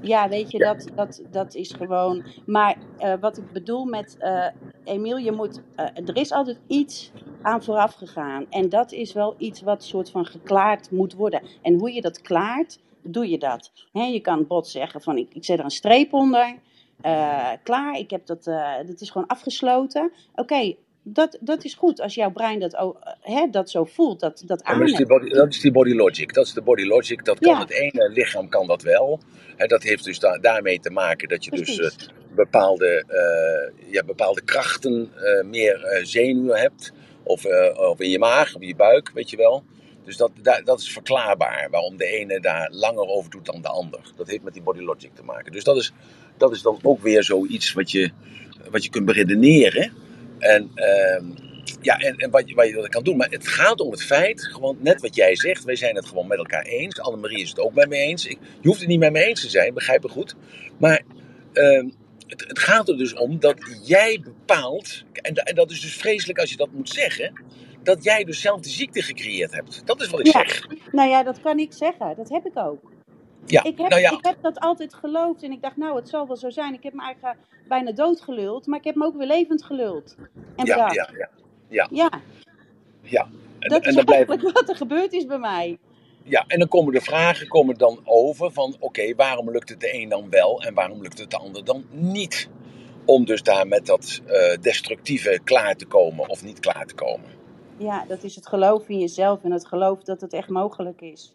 ja, 0.00 0.28
weet 0.28 0.50
je, 0.50 0.58
dat, 0.58 0.88
dat, 0.94 1.22
dat 1.30 1.54
is 1.54 1.72
gewoon. 1.72 2.24
Maar 2.46 2.76
uh, 2.98 3.14
wat 3.20 3.36
ik 3.36 3.52
bedoel 3.52 3.84
met 3.84 4.16
uh, 4.20 4.46
Emiel, 4.84 5.16
je 5.16 5.32
moet. 5.32 5.62
er 5.76 6.16
is 6.16 6.32
altijd 6.32 6.60
iets 6.66 7.12
aan 7.42 7.62
vooraf 7.62 7.94
gegaan. 7.94 8.46
En 8.50 8.68
dat 8.68 8.92
is 8.92 9.12
wel 9.12 9.34
iets 9.38 9.62
wat 9.62 9.84
soort 9.84 10.10
van 10.10 10.26
geklaard 10.26 10.90
moet 10.90 11.14
worden. 11.14 11.42
En 11.62 11.78
hoe 11.78 11.92
je 11.92 12.00
dat 12.00 12.20
klaart, 12.20 12.78
doe 13.02 13.28
je 13.28 13.38
dat. 13.38 13.72
He, 13.92 14.02
je 14.04 14.20
kan 14.20 14.46
bot 14.46 14.66
zeggen 14.66 15.00
van 15.00 15.16
ik, 15.16 15.34
ik 15.34 15.44
zet 15.44 15.58
er 15.58 15.64
een 15.64 15.70
streep 15.70 16.12
onder. 16.12 16.56
Uh, 17.04 17.50
klaar, 17.62 17.98
ik 17.98 18.10
heb 18.10 18.26
dat, 18.26 18.46
uh, 18.46 18.76
dat 18.86 19.00
is 19.00 19.10
gewoon 19.10 19.26
afgesloten. 19.26 20.04
Oké, 20.32 20.40
okay, 20.42 20.76
dat, 21.02 21.38
dat 21.40 21.64
is 21.64 21.74
goed 21.74 22.00
als 22.00 22.14
jouw 22.14 22.30
brein 22.30 22.58
dat, 22.60 22.76
ook, 22.76 22.96
hè, 23.20 23.46
dat 23.50 23.70
zo 23.70 23.84
voelt, 23.84 24.20
dat, 24.20 24.42
dat 24.46 24.64
maar 24.64 24.78
dat, 24.78 24.88
is 24.88 24.94
die 24.94 25.06
body, 25.06 25.28
dat 25.28 25.48
is 25.48 25.60
die 25.60 25.72
body 25.72 25.92
logic. 25.94 26.34
Dat 26.34 26.46
is 26.46 26.52
de 26.52 26.62
body 26.62 26.82
logic. 26.84 27.24
Dat 27.24 27.38
kan 27.38 27.52
Ja. 27.52 27.58
het 27.60 27.70
ene 27.70 28.08
lichaam 28.10 28.48
kan 28.48 28.66
dat 28.66 28.82
wel. 28.82 29.20
Hè, 29.56 29.66
dat 29.66 29.82
heeft 29.82 30.04
dus 30.04 30.18
da- 30.18 30.38
daarmee 30.38 30.80
te 30.80 30.90
maken 30.90 31.28
dat 31.28 31.44
je 31.44 31.50
dus 31.50 31.78
eh, 31.78 31.90
bepaalde, 32.34 33.04
eh, 33.06 33.92
ja, 33.92 34.04
bepaalde 34.04 34.42
krachten 34.44 35.10
eh, 35.16 35.44
meer 35.44 35.84
eh, 35.84 36.04
zenuwen 36.04 36.58
hebt. 36.60 36.92
Of, 37.22 37.44
eh, 37.44 37.78
of 37.90 38.00
in 38.00 38.10
je 38.10 38.18
maag, 38.18 38.54
of 38.54 38.60
in 38.60 38.68
je 38.68 38.76
buik, 38.76 39.10
weet 39.14 39.30
je 39.30 39.36
wel. 39.36 39.62
Dus 40.04 40.16
dat, 40.16 40.30
da- 40.42 40.60
dat 40.60 40.80
is 40.80 40.92
verklaarbaar 40.92 41.68
waarom 41.70 41.96
de 41.96 42.06
ene 42.06 42.40
daar 42.40 42.68
langer 42.72 43.06
over 43.06 43.30
doet 43.30 43.46
dan 43.46 43.62
de 43.62 43.68
ander. 43.68 44.00
Dat 44.16 44.28
heeft 44.28 44.42
met 44.42 44.52
die 44.52 44.62
body 44.62 44.80
logic 44.80 45.14
te 45.14 45.22
maken. 45.24 45.52
Dus 45.52 45.64
dat 45.64 45.76
is, 45.76 45.92
dat 46.38 46.52
is 46.52 46.62
dan 46.62 46.78
ook 46.82 47.02
weer 47.02 47.22
zoiets 47.24 47.72
wat 47.72 47.90
je, 47.90 48.10
wat 48.70 48.84
je 48.84 48.90
kunt 48.90 49.04
beredeneren. 49.04 49.92
En, 50.38 50.70
ehm, 50.74 51.24
ja, 51.80 51.98
en, 51.98 52.16
en 52.16 52.30
wat, 52.30 52.48
je, 52.48 52.54
wat 52.54 52.68
je 52.68 52.74
dat 52.74 52.88
kan 52.88 53.02
doen. 53.04 53.16
Maar 53.16 53.30
het 53.30 53.48
gaat 53.48 53.80
om 53.80 53.90
het 53.90 54.02
feit, 54.02 54.42
gewoon 54.44 54.76
net 54.80 55.00
wat 55.00 55.14
jij 55.14 55.36
zegt. 55.36 55.64
Wij 55.64 55.76
zijn 55.76 55.96
het 55.96 56.06
gewoon 56.06 56.26
met 56.26 56.38
elkaar 56.38 56.62
eens. 56.64 57.00
Annemarie 57.00 57.40
is 57.42 57.48
het 57.48 57.60
ook 57.60 57.74
met 57.74 57.88
me 57.88 57.96
eens. 57.96 58.26
Ik, 58.26 58.38
je 58.60 58.68
hoeft 58.68 58.80
het 58.80 58.88
niet 58.88 58.98
met 58.98 59.12
me 59.12 59.24
eens 59.24 59.40
te 59.40 59.48
zijn, 59.50 59.74
begrijp 59.74 60.02
me 60.02 60.08
goed. 60.08 60.34
Maar 60.78 61.02
ehm, 61.52 61.88
het, 62.26 62.44
het 62.48 62.58
gaat 62.58 62.88
er 62.88 62.96
dus 62.96 63.14
om 63.14 63.40
dat 63.40 63.56
jij 63.84 64.20
bepaalt. 64.24 65.04
En, 65.12 65.34
en 65.34 65.54
dat 65.54 65.70
is 65.70 65.80
dus 65.80 65.96
vreselijk 65.96 66.38
als 66.38 66.50
je 66.50 66.56
dat 66.56 66.72
moet 66.72 66.88
zeggen. 66.90 67.42
Dat 67.82 68.04
jij 68.04 68.24
dus 68.24 68.40
zelf 68.40 68.60
de 68.60 68.68
ziekte 68.68 69.02
gecreëerd 69.02 69.52
hebt. 69.52 69.82
Dat 69.84 70.00
is 70.00 70.08
wat 70.08 70.20
ik 70.20 70.26
Ja. 70.26 70.32
zeg. 70.32 70.66
Nou 70.92 71.08
ja, 71.10 71.22
dat 71.22 71.40
kan 71.40 71.58
ik 71.58 71.72
zeggen. 71.72 72.14
Dat 72.16 72.28
heb 72.28 72.46
ik 72.46 72.56
ook. 72.58 72.90
Ja, 73.50 73.64
Ik 73.64 73.78
heb, 73.78 73.88
nou 73.88 74.00
ja, 74.00 74.10
ik 74.10 74.24
heb 74.24 74.36
dat 74.42 74.60
altijd 74.60 74.94
geloofd 74.94 75.42
en 75.42 75.52
ik 75.52 75.62
dacht, 75.62 75.76
nou, 75.76 75.96
het 75.96 76.08
zal 76.08 76.26
wel 76.26 76.36
zo 76.36 76.50
zijn. 76.50 76.74
Ik 76.74 76.82
heb 76.82 76.92
me 76.92 77.02
eigenlijk 77.02 77.38
bijna 77.68 77.92
dood 77.92 78.20
geluld, 78.20 78.66
maar 78.66 78.78
ik 78.78 78.84
heb 78.84 78.94
me 78.94 79.04
ook 79.04 79.16
weer 79.16 79.26
levend 79.26 79.64
geluld. 79.64 80.16
En 80.56 80.66
ja, 80.66 80.74
bedacht, 80.74 80.94
ja, 80.94 81.10
ja. 81.18 81.28
Ja, 81.68 81.88
ja, 81.90 82.10
ja. 83.02 83.28
En, 83.58 83.68
dat 83.68 83.82
en 83.82 83.88
is 83.88 83.94
dan 83.94 84.04
blijft 84.04 84.28
eigenlijk 84.28 84.58
wat 84.58 84.68
er 84.68 84.76
gebeurd 84.76 85.12
is 85.12 85.26
bij 85.26 85.38
mij. 85.38 85.78
Ja, 86.22 86.44
en 86.46 86.58
dan 86.58 86.68
komen 86.68 86.92
de 86.92 87.00
vragen 87.00 87.48
komen 87.48 87.74
dan 87.74 88.00
over 88.04 88.52
van 88.52 88.76
oké, 88.78 89.14
waarom 89.14 89.50
lukt 89.50 89.68
het 89.68 89.80
de 89.80 89.94
een 89.94 90.08
dan 90.08 90.30
wel 90.30 90.62
en 90.62 90.74
waarom 90.74 91.02
lukt 91.02 91.18
het 91.18 91.30
de 91.30 91.36
ander 91.36 91.64
dan 91.64 91.84
niet? 91.90 92.48
Om 93.04 93.24
dus 93.24 93.42
daar 93.42 93.66
met 93.66 93.86
dat 93.86 94.20
eh, 94.26 94.60
destructieve 94.60 95.40
klaar 95.44 95.76
te 95.76 95.86
komen 95.86 96.28
of 96.28 96.44
niet 96.44 96.60
klaar 96.60 96.86
te 96.86 96.94
komen. 96.94 97.30
Ja, 97.76 98.04
dat 98.08 98.22
is 98.22 98.34
het 98.34 98.46
geloof 98.46 98.88
in 98.88 98.98
jezelf 98.98 99.44
en 99.44 99.52
het 99.52 99.66
geloof 99.66 100.02
dat 100.02 100.20
het 100.20 100.32
echt 100.32 100.48
mogelijk 100.48 101.00
is 101.00 101.32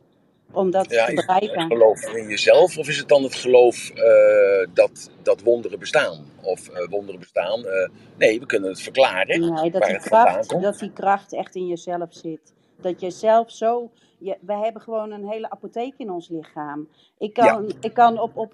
om 0.53 0.71
dat 0.71 0.87
Ja, 0.89 1.05
te 1.05 1.13
is 1.13 1.25
het 1.25 1.25
bereiken. 1.25 1.53
het 1.53 1.79
geloof 1.79 2.15
in 2.15 2.27
jezelf 2.29 2.77
of 2.77 2.89
is 2.89 2.97
het 2.97 3.09
dan 3.09 3.23
het 3.23 3.35
geloof 3.35 3.89
eh, 3.89 4.67
dat, 4.73 5.11
dat 5.23 5.41
wonderen 5.41 5.79
bestaan? 5.79 6.25
Of 6.43 6.69
eh, 6.69 6.89
wonderen 6.89 7.21
bestaan? 7.21 7.65
eh, 7.65 7.89
nee, 8.17 8.39
we 8.41 8.45
kunnen 8.47 8.69
het 8.69 8.81
verklaren 8.81 9.41
Nee, 9.41 9.71
dat 9.71 9.85
waar 9.85 9.87
die, 9.87 9.97
het 9.97 10.03
kracht, 10.03 10.47
komt. 10.47 10.63
dat 10.63 10.79
die 10.79 10.93
kracht 10.93 11.33
echt 11.33 11.55
in 11.55 11.67
jezelf 11.67 12.13
zit. 12.15 12.55
Dat 12.77 13.01
je 13.01 13.11
zelf 13.11 13.51
zo. 13.51 13.91
Je, 14.19 14.37
wij 14.41 14.59
hebben 14.59 14.83
gewoon 14.83 15.11
een 15.11 15.29
hele 15.29 15.49
apotheek 15.51 15.95
in 15.97 16.11
ons 16.11 16.29
lichaam. 16.29 16.89
Ik 17.17 17.33
Ja, 17.37 17.53
kan, 17.53 17.75
ik 17.81 17.93
kan, 17.93 18.19
op, 18.19 18.37
op, 18.37 18.53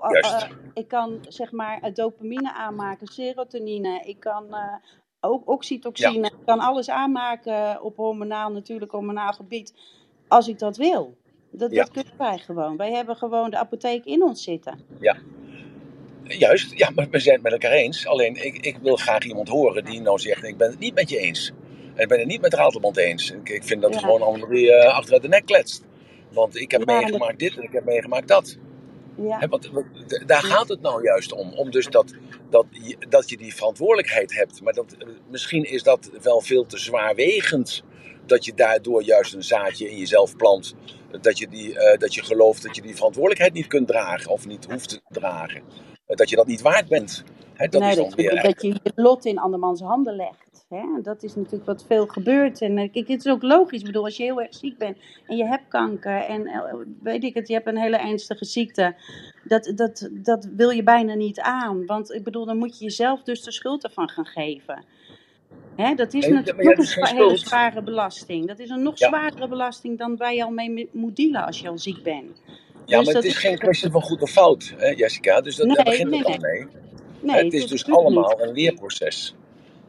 ik 0.73 0.89
kan 0.89 1.19
zeg 1.27 1.51
maar 1.53 1.93
dopamine 1.93 2.53
aanmaken, 2.53 3.07
serotonine. 3.07 4.01
Ik 4.05 4.21
kan 4.21 4.55
ook 5.21 5.49
Ja, 5.93 6.13
oxytocine. 6.13 6.27
Ik 6.27 6.45
kan 6.45 6.59
alles 6.59 6.89
aanmaken 6.89 7.83
op 7.83 7.97
hormonaal, 7.97 8.51
natuurlijk 8.51 8.91
hormonaal 8.91 9.33
gebied. 9.33 9.73
Als 10.27 10.49
ik 10.49 10.59
dat 10.59 10.77
wil. 10.77 11.18
Dat, 11.51 11.71
ja, 11.71 11.83
dat 11.83 11.91
kunnen 11.91 12.13
wij 12.17 12.37
gewoon. 12.37 12.77
Wij 12.77 12.91
hebben 12.91 13.15
gewoon 13.15 13.49
de 13.49 13.57
apotheek 13.57 14.05
in 14.05 14.23
ons 14.23 14.43
zitten. 14.43 14.79
ja. 14.99 15.17
Juist, 16.37 16.77
ja, 16.77 16.89
maar 16.95 17.07
we 17.09 17.19
zijn 17.19 17.35
het 17.35 17.43
met 17.43 17.51
elkaar 17.51 17.71
eens. 17.71 18.07
Alleen 18.07 18.45
ik, 18.45 18.57
ik 18.57 18.77
wil 18.81 18.95
graag 18.95 19.23
iemand 19.23 19.47
horen 19.47 19.85
die 19.85 20.01
nou 20.01 20.19
zegt: 20.19 20.43
Ik 20.43 20.57
ben 20.57 20.69
het 20.69 20.79
niet 20.79 20.93
met 20.93 21.09
je 21.09 21.17
eens. 21.17 21.51
En 21.95 22.01
ik 22.03 22.07
ben 22.07 22.19
het 22.19 22.27
niet 22.27 22.41
met 22.41 22.53
Ratelband 22.53 22.97
eens. 22.97 23.31
Ik, 23.31 23.49
ik 23.49 23.63
vind 23.63 23.81
dat 23.81 23.93
Ja, 23.93 23.99
gewoon 23.99 24.21
Annemarie 24.21 24.67
uh, 24.67 24.85
achteruit 24.85 25.21
de 25.21 25.27
nek 25.27 25.45
kletst. 25.45 25.83
Want 26.31 26.55
ik 26.55 26.71
heb 26.71 26.83
ja, 26.85 26.99
meegemaakt 26.99 27.39
dit 27.39 27.57
en 27.57 27.63
ik 27.63 27.71
heb 27.71 27.85
meegemaakt 27.85 28.27
dat. 28.27 28.57
ja, 29.15 29.47
want, 29.47 29.69
daar 30.25 30.43
gaat 30.43 30.67
het 30.69 30.81
nou 30.81 31.03
juist 31.03 31.33
om. 31.33 31.53
Om 31.53 31.71
dus 31.71 31.87
dat, 31.87 32.13
dat, 32.49 32.65
je, 32.69 32.97
dat 33.09 33.29
je 33.29 33.37
die 33.37 33.55
verantwoordelijkheid 33.55 34.35
hebt. 34.35 34.61
Maar 34.61 34.73
dat, 34.73 34.95
eh, 34.99 35.07
misschien 35.29 35.63
is 35.63 35.83
dat 35.83 36.11
wel 36.21 36.41
veel 36.41 36.65
te 36.65 36.77
zwaarwegend. 36.77 37.83
Dat 38.25 38.45
je 38.45 38.53
daardoor 38.53 39.03
juist 39.03 39.33
een 39.33 39.43
zaadje 39.43 39.89
in 39.89 39.97
jezelf 39.97 40.35
plant. 40.35 40.75
Dat 41.21 41.37
je, 41.37 41.47
die, 41.47 41.79
eh, 41.79 41.99
dat 41.99 42.13
je 42.13 42.23
gelooft 42.23 42.63
dat 42.63 42.75
je 42.75 42.81
die 42.81 42.95
verantwoordelijkheid 42.95 43.53
niet 43.53 43.67
kunt 43.67 43.87
dragen. 43.87 44.31
Of 44.31 44.47
niet 44.47 44.65
hoeft 44.71 44.89
te 44.89 45.01
dragen. 45.09 45.61
Eh, 46.05 46.15
Dat 46.15 46.29
je 46.29 46.35
dat 46.35 46.47
niet 46.47 46.61
waard 46.61 46.87
bent. 46.87 47.23
Hè, 47.53 47.67
dat 47.67 47.81
Nee, 47.81 47.89
is 47.89 47.95
dat 47.95 48.13
weer 48.13 48.33
je, 48.33 48.41
dat 48.41 48.61
je 48.61 48.67
je 48.67 48.91
lot 48.95 49.25
in 49.25 49.37
andermans 49.39 49.81
handen 49.81 50.15
legt. 50.15 50.65
Hè? 50.69 50.83
Dat 51.01 51.23
is 51.23 51.35
natuurlijk 51.35 51.65
wat 51.65 51.85
veel 51.87 52.07
gebeurt. 52.07 52.61
En 52.61 52.77
eh, 52.77 52.91
kijk, 52.91 53.07
het 53.07 53.25
is 53.25 53.31
ook 53.31 53.41
logisch. 53.41 53.79
Ik 53.79 53.85
bedoel, 53.85 54.03
als 54.03 54.17
je 54.17 54.23
heel 54.23 54.41
erg 54.41 54.53
ziek 54.55 54.77
bent 54.77 54.97
en 55.27 55.37
je 55.37 55.45
hebt 55.45 55.67
kanker 55.67 56.21
en 56.21 56.49
weet 57.03 57.23
ik 57.23 57.33
het, 57.33 57.47
je 57.47 57.53
hebt 57.53 57.67
een 57.67 57.77
hele 57.77 57.97
ernstige 57.97 58.45
ziekte. 58.45 58.95
Dat, 59.43 59.71
dat, 59.75 60.09
dat 60.11 60.49
wil 60.55 60.69
je 60.69 60.83
bijna 60.83 61.13
niet 61.13 61.39
aan. 61.39 61.85
Want 61.85 62.13
ik 62.13 62.23
bedoel, 62.23 62.45
dan 62.45 62.57
moet 62.57 62.77
je 62.77 62.83
jezelf 62.83 63.23
dus 63.23 63.43
de 63.43 63.51
schuld 63.51 63.83
ervan 63.83 64.09
gaan 64.09 64.25
geven. 64.25 64.85
Hè? 65.75 65.93
Dat 65.95 66.13
is 66.13 66.27
natuurlijk 66.27 66.63
ja, 66.63 66.83
nog 66.83 66.95
een 67.09 67.17
hele 67.17 67.37
zware 67.37 67.81
belasting. 67.83 68.47
Dat 68.47 68.59
is 68.59 68.69
een 68.69 68.83
nog 68.83 68.97
Ja. 68.99 69.07
zwaardere 69.07 69.47
belasting 69.47 69.97
dan 69.97 70.17
waar 70.17 70.33
je 70.33 70.43
al 70.43 70.49
mee 70.49 70.69
me- 70.69 70.87
moet 70.91 71.15
dealen 71.15 71.45
als 71.45 71.59
je 71.59 71.67
al 71.67 71.77
ziek 71.77 72.03
bent. 72.03 72.41
Ja, 72.85 72.97
Dus 72.97 73.05
maar 73.05 73.15
het 73.15 73.23
is 73.23 73.31
is. 73.31 73.37
geen 73.37 73.57
kwestie 73.57 73.91
van 73.91 74.01
goed 74.01 74.21
of 74.21 74.29
fout, 74.29 74.73
hè, 74.77 74.87
Jessica. 74.87 75.41
Dus 75.41 75.55
dat, 75.55 75.75
daar 75.75 75.83
begint 75.85 76.09
nee, 76.09 76.19
het 76.19 76.27
al 76.27 76.37
mee. 76.37 76.65
Nee, 77.19 77.43
Het 77.43 77.53
is 77.53 77.67
dus 77.67 77.85
niet. 77.85 77.95
allemaal 77.95 78.41
een 78.41 78.51
leerproces. 78.51 79.35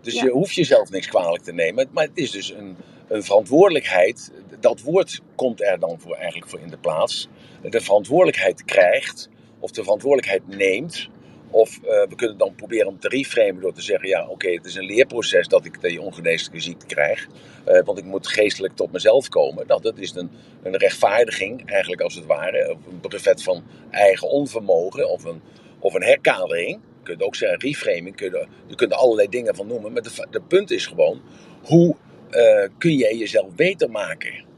Dus 0.01 0.14
Ja, 0.14 0.25
je 0.25 0.31
hoeft 0.31 0.55
jezelf 0.55 0.90
niks 0.90 1.07
kwalijk 1.07 1.42
te 1.42 1.53
nemen. 1.53 1.88
Maar 1.92 2.05
het 2.05 2.16
is 2.18 2.31
dus 2.31 2.53
een, 2.53 2.77
een 3.09 3.23
verantwoordelijkheid. 3.23 4.33
Dat 4.61 4.81
woord 4.81 5.20
komt 5.35 5.62
er 5.62 5.79
dan 5.79 6.01
voor, 6.01 6.14
eigenlijk 6.14 6.51
voor 6.51 6.61
in 6.61 6.70
de 6.70 6.79
plaats. 6.79 7.29
De 7.70 7.81
verantwoordelijkheid 7.81 8.64
krijgt, 8.64 9.29
of 9.59 9.70
de 9.70 9.83
verantwoordelijkheid 9.83 10.57
neemt. 10.59 11.09
Of 11.51 11.77
eh, 11.77 12.09
we 12.09 12.15
kunnen 12.17 12.39
dan 12.39 12.55
proberen 12.55 12.87
om 12.87 12.99
te 12.99 13.09
reframen 13.09 13.61
door 13.61 13.73
te 13.73 13.83
zeggen: 13.83 14.09
ja, 14.09 14.27
oké, 14.27 14.51
het 14.51 14.65
is 14.65 14.75
een 14.75 14.85
leerproces 14.85 15.49
dat 15.49 15.65
ik 15.65 15.81
die 15.81 16.01
ongeneeslijke 16.01 16.61
ziekte 16.61 16.87
krijg. 16.87 17.27
Eh, 17.65 17.85
want 17.85 17.99
ik 17.99 18.05
moet 18.05 18.27
geestelijk 18.27 18.77
tot 18.77 18.93
mezelf 18.93 19.29
komen. 19.29 19.67
Nou, 19.67 19.83
dat 19.83 19.99
is 19.99 20.15
een, 20.15 20.31
een 20.63 20.77
rechtvaardiging, 20.77 21.70
eigenlijk 21.70 22.03
als 22.03 22.14
het 22.14 22.27
ware. 22.27 22.70
Of 22.70 22.87
een 22.87 23.01
brevet 23.01 23.43
van 23.43 23.62
eigen 23.91 24.29
onvermogen. 24.29 25.11
Of 25.11 25.24
een, 25.24 25.41
of 25.79 25.95
een 25.95 26.03
herkadering. 26.03 26.81
Je 26.99 27.03
kunt 27.03 27.22
ook 27.22 27.35
zeggen 27.35 27.61
reframing. 27.61 28.20
Je, 28.20 28.47
je 28.66 28.74
kunt 28.74 28.93
er 28.93 28.99
allerlei 28.99 29.29
dingen 29.29 29.55
van 29.55 29.66
noemen. 29.66 29.93
Maar 29.93 30.03
de, 30.03 30.27
de 30.31 30.41
punt 30.41 30.70
is 30.70 30.87
gewoon: 30.87 31.20
hoe 31.62 31.97
eh, 32.31 32.68
kun 32.79 32.97
jij 32.97 33.16
jezelf 33.16 33.55
beter 33.55 33.91
maken? 33.91 34.49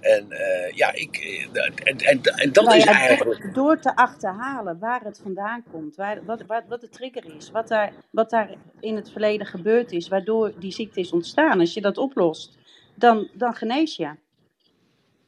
En 0.00 0.30
eh, 0.30 0.70
ja, 0.76 0.92
ik, 0.92 1.16
eh, 1.52 1.64
en, 1.64 1.96
en, 1.98 2.22
en 2.22 2.52
dat 2.52 2.64
Nou 2.64 2.76
is 2.76 2.84
eigenlijk. 2.84 3.54
door, 3.54 3.78
te 3.78 3.96
achterhalen 3.96 4.78
waar 4.78 5.00
het 5.04 5.20
vandaan 5.22 5.64
komt, 5.70 5.96
waar, 5.96 6.24
wat, 6.24 6.42
wat, 6.46 6.62
wat 6.68 6.80
de 6.80 6.88
trigger 6.88 7.34
is, 7.36 7.50
wat 7.50 7.68
daar, 7.68 7.92
wat 8.10 8.30
daar 8.30 8.54
in 8.80 8.96
het 8.96 9.10
verleden 9.10 9.46
gebeurd 9.46 9.92
is, 9.92 10.08
waardoor 10.08 10.52
die 10.58 10.72
ziekte 10.72 11.00
is 11.00 11.12
ontstaan. 11.12 11.60
Als 11.60 11.74
je 11.74 11.80
dat 11.80 11.98
oplost, 11.98 12.58
dan, 12.94 13.28
dan 13.32 13.54
genees 13.54 13.96
je. 13.96 14.10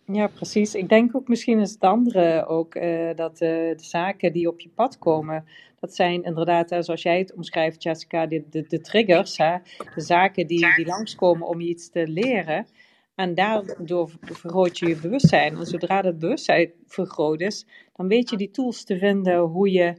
Ja, 0.05 0.27
precies. 0.27 0.75
Ik 0.75 0.89
denk 0.89 1.17
ook 1.17 1.29
misschien 1.29 1.61
is 1.61 1.73
het 1.73 1.83
andere 1.83 2.47
ook 2.47 2.75
eh, 2.75 3.17
dat 3.17 3.33
eh, 3.33 3.49
de 3.49 3.75
zaken 3.77 4.33
die 4.33 4.49
op 4.49 4.61
je 4.61 4.69
pad 4.69 4.99
komen, 4.99 5.45
dat 5.81 5.95
zijn 5.95 6.23
inderdaad, 6.23 6.77
zoals 6.79 7.03
jij 7.03 7.19
het 7.19 7.35
omschrijft, 7.35 7.83
Jessica, 7.83 8.27
de, 8.27 8.45
de, 8.51 8.65
de 8.69 8.81
triggers, 8.81 9.37
hè, 9.37 9.57
de 9.95 10.01
zaken 10.01 10.47
die, 10.47 10.75
die 10.75 10.87
langskomen 10.87 11.47
om 11.47 11.61
je 11.61 11.69
iets 11.69 11.91
te 11.91 12.09
leren. 12.09 12.67
En 13.15 13.35
daardoor 13.35 14.11
vergroot 14.21 14.79
je 14.79 14.89
je 14.89 14.97
bewustzijn. 14.97 15.57
En 15.57 15.67
zodra 15.67 16.03
dat 16.03 16.19
bewustzijn 16.19 16.73
vergroot 16.87 17.41
is, 17.41 17.67
dan 17.93 18.09
weet 18.09 18.31
je 18.31 18.37
die 18.37 18.51
tools 18.51 18.85
te 18.85 18.99
vinden 18.99 19.39
hoe 19.39 19.71
je 19.71 19.95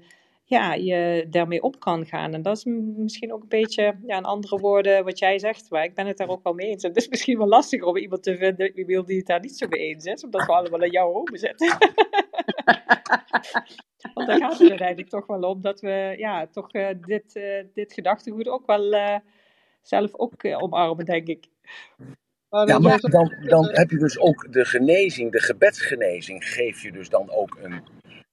ja, 0.46 0.74
je 0.74 1.26
daarmee 1.30 1.62
op 1.62 1.80
kan 1.80 2.06
gaan. 2.06 2.34
En 2.34 2.42
dat 2.42 2.58
is 2.58 2.66
misschien 2.96 3.34
ook 3.34 3.42
een 3.42 3.48
beetje, 3.48 3.98
ja, 4.06 4.18
in 4.18 4.24
andere 4.24 4.60
woorden, 4.60 5.04
wat 5.04 5.20
jij 5.20 5.40
zegt. 5.40 5.70
Maar 5.70 5.84
ik 5.84 5.96
ben 5.96 6.08
het 6.08 6.18
daar 6.18 6.28
ook 6.28 6.44
wel 6.44 6.54
mee 6.54 6.68
eens. 6.68 6.84
Het 6.84 6.98
is 6.98 7.08
misschien 7.08 7.38
wel 7.38 7.48
lastiger 7.48 7.88
om 7.88 7.98
iemand 7.98 8.24
te 8.24 8.38
vinden 8.38 8.74
die 9.06 9.18
het 9.18 9.26
daar 9.26 9.40
niet 9.40 9.58
zo 9.58 9.68
mee 9.68 9.80
eens 9.80 10.06
is, 10.06 10.24
omdat 10.24 10.46
we 10.46 10.54
allemaal 10.54 10.84
in 10.84 10.92
jouw 10.92 11.14
ogen 11.14 11.38
zitten. 11.38 11.78
Want 14.14 14.28
daar 14.28 14.38
gaat 14.38 14.60
het 14.60 14.70
uiteindelijk 14.70 15.10
toch 15.10 15.26
wel 15.26 15.42
om 15.42 15.62
dat 15.62 15.80
we 15.80 16.16
ja, 16.18 16.48
toch 16.48 16.72
eh, 16.72 16.90
dit, 17.02 17.36
eh, 17.36 17.64
dit 17.74 17.94
gedachtegoed 17.94 18.48
ook 18.48 18.66
wel 18.66 18.94
eh, 18.94 19.20
zelf 19.82 20.16
ook 20.16 20.46
omarmen, 20.46 21.06
denk 21.06 21.28
ik. 21.28 21.48
Maar 22.54 22.68
Ja, 22.68 22.80
maar 22.80 23.00
dan, 23.00 23.34
dan 23.42 23.70
heb 23.72 23.90
je 23.90 23.98
dus 23.98 24.20
ook 24.20 24.48
de 24.52 24.66
genezing, 24.66 25.32
de 25.32 25.42
gebedsgenezing, 25.42 26.46
geef 26.46 26.82
je 26.82 26.92
dus 26.92 27.10
dan 27.10 27.32
ook 27.32 27.58
een, 27.62 27.82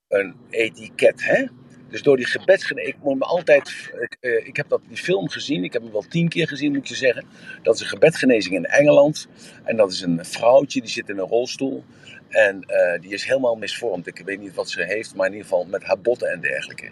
een 0.08 0.34
etiket, 0.50 1.24
hè? 1.24 1.44
Dus 1.88 2.02
door 2.02 2.16
die 2.16 2.26
gebedsgenezing, 2.26 2.94
ik 2.94 3.02
moet 3.02 3.18
me 3.18 3.24
altijd, 3.24 3.92
ik, 4.00 4.16
eh, 4.20 4.46
ik 4.46 4.56
heb 4.56 4.68
dat, 4.68 4.80
die 4.88 4.96
film 4.96 5.28
gezien, 5.28 5.64
ik 5.64 5.72
heb 5.72 5.82
hem 5.82 5.92
wel 5.92 6.04
tien 6.08 6.28
keer 6.28 6.48
gezien 6.48 6.72
moet 6.72 6.88
je 6.88 6.94
zeggen. 6.94 7.24
Dat 7.62 7.74
is 7.74 7.80
een 7.80 7.86
gebedsgenezing 7.86 8.54
in 8.54 8.66
Engeland. 8.66 9.28
En 9.64 9.76
dat 9.76 9.92
is 9.92 10.00
een 10.00 10.24
vrouwtje, 10.24 10.80
die 10.80 10.90
zit 10.90 11.08
in 11.08 11.18
een 11.18 11.28
rolstoel. 11.28 11.84
En 12.28 12.62
eh, 12.62 13.00
die 13.00 13.12
is 13.12 13.24
helemaal 13.24 13.56
misvormd. 13.56 14.06
Ik 14.06 14.22
weet 14.24 14.40
niet 14.40 14.54
wat 14.54 14.70
ze 14.70 14.84
heeft, 14.84 15.14
maar 15.14 15.26
in 15.26 15.32
ieder 15.32 15.48
geval 15.48 15.64
met 15.64 15.82
haar 15.82 16.00
botten 16.00 16.30
en 16.30 16.40
dergelijke. 16.40 16.90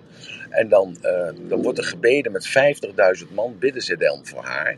En 0.50 0.68
dan, 0.68 0.96
eh, 1.02 1.30
dan 1.48 1.62
wordt 1.62 1.78
er 1.78 1.84
gebeden 1.84 2.32
met 2.32 2.46
50.000 2.46 3.34
man, 3.34 3.58
bidden 3.58 3.82
ze 3.82 3.96
dan 3.96 4.26
voor 4.26 4.44
haar. 4.44 4.76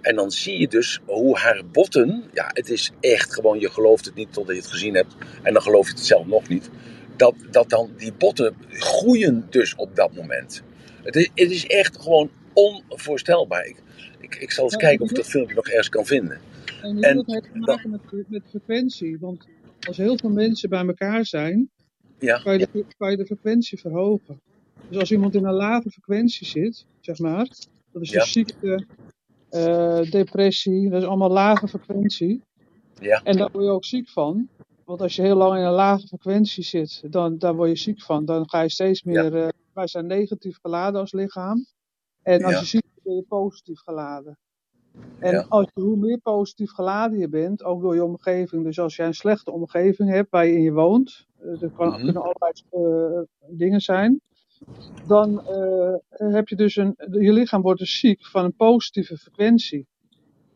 En 0.00 0.16
dan 0.16 0.30
zie 0.30 0.58
je 0.58 0.68
dus 0.68 1.00
hoe 1.04 1.36
haar 1.38 1.62
botten, 1.72 2.24
ja, 2.32 2.50
het 2.52 2.70
is 2.70 2.90
echt 3.00 3.34
gewoon, 3.34 3.58
je 3.58 3.70
gelooft 3.70 4.04
het 4.04 4.14
niet 4.14 4.32
totdat 4.32 4.54
je 4.56 4.62
het 4.62 4.70
gezien 4.70 4.94
hebt. 4.94 5.14
En 5.42 5.52
dan 5.52 5.62
geloof 5.62 5.86
je 5.86 5.94
het 5.94 6.06
zelf 6.06 6.26
nog 6.26 6.48
niet. 6.48 6.70
Dat, 7.16 7.34
dat 7.50 7.70
dan 7.70 7.90
die 7.96 8.12
botten 8.12 8.54
groeien 8.70 9.46
dus 9.50 9.74
op 9.74 9.96
dat 9.96 10.14
moment. 10.14 10.62
Het 11.02 11.16
is, 11.16 11.30
het 11.34 11.50
is 11.50 11.66
echt 11.66 12.00
gewoon 12.00 12.30
onvoorstelbaar. 12.52 13.66
Ik, 13.66 13.76
ik, 14.20 14.34
ik 14.34 14.50
zal 14.50 14.64
eens 14.64 14.72
Ja, 14.72 14.78
kijken 14.78 15.04
of 15.04 15.10
ik 15.10 15.16
dat 15.16 15.26
filmpje 15.26 15.54
nog 15.54 15.66
ergens 15.66 15.88
kan 15.88 16.06
vinden. 16.06 16.40
En 16.82 17.02
En 17.02 17.16
dat 17.16 17.26
heeft 17.26 17.52
te 17.52 17.58
maken 17.58 17.90
met, 17.90 18.00
met 18.28 18.42
frequentie. 18.48 19.18
Want 19.18 19.46
als 19.86 19.96
heel 19.96 20.18
veel 20.18 20.30
mensen 20.30 20.68
bij 20.68 20.86
elkaar 20.86 21.26
zijn, 21.26 21.70
Ja, 22.18 22.38
kan 22.38 22.58
je, 22.58 22.68
de, 22.72 22.84
kan 22.98 23.10
je 23.10 23.16
de 23.16 23.26
frequentie 23.26 23.78
verhogen. 23.78 24.40
Dus 24.88 24.98
als 24.98 25.12
iemand 25.12 25.34
in 25.34 25.44
een 25.44 25.54
lage 25.54 25.90
frequentie 25.90 26.46
zit, 26.46 26.86
zeg 27.00 27.18
maar, 27.18 27.48
dat 27.92 28.02
is 28.02 28.10
dus 28.10 28.32
ziekte, 28.32 28.86
depressie, 30.10 30.90
dat 30.90 31.02
is 31.02 31.08
allemaal 31.08 31.30
lage 31.30 31.68
frequentie. 31.68 32.42
ja, 33.00 33.20
En 33.22 33.36
daar 33.36 33.48
word 33.52 33.64
je 33.64 33.70
ook 33.70 33.84
ziek 33.84 34.08
van. 34.08 34.48
Want 34.84 35.00
als 35.02 35.16
je 35.16 35.22
heel 35.22 35.36
lang 35.36 35.58
in 35.58 35.64
een 35.64 35.72
lage 35.72 36.06
frequentie 36.06 36.64
zit, 36.64 37.02
dan 37.12 37.38
daar 37.38 37.54
word 37.54 37.68
je 37.68 37.76
ziek 37.76 38.02
van. 38.02 38.24
Dan 38.24 38.48
ga 38.48 38.60
je 38.60 38.68
steeds 38.70 39.02
meer. 39.02 39.36
eh, 39.36 39.48
wij 39.72 39.86
zijn 39.86 40.06
negatief 40.06 40.58
geladen 40.60 41.00
als 41.00 41.12
lichaam. 41.12 41.66
En 42.22 42.42
als 42.44 42.52
Ja. 42.52 42.58
je 42.60 42.64
ziek 42.66 42.82
bent, 42.82 43.02
ben 43.04 43.14
je 43.14 43.22
positief 43.22 43.80
geladen. 43.80 44.38
En 45.18 45.32
Ja. 45.32 45.44
als 45.48 45.66
je, 45.74 45.80
hoe 45.80 45.96
meer 45.96 46.18
positief 46.18 46.70
geladen 46.72 47.18
je 47.18 47.28
bent, 47.28 47.62
ook 47.64 47.82
door 47.82 47.94
je 47.94 48.04
omgeving. 48.04 48.64
Dus 48.64 48.78
als 48.78 48.96
jij 48.96 49.06
een 49.06 49.14
slechte 49.14 49.50
omgeving 49.52 50.10
hebt 50.10 50.30
waar 50.30 50.46
je 50.46 50.52
in 50.52 50.62
je 50.62 50.72
woont, 50.72 51.26
eh, 51.38 51.62
er 51.62 51.70
kan, 51.70 51.88
Mhm. 51.88 52.04
kunnen 52.04 52.22
allerlei 52.22 52.52
eh, 52.70 53.22
dingen 53.56 53.80
zijn. 53.80 54.20
Dan 55.06 55.46
eh, 55.46 55.94
heb 56.32 56.48
je 56.48 56.56
dus 56.56 56.76
een. 56.76 56.94
Je 57.10 57.32
lichaam 57.32 57.62
wordt 57.62 57.80
dus 57.80 57.98
ziek 57.98 58.26
van 58.26 58.44
een 58.44 58.54
positieve 58.56 59.16
frequentie. 59.16 59.86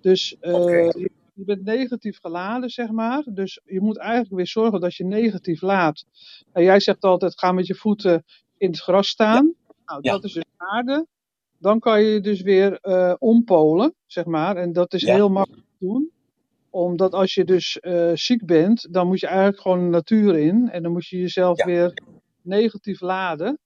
Dus 0.01 0.37
eh, 0.41 0.53
je, 0.91 1.11
je 1.35 1.45
bent 1.45 1.65
negatief 1.65 2.19
geladen, 2.21 2.71
zeg 2.71 2.91
maar. 2.91 3.23
Dus 3.33 3.61
je 3.65 3.81
moet 3.81 3.99
eigenlijk 3.99 4.35
weer 4.35 4.47
zorgen 4.47 4.81
dat 4.81 4.95
je 4.95 5.05
negatief 5.05 5.63
laat. 5.63 6.05
En 6.53 6.63
jij 6.63 6.81
zegt 6.81 7.03
altijd: 7.05 7.39
ga 7.39 7.53
met 7.53 7.67
je 7.67 7.75
voeten 7.75 8.25
in 8.59 8.69
het 8.71 8.81
gras 8.81 9.09
staan. 9.09 9.55
Nou, 9.85 9.99
Ja. 10.03 10.13
dat 10.13 10.25
is 10.25 10.33
dus 10.33 10.45
aarde. 10.57 11.07
Dan 11.59 11.79
kan 11.79 12.03
je 12.03 12.21
dus 12.21 12.41
weer 12.43 12.79
eh, 12.81 13.15
ompolen, 13.19 13.95
zeg 14.07 14.25
maar. 14.25 14.57
En 14.57 14.73
dat 14.73 14.93
is 14.93 15.03
Ja. 15.03 15.15
heel 15.15 15.29
makkelijk 15.31 15.67
te 15.79 15.87
doen. 15.87 16.11
Omdat 16.71 17.13
als 17.13 17.35
je 17.35 17.45
dus 17.45 17.79
ziek 18.15 18.47
bent, 18.47 18.93
dan 18.93 19.07
moet 19.07 19.21
je 19.21 19.27
eigenlijk 19.27 19.61
gewoon 19.61 19.79
de 19.79 19.85
natuur 19.91 20.39
in. 20.39 20.69
En 20.71 20.83
dan 20.83 20.93
moet 20.93 21.07
je 21.07 21.19
jezelf 21.19 21.59
Ja. 21.59 21.65
weer 21.67 22.03
negatief 22.43 23.01
laden. 23.01 23.59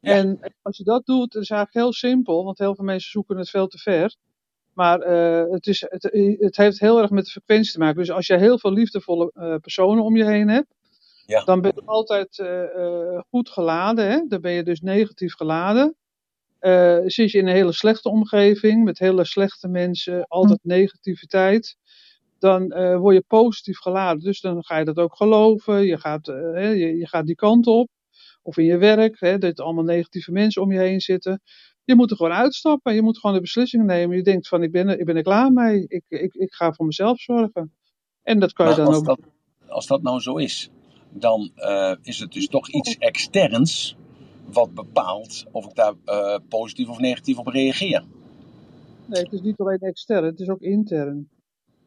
Ja. 0.00 0.12
En 0.12 0.40
als 0.62 0.76
je 0.76 0.84
dat 0.84 1.06
doet, 1.06 1.34
is 1.34 1.50
eigenlijk 1.50 1.72
heel 1.84 1.92
simpel. 1.92 2.44
Want 2.44 2.58
heel 2.58 2.74
veel 2.74 2.84
mensen 2.84 3.10
zoeken 3.10 3.36
het 3.36 3.50
veel 3.50 3.66
te 3.66 3.78
ver. 3.78 4.16
Maar 4.76 5.00
eh, 5.00 5.52
het, 5.52 5.66
is, 5.66 5.80
het, 5.88 6.02
het 6.38 6.56
heeft 6.56 6.80
heel 6.80 7.00
erg 7.00 7.10
met 7.10 7.24
de 7.24 7.30
frequentie 7.30 7.72
te 7.72 7.78
maken. 7.78 7.96
Dus 7.98 8.10
als 8.10 8.26
je 8.26 8.36
heel 8.38 8.58
veel 8.58 8.72
liefdevolle 8.72 9.30
eh, 9.34 9.54
personen 9.56 10.04
om 10.04 10.16
je 10.16 10.24
heen 10.24 10.48
hebt, 10.48 10.74
Ja. 11.26 11.44
dan 11.44 11.60
ben 11.60 11.72
je 11.74 11.82
altijd 11.84 12.38
eh, 12.38 13.20
goed 13.30 13.48
geladen. 13.48 14.10
Hè? 14.10 14.24
Dan 14.28 14.40
ben 14.40 14.52
je 14.52 14.62
dus 14.62 14.80
negatief 14.80 15.34
geladen. 15.34 15.96
Zit 17.06 17.30
je 17.30 17.38
in 17.38 17.46
een 17.46 17.54
hele 17.54 17.72
slechte 17.72 18.08
omgeving 18.08 18.84
met 18.84 18.98
hele 18.98 19.24
slechte 19.24 19.68
mensen, 19.68 20.26
altijd 20.26 20.58
negativiteit, 20.62 21.76
dan 22.38 22.68
word 22.98 23.14
je 23.14 23.24
positief 23.26 23.78
geladen. 23.78 24.22
Dus 24.22 24.40
dan 24.40 24.64
ga 24.64 24.78
je 24.78 24.84
dat 24.84 24.96
ook 24.98 25.16
geloven. 25.16 25.82
Je 25.86 25.98
gaat, 25.98 26.26
je 26.26 27.06
gaat 27.08 27.26
die 27.26 27.34
kant 27.34 27.66
op. 27.66 27.88
Of 28.46 28.56
in 28.56 28.64
je 28.64 28.76
werk, 28.76 29.20
hè, 29.20 29.38
dat 29.38 29.58
er 29.58 29.64
allemaal 29.64 29.84
negatieve 29.84 30.32
mensen 30.32 30.62
om 30.62 30.72
je 30.72 30.78
heen 30.78 31.00
zitten. 31.00 31.40
Je 31.84 31.94
moet 31.94 32.10
er 32.10 32.16
gewoon 32.16 32.32
uitstappen. 32.32 32.94
Je 32.94 33.02
moet 33.02 33.18
gewoon 33.18 33.36
de 33.36 33.42
beslissing 33.42 33.84
nemen. 33.84 34.16
Je 34.16 34.22
denkt 34.22 34.48
van, 34.48 34.62
ik 34.62 34.72
ben 34.72 34.88
er, 34.88 34.98
ik 34.98 35.04
ben 35.04 35.16
er 35.16 35.22
klaar 35.22 35.52
mee. 35.52 35.84
Ik, 35.88 36.04
ik, 36.08 36.34
ik 36.34 36.54
ga 36.54 36.72
voor 36.72 36.86
mezelf 36.86 37.20
zorgen. 37.20 37.72
En 38.22 38.38
dat 38.38 38.52
kan 38.52 38.68
je 38.68 38.74
dan 38.74 38.86
als 38.86 38.96
ook 38.96 39.04
dat, 39.04 39.18
als 39.68 39.86
dat 39.86 40.02
nou 40.02 40.20
zo 40.20 40.36
is, 40.36 40.70
dan 41.10 41.50
eh, 41.54 41.94
is 42.02 42.18
het 42.18 42.32
dus 42.32 42.48
toch 42.48 42.68
iets 42.68 42.96
externs 42.98 43.96
wat 44.52 44.74
bepaalt 44.74 45.44
of 45.50 45.66
ik 45.66 45.74
daar 45.74 45.94
eh, 46.04 46.38
positief 46.48 46.88
of 46.88 46.98
negatief 46.98 47.38
op 47.38 47.46
reageer. 47.46 48.04
Nee, 49.06 49.22
het 49.22 49.32
is 49.32 49.40
niet 49.40 49.58
alleen 49.60 49.78
extern, 49.78 50.24
het 50.24 50.40
is 50.40 50.48
ook 50.48 50.60
intern. 50.60 51.28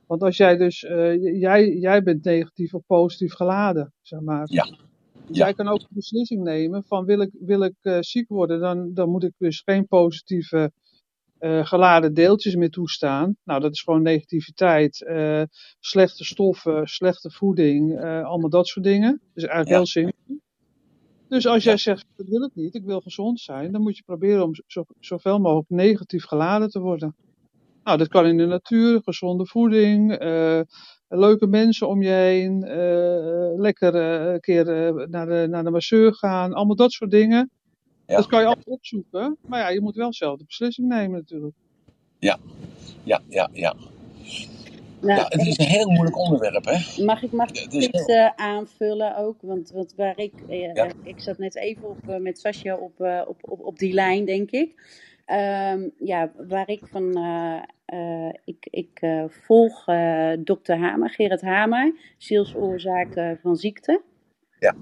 Want 0.07 0.23
als 0.23 0.37
jij 0.37 0.57
dus, 0.57 0.83
eh, 0.83 1.39
jij, 1.39 1.77
jij 1.77 2.03
bent 2.03 2.23
negatief 2.23 2.73
of 2.73 2.85
positief 2.85 3.33
geladen, 3.33 3.93
zeg 4.01 4.19
maar. 4.19 4.47
Ja. 4.51 4.67
Jij 5.31 5.53
kan 5.53 5.67
ook 5.67 5.79
de 5.79 5.87
beslissing 5.89 6.43
nemen 6.43 6.83
van 6.83 7.05
wil 7.05 7.21
ik, 7.21 7.29
wil 7.39 7.63
ik 7.63 7.75
eh, 7.81 7.97
ziek 7.99 8.29
worden, 8.29 8.59
dan, 8.59 8.93
dan 8.93 9.09
moet 9.09 9.23
ik 9.23 9.33
dus 9.37 9.61
geen 9.65 9.87
positieve 9.87 10.71
eh, 11.37 11.65
geladen 11.65 12.13
deeltjes 12.13 12.55
meer 12.55 12.69
toestaan. 12.69 13.35
Nou, 13.43 13.61
dat 13.61 13.71
is 13.71 13.81
gewoon 13.81 14.01
negativiteit, 14.01 15.03
eh, 15.05 15.41
slechte 15.79 16.23
stoffen, 16.25 16.87
slechte 16.87 17.31
voeding, 17.31 18.01
allemaal 18.01 18.49
dat 18.49 18.67
soort 18.67 18.85
dingen. 18.85 19.21
Is 19.33 19.43
eigenlijk 19.43 19.69
Ja. 19.69 19.75
heel 19.75 19.85
simpel. 19.85 20.41
Dus 21.27 21.47
als 21.47 21.63
jij 21.63 21.77
zegt, 21.77 22.05
dat 22.15 22.27
wil 22.27 22.43
ik 22.43 22.55
niet, 22.55 22.75
ik 22.75 22.83
wil 22.83 23.01
gezond 23.01 23.39
zijn, 23.39 23.71
dan 23.71 23.81
moet 23.81 23.97
je 23.97 24.03
proberen 24.03 24.43
om 24.43 24.51
zo, 24.67 24.83
zoveel 24.99 25.39
mogelijk 25.39 25.69
negatief 25.69 26.25
geladen 26.25 26.69
te 26.69 26.79
worden. 26.79 27.15
Nou, 27.83 27.97
dat 27.97 28.07
kan 28.07 28.25
in 28.25 28.37
de 28.37 28.45
natuur, 28.45 29.01
gezonde 29.03 29.45
voeding, 29.45 30.11
leuke 31.09 31.47
mensen 31.47 31.87
om 31.87 32.01
je 32.01 32.09
heen, 32.09 32.63
eh, 32.63 33.59
lekker 33.59 33.95
eh, 33.95 34.33
een 34.33 34.39
keer 34.39 34.67
eh, 34.87 35.07
naar, 35.07 35.25
de, 35.25 35.47
naar 35.49 35.63
de 35.63 35.69
masseur 35.69 36.13
gaan, 36.13 36.53
allemaal 36.53 36.75
dat 36.75 36.91
soort 36.91 37.11
dingen. 37.11 37.49
Ja. 38.07 38.15
Dat 38.15 38.27
kan 38.27 38.41
je 38.41 38.45
altijd 38.47 38.67
opzoeken, 38.67 39.37
maar 39.47 39.59
ja, 39.59 39.69
je 39.69 39.81
moet 39.81 39.95
wel 39.95 40.13
zelf 40.13 40.37
de 40.37 40.45
beslissing 40.45 40.87
nemen 40.87 41.17
natuurlijk. 41.17 41.55
Ja, 42.19 42.37
ja, 43.03 43.21
ja. 43.51 43.75
Nou, 45.01 45.19
ja, 45.19 45.25
het 45.29 45.47
is 45.47 45.57
een 45.57 45.65
heel 45.65 45.89
moeilijk 45.89 46.17
onderwerp, 46.17 46.65
hè? 46.65 47.03
Mag 47.03 47.23
ik, 47.23 47.31
mag 47.31 47.49
ik 47.49 47.73
iets 47.73 48.05
eh, 48.05 48.29
aanvullen 48.35 49.17
ook? 49.17 49.41
Want, 49.41 49.71
want 49.71 49.93
waar 49.95 50.17
ik, 50.17 50.33
eh, 50.47 50.73
Ja. 50.73 50.91
ik 51.03 51.19
zat 51.19 51.37
net 51.37 51.55
even 51.55 51.89
op, 51.89 52.09
eh, 52.09 52.17
met 52.17 52.39
Sascha 52.39 52.75
op, 52.75 53.01
eh, 53.01 53.21
op, 53.27 53.37
op, 53.41 53.59
op 53.59 53.79
die 53.79 53.93
lijn, 53.93 54.25
denk 54.25 54.51
ik. 54.51 54.73
Ehm, 55.29 55.89
ja, 55.99 56.31
waar 56.47 56.69
ik 56.69 56.87
van, 56.87 57.15
eh, 57.15 57.61
eh, 57.85 58.33
ik, 58.45 58.67
ik 58.69 58.89
eh, 58.93 59.23
volg 59.27 59.85
dokter 60.39 60.77
Hamer, 60.77 61.09
Gerard 61.09 61.41
Hamer, 61.41 61.93
zielsoorzaken 62.17 63.39
van 63.41 63.55
ziekte. 63.55 64.01
Ja. 64.59 64.75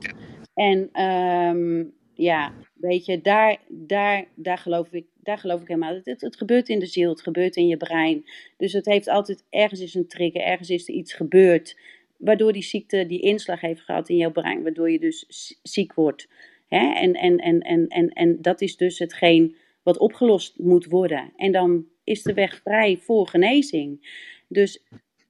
En 0.54 0.90
ehm, 0.92 1.86
ja, 2.14 2.54
weet 2.74 3.06
je, 3.06 3.22
daar, 3.22 3.58
daar, 3.68 4.26
daar, 4.36 4.58
geloof 4.58 4.92
ik, 4.92 5.06
daar 5.24 5.38
geloof 5.38 5.62
ik 5.62 5.68
helemaal. 5.68 6.00
Het, 6.04 6.22
het, 6.22 6.38
gebeurt 6.38 6.70
in 6.70 6.80
de 6.80 6.86
ziel, 6.86 7.10
het 7.10 7.22
gebeurt 7.22 7.56
in 7.56 7.68
je 7.68 7.78
brein. 7.78 8.24
Dus 8.58 8.74
het 8.74 8.86
heeft 8.86 9.08
altijd, 9.08 9.46
ergens 9.50 9.82
is 9.82 9.94
een 9.94 10.08
trigger, 10.08 10.42
ergens 10.42 10.70
is 10.70 10.88
er 10.88 10.94
iets 10.94 11.14
gebeurd 11.14 11.80
waardoor 12.18 12.54
die 12.54 12.64
ziekte 12.64 13.06
die 13.06 13.22
inslag 13.22 13.62
heeft 13.62 13.82
gehad 13.82 14.10
in 14.10 14.18
jouw 14.18 14.32
brein, 14.32 14.64
waardoor 14.64 14.92
je 14.92 15.00
dus 15.00 15.26
ziek 15.64 15.94
wordt. 15.94 16.28
Hè? 16.68 16.94
En, 16.94 17.14
en, 17.14 17.38
en, 17.38 17.60
en, 17.60 17.88
en, 17.88 18.10
en 18.10 18.42
dat 18.42 18.62
is 18.62 18.78
dus 18.78 19.00
hetgeen 19.00 19.56
wat 19.88 19.98
opgelost 19.98 20.60
moet 20.60 20.86
worden. 20.86 21.34
En 21.36 21.52
dan 21.52 21.86
is 22.04 22.24
de 22.24 22.34
weg 22.34 22.62
vrij 22.64 22.98
voor 22.98 23.28
genezing. 23.28 24.10
Dus 24.48 24.84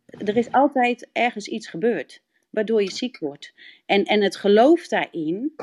er 0.05 0.37
is 0.37 0.51
altijd 0.51 1.09
ergens 1.13 1.47
iets 1.47 1.67
gebeurd, 1.67 2.21
waardoor 2.49 2.81
je 2.81 2.91
ziek 2.91 3.17
wordt. 3.17 3.53
En, 3.85 4.03
en 4.03 4.21
het 4.21 4.35
geloof 4.35 4.87
daarin, 4.87 5.53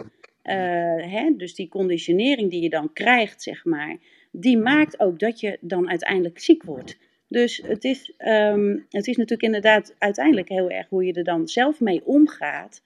eh, 0.43 0.57
hè, 1.13 1.35
dus 1.37 1.55
die 1.55 1.69
conditionering 1.69 2.51
die 2.51 2.63
je 2.63 2.69
dan 2.69 2.93
krijgt, 2.93 3.43
zeg 3.43 3.65
maar, 3.65 3.97
die 4.31 4.59
maakt 4.59 5.01
ook 5.01 5.19
dat 5.19 5.41
je 5.41 5.59
dan 5.61 5.89
uiteindelijk 5.89 6.39
ziek 6.39 6.63
wordt. 6.63 6.99
Dus 7.29 7.63
het 7.67 7.85
is, 7.85 8.13
ehm, 8.17 8.79
het 8.89 9.07
is 9.07 9.17
natuurlijk 9.17 9.43
inderdaad 9.43 9.95
uiteindelijk 9.99 10.49
heel 10.49 10.71
erg 10.71 10.89
hoe 10.89 11.05
je 11.05 11.13
er 11.13 11.25
dan 11.25 11.49
zelf 11.49 11.81
mee 11.81 12.05
omgaat. 12.05 12.83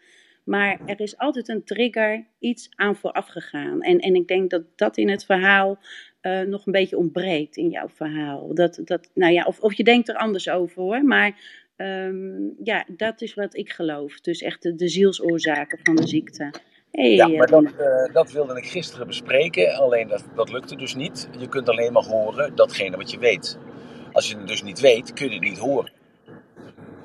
Maar 0.48 0.78
er 0.86 1.00
is 1.00 1.18
altijd 1.18 1.48
een 1.48 1.64
trigger, 1.64 2.26
iets 2.38 2.68
aan 2.74 2.96
vooraf 2.96 3.26
gegaan. 3.26 3.82
En, 3.82 3.98
en 3.98 4.14
ik 4.14 4.28
denk 4.28 4.50
dat 4.50 4.62
dat 4.76 4.96
in 4.96 5.08
het 5.08 5.24
verhaal 5.24 5.78
eh, 6.20 6.40
nog 6.40 6.66
een 6.66 6.72
beetje 6.72 6.96
ontbreekt 6.96 7.56
in 7.56 7.68
jouw 7.68 7.88
verhaal. 7.88 8.54
Dat, 8.54 8.80
dat, 8.84 9.10
nou 9.14 9.32
ja, 9.32 9.44
of, 9.44 9.60
of 9.60 9.74
je 9.74 9.84
denkt 9.84 10.08
er 10.08 10.16
anders 10.16 10.48
over 10.48 10.82
hoor. 10.82 11.04
Maar 11.04 11.40
ehm, 11.76 12.40
ja, 12.62 12.84
dat 12.96 13.20
is 13.20 13.34
wat 13.34 13.56
ik 13.56 13.70
geloof. 13.70 14.20
Dus 14.20 14.42
echt 14.42 14.62
de, 14.62 14.74
de 14.74 14.88
zielsoorzaken 14.88 15.78
van 15.82 15.96
de 15.96 16.06
ziekte. 16.06 16.50
Hey, 16.90 17.14
Ja, 17.14 17.28
eh, 17.28 17.38
maar 17.38 17.46
dat, 17.46 17.64
eh, 17.64 18.14
dat 18.14 18.32
wilde 18.32 18.56
ik 18.56 18.66
gisteren 18.66 19.06
bespreken. 19.06 19.74
Alleen 19.74 20.08
dat, 20.08 20.24
dat 20.34 20.52
lukte 20.52 20.76
dus 20.76 20.94
niet. 20.94 21.28
Je 21.38 21.48
kunt 21.48 21.68
alleen 21.68 21.92
maar 21.92 22.04
horen 22.04 22.54
datgene 22.54 22.96
wat 22.96 23.10
je 23.10 23.18
weet. 23.18 23.58
Als 24.12 24.30
je 24.30 24.36
het 24.36 24.48
dus 24.48 24.62
niet 24.62 24.80
weet, 24.80 25.12
kun 25.12 25.28
je 25.28 25.34
het 25.34 25.42
niet 25.42 25.58
horen. 25.58 25.92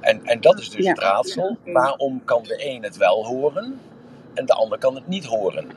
En, 0.03 0.23
en 0.25 0.41
dat 0.41 0.59
is 0.59 0.69
dus 0.69 0.83
Ja. 0.85 0.89
het 0.89 0.99
raadsel. 0.99 1.57
Waarom 1.65 2.23
kan 2.25 2.43
de 2.43 2.65
een 2.65 2.83
het 2.83 2.97
wel 2.97 3.25
horen 3.25 3.79
en 4.33 4.45
de 4.45 4.53
ander 4.53 4.77
kan 4.77 4.95
het 4.95 5.07
niet 5.07 5.25
horen? 5.25 5.67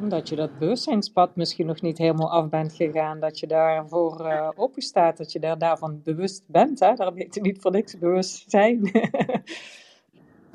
Omdat 0.00 0.28
je 0.28 0.36
dat 0.36 0.58
bewustzijnspad 0.58 1.36
misschien 1.36 1.66
nog 1.66 1.80
niet 1.80 1.98
helemaal 1.98 2.30
af 2.30 2.48
bent 2.48 2.72
gegaan. 2.72 3.20
Dat 3.20 3.38
je 3.38 3.46
daarvoor 3.46 4.26
eh 4.26 4.48
open 4.54 4.82
staat. 4.82 5.16
Dat 5.16 5.32
je 5.32 5.38
daar, 5.38 5.58
daarvan 5.58 6.00
bewust 6.04 6.42
bent. 6.46 6.80
Hè? 6.80 6.94
Daarom 6.94 7.16
heet 7.16 7.34
het 7.34 7.44
niet 7.44 7.60
voor 7.60 7.70
niks 7.70 7.98
bewustzijn. 7.98 8.90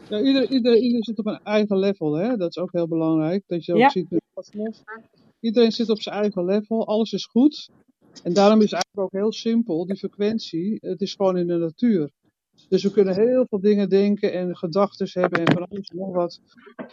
Ja, 0.09 0.19
ieder, 0.27 0.49
ieder, 0.49 0.75
ieder 0.77 1.03
zit 1.03 1.19
op 1.19 1.25
een 1.25 1.39
eigen 1.43 1.77
level, 1.77 2.13
hè? 2.13 2.37
dat 2.37 2.49
is 2.49 2.57
ook 2.57 2.71
heel 2.71 2.87
belangrijk. 2.87 3.43
Dat 3.47 3.65
je 3.65 3.73
ook 3.73 3.79
Ja. 3.79 3.89
ziet 3.89 4.09
met. 4.53 4.83
Iedereen 5.39 5.71
zit 5.71 5.89
op 5.89 6.01
zijn 6.01 6.15
eigen 6.15 6.45
level, 6.45 6.87
alles 6.87 7.11
is 7.11 7.25
goed. 7.25 7.69
En 8.23 8.33
daarom 8.33 8.57
is 8.61 8.71
het 8.71 8.73
eigenlijk 8.73 8.99
ook 9.15 9.21
heel 9.21 9.31
simpel, 9.31 9.85
die 9.85 9.95
frequentie, 9.95 10.77
het 10.81 11.01
is 11.01 11.13
gewoon 11.13 11.37
in 11.37 11.47
de 11.47 11.57
natuur. 11.57 12.09
Dus 12.69 12.83
we 12.83 12.91
kunnen 12.91 13.15
heel 13.15 13.45
veel 13.49 13.59
dingen 13.59 13.89
denken 13.89 14.33
en 14.33 14.57
gedachten 14.57 15.07
hebben 15.21 15.39
en 15.45 15.53
van 15.53 15.67
alles 15.67 15.87
en 15.87 15.97
nog 15.97 16.11
wat. 16.11 16.41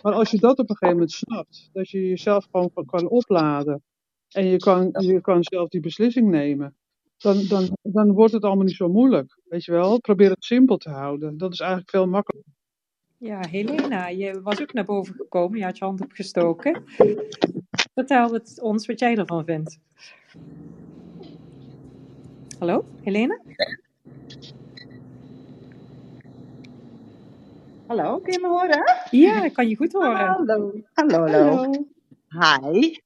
Maar 0.03 0.13
als 0.13 0.31
je 0.31 0.39
dat 0.39 0.59
op 0.59 0.71
een 0.71 0.77
gegeven 0.77 0.95
moment 0.95 1.13
snapt, 1.13 1.71
dat 1.73 1.91
je 1.91 2.09
jezelf 2.09 2.47
gewoon 2.51 2.71
kan- 2.87 3.09
opladen 3.09 3.83
en 4.29 4.47
je 4.47 4.57
kan, 4.57 4.95
je 4.99 5.21
kan 5.21 5.45
zelf 5.45 5.69
die 5.69 5.81
beslissing 5.81 6.31
nemen, 6.31 6.77
dan, 7.17 7.45
dan, 7.49 7.77
dan 7.83 8.13
wordt 8.13 8.33
het 8.33 8.45
allemaal 8.45 8.65
niet 8.65 8.75
zo 8.77 8.89
moeilijk. 8.89 9.39
Weet 9.45 9.65
je 9.65 9.73
wel, 9.73 10.01
probeer 10.01 10.31
het 10.31 10.45
simpel 10.45 10.77
te 10.77 10.91
houden. 10.91 11.39
Dat 11.39 11.53
is 11.53 11.61
eigenlijk 11.61 11.91
veel 11.91 12.07
makkelijker. 12.07 12.53
Ja, 13.17 13.47
Helena, 13.51 14.09
je 14.09 14.41
was 14.43 14.61
ook 14.61 14.73
naar 14.73 14.85
boven 14.85 15.15
gekomen. 15.15 15.59
Je 15.59 15.65
had 15.65 15.79
je 15.79 15.85
hand 15.85 16.01
opgestoken. 16.01 16.83
Vertel 17.95 18.33
het 18.33 18.61
ons 18.61 18.87
wat 18.87 18.99
jij 18.99 19.17
ervan 19.17 19.45
vindt. 19.45 19.79
Hallo, 22.59 22.85
Helena? 23.03 23.41
Hallo, 27.89 28.21
kun 28.21 28.33
je 28.33 28.39
me 28.41 28.49
horen? 28.49 29.09
Ja, 29.11 29.45
ik 29.45 29.53
kan 29.53 29.69
je 29.69 29.77
goed 29.77 29.93
horen. 29.93 30.17
Hallo. 30.17 30.73
Hallo, 30.93 31.27
hallo. 31.27 31.73
Hi. 32.29 32.97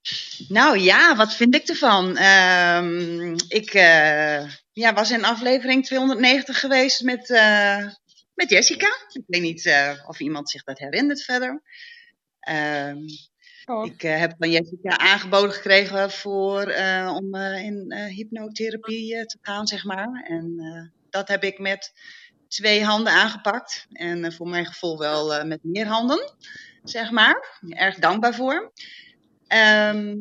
Nou 0.48 0.78
ja, 0.78 1.16
wat 1.16 1.34
vind 1.34 1.54
ik 1.54 1.68
ervan? 1.68 2.16
Ehm, 2.16 3.32
ik 3.48 3.74
eh, 3.74 4.50
ja, 4.72 4.94
was 4.94 5.10
in 5.10 5.24
aflevering 5.24 5.84
290 5.84 6.60
geweest 6.60 7.02
met, 7.02 7.30
eh, 7.30 7.86
met 8.34 8.50
Jessica. 8.50 8.86
Ik 9.12 9.22
weet 9.26 9.42
niet 9.42 9.66
eh, 9.66 9.90
of 10.06 10.20
iemand 10.20 10.50
zich 10.50 10.64
dat 10.64 10.78
herinnert 10.78 11.22
verder. 11.22 11.62
Ehm, 12.40 12.98
Oh, 13.66 13.86
ik 13.86 14.02
heb 14.02 14.34
van 14.38 14.50
Jessica 14.50 14.98
aangeboden 14.98 15.52
gekregen 15.52 16.10
voor, 16.10 16.74
om 17.16 17.34
in 17.34 17.92
hypnotherapie 17.92 19.26
te 19.26 19.38
gaan, 19.42 19.66
zeg 19.66 19.84
maar. 19.84 20.24
En 20.28 20.56
dat 21.10 21.28
heb 21.28 21.44
ik 21.44 21.58
met 21.58 21.92
twee 22.52 22.84
handen 22.84 23.12
aangepakt. 23.12 23.86
En 23.92 24.24
eh, 24.24 24.32
voor 24.32 24.48
mijn 24.48 24.66
gevoel 24.66 24.98
wel 24.98 25.34
eh, 25.34 25.44
met 25.44 25.58
meer 25.62 25.86
handen, 25.86 26.32
zeg 26.84 27.10
maar. 27.10 27.58
Erg 27.68 27.96
dankbaar 27.98 28.34
voor. 28.34 28.72
Ehm, 29.46 30.14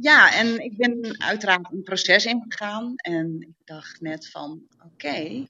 ja, 0.00 0.34
en 0.34 0.58
ik 0.64 0.76
ben 0.76 1.14
uiteraard 1.18 1.72
een 1.72 1.82
proces 1.82 2.24
ingegaan. 2.24 2.92
En 2.96 3.36
ik 3.40 3.66
dacht 3.66 4.00
net 4.00 4.30
van, 4.30 4.62
oké. 4.84 5.46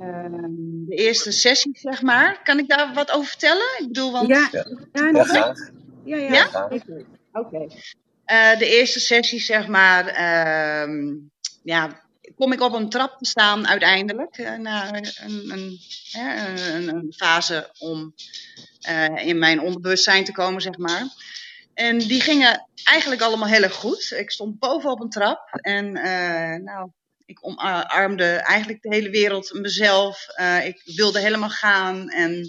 ehm, 0.00 0.40
de 0.86 0.94
eerste 0.94 1.32
sessie, 1.32 1.78
zeg 1.78 2.02
maar. 2.02 2.42
Kan 2.42 2.58
ik 2.58 2.68
daar 2.68 2.94
wat 2.94 3.10
over 3.10 3.28
vertellen? 3.28 3.66
Ik 3.78 3.86
bedoel, 3.86 4.12
want... 4.12 4.28
ja, 4.28 4.48
Ja. 4.52 4.64
ja, 4.92 5.04
Ja, 5.04 5.10
nog. 5.10 5.32
Ja, 6.04 6.16
ja. 6.16 6.32
Ja? 6.32 6.64
Oké. 6.70 7.04
Oké. 7.32 7.66
Eh, 8.24 8.58
de 8.58 8.66
eerste 8.66 9.00
sessie, 9.00 9.40
zeg 9.40 9.66
maar, 9.66 10.06
ehm, 10.06 11.14
ja, 11.62 12.03
kom 12.36 12.52
ik 12.52 12.60
op 12.60 12.72
een 12.72 12.88
trap 12.88 13.18
te 13.18 13.24
staan 13.24 13.66
uiteindelijk. 13.68 14.38
eh, 14.38 14.54
na 14.54 14.94
een, 14.94 15.08
een, 15.24 15.80
een, 16.88 17.12
fase 17.16 17.70
om 17.78 18.14
eh, 18.80 19.26
in 19.26 19.38
mijn 19.38 19.60
onderbewustzijn 19.60 20.24
te 20.24 20.32
komen, 20.32 20.62
zeg 20.62 20.76
maar. 20.78 21.06
En 21.74 21.98
die 21.98 22.20
gingen 22.20 22.68
eigenlijk 22.84 23.22
allemaal 23.22 23.48
heel 23.48 23.62
erg 23.62 23.74
goed. 23.74 24.14
Ik 24.16 24.30
stond 24.30 24.58
boven 24.58 24.90
op 24.90 25.00
een 25.00 25.10
trap 25.10 25.48
en 25.52 25.96
eh, 25.96 26.62
nou, 26.62 26.90
ik 27.24 27.46
omarmde 27.46 28.24
eigenlijk 28.24 28.82
de 28.82 28.94
hele 28.94 29.10
wereld, 29.10 29.52
mezelf. 29.52 30.26
Ik 30.64 30.82
wilde 30.84 31.20
helemaal 31.20 31.50
gaan 31.50 32.08
en 32.08 32.40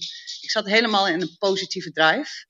ik 0.41 0.51
zat 0.51 0.65
helemaal 0.65 1.07
in 1.07 1.21
een 1.21 1.35
positieve 1.37 1.91
drive. 1.91 2.45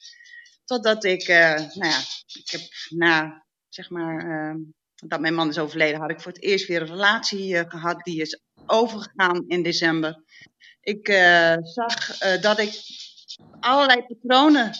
Totdat 0.65 1.03
ik, 1.03 1.27
nou 1.27 1.87
ja, 1.89 1.99
ik 2.27 2.49
heb 2.51 2.61
na, 2.89 3.45
zeg 3.69 3.89
maar, 3.89 4.55
dat 4.95 5.19
mijn 5.19 5.33
man 5.33 5.49
is 5.49 5.59
overleden, 5.59 5.99
had 5.99 6.09
ik 6.09 6.21
voor 6.21 6.31
het 6.31 6.43
eerst 6.43 6.67
weer 6.67 6.81
een 6.81 6.87
relatie 6.87 7.57
eh, 7.57 7.69
gehad. 7.69 8.03
Die 8.03 8.21
is 8.21 8.41
overgegaan 8.65 9.43
in 9.47 9.63
december. 9.63 10.23
Ik 10.81 11.07
eh, 11.07 11.55
zag 11.61 12.19
eh, 12.19 12.41
dat 12.41 12.59
ik 12.59 12.73
allerlei 13.59 14.05
patronen 14.05 14.71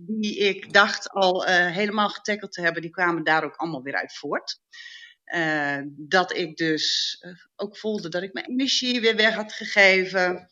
die 0.00 0.38
ik 0.38 0.72
dacht 0.72 1.10
al 1.10 1.44
helemaal 1.46 2.08
getackeld 2.08 2.52
te 2.52 2.60
hebben, 2.60 2.82
die 2.82 2.90
kwamen 2.90 3.24
daar 3.24 3.44
ook 3.44 3.56
allemaal 3.56 3.82
weer 3.82 3.94
uit 3.94 4.14
voort. 4.14 4.60
Dat 5.86 6.36
ik 6.36 6.56
dus 6.56 7.18
ook 7.56 7.76
voelde 7.76 8.08
dat 8.08 8.22
ik 8.22 8.32
mijn 8.32 8.46
energie 8.46 9.00
weer 9.00 9.16
weg 9.16 9.34
had 9.34 9.52
gegeven. 9.52 10.48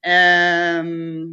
Ehm, 0.00 1.24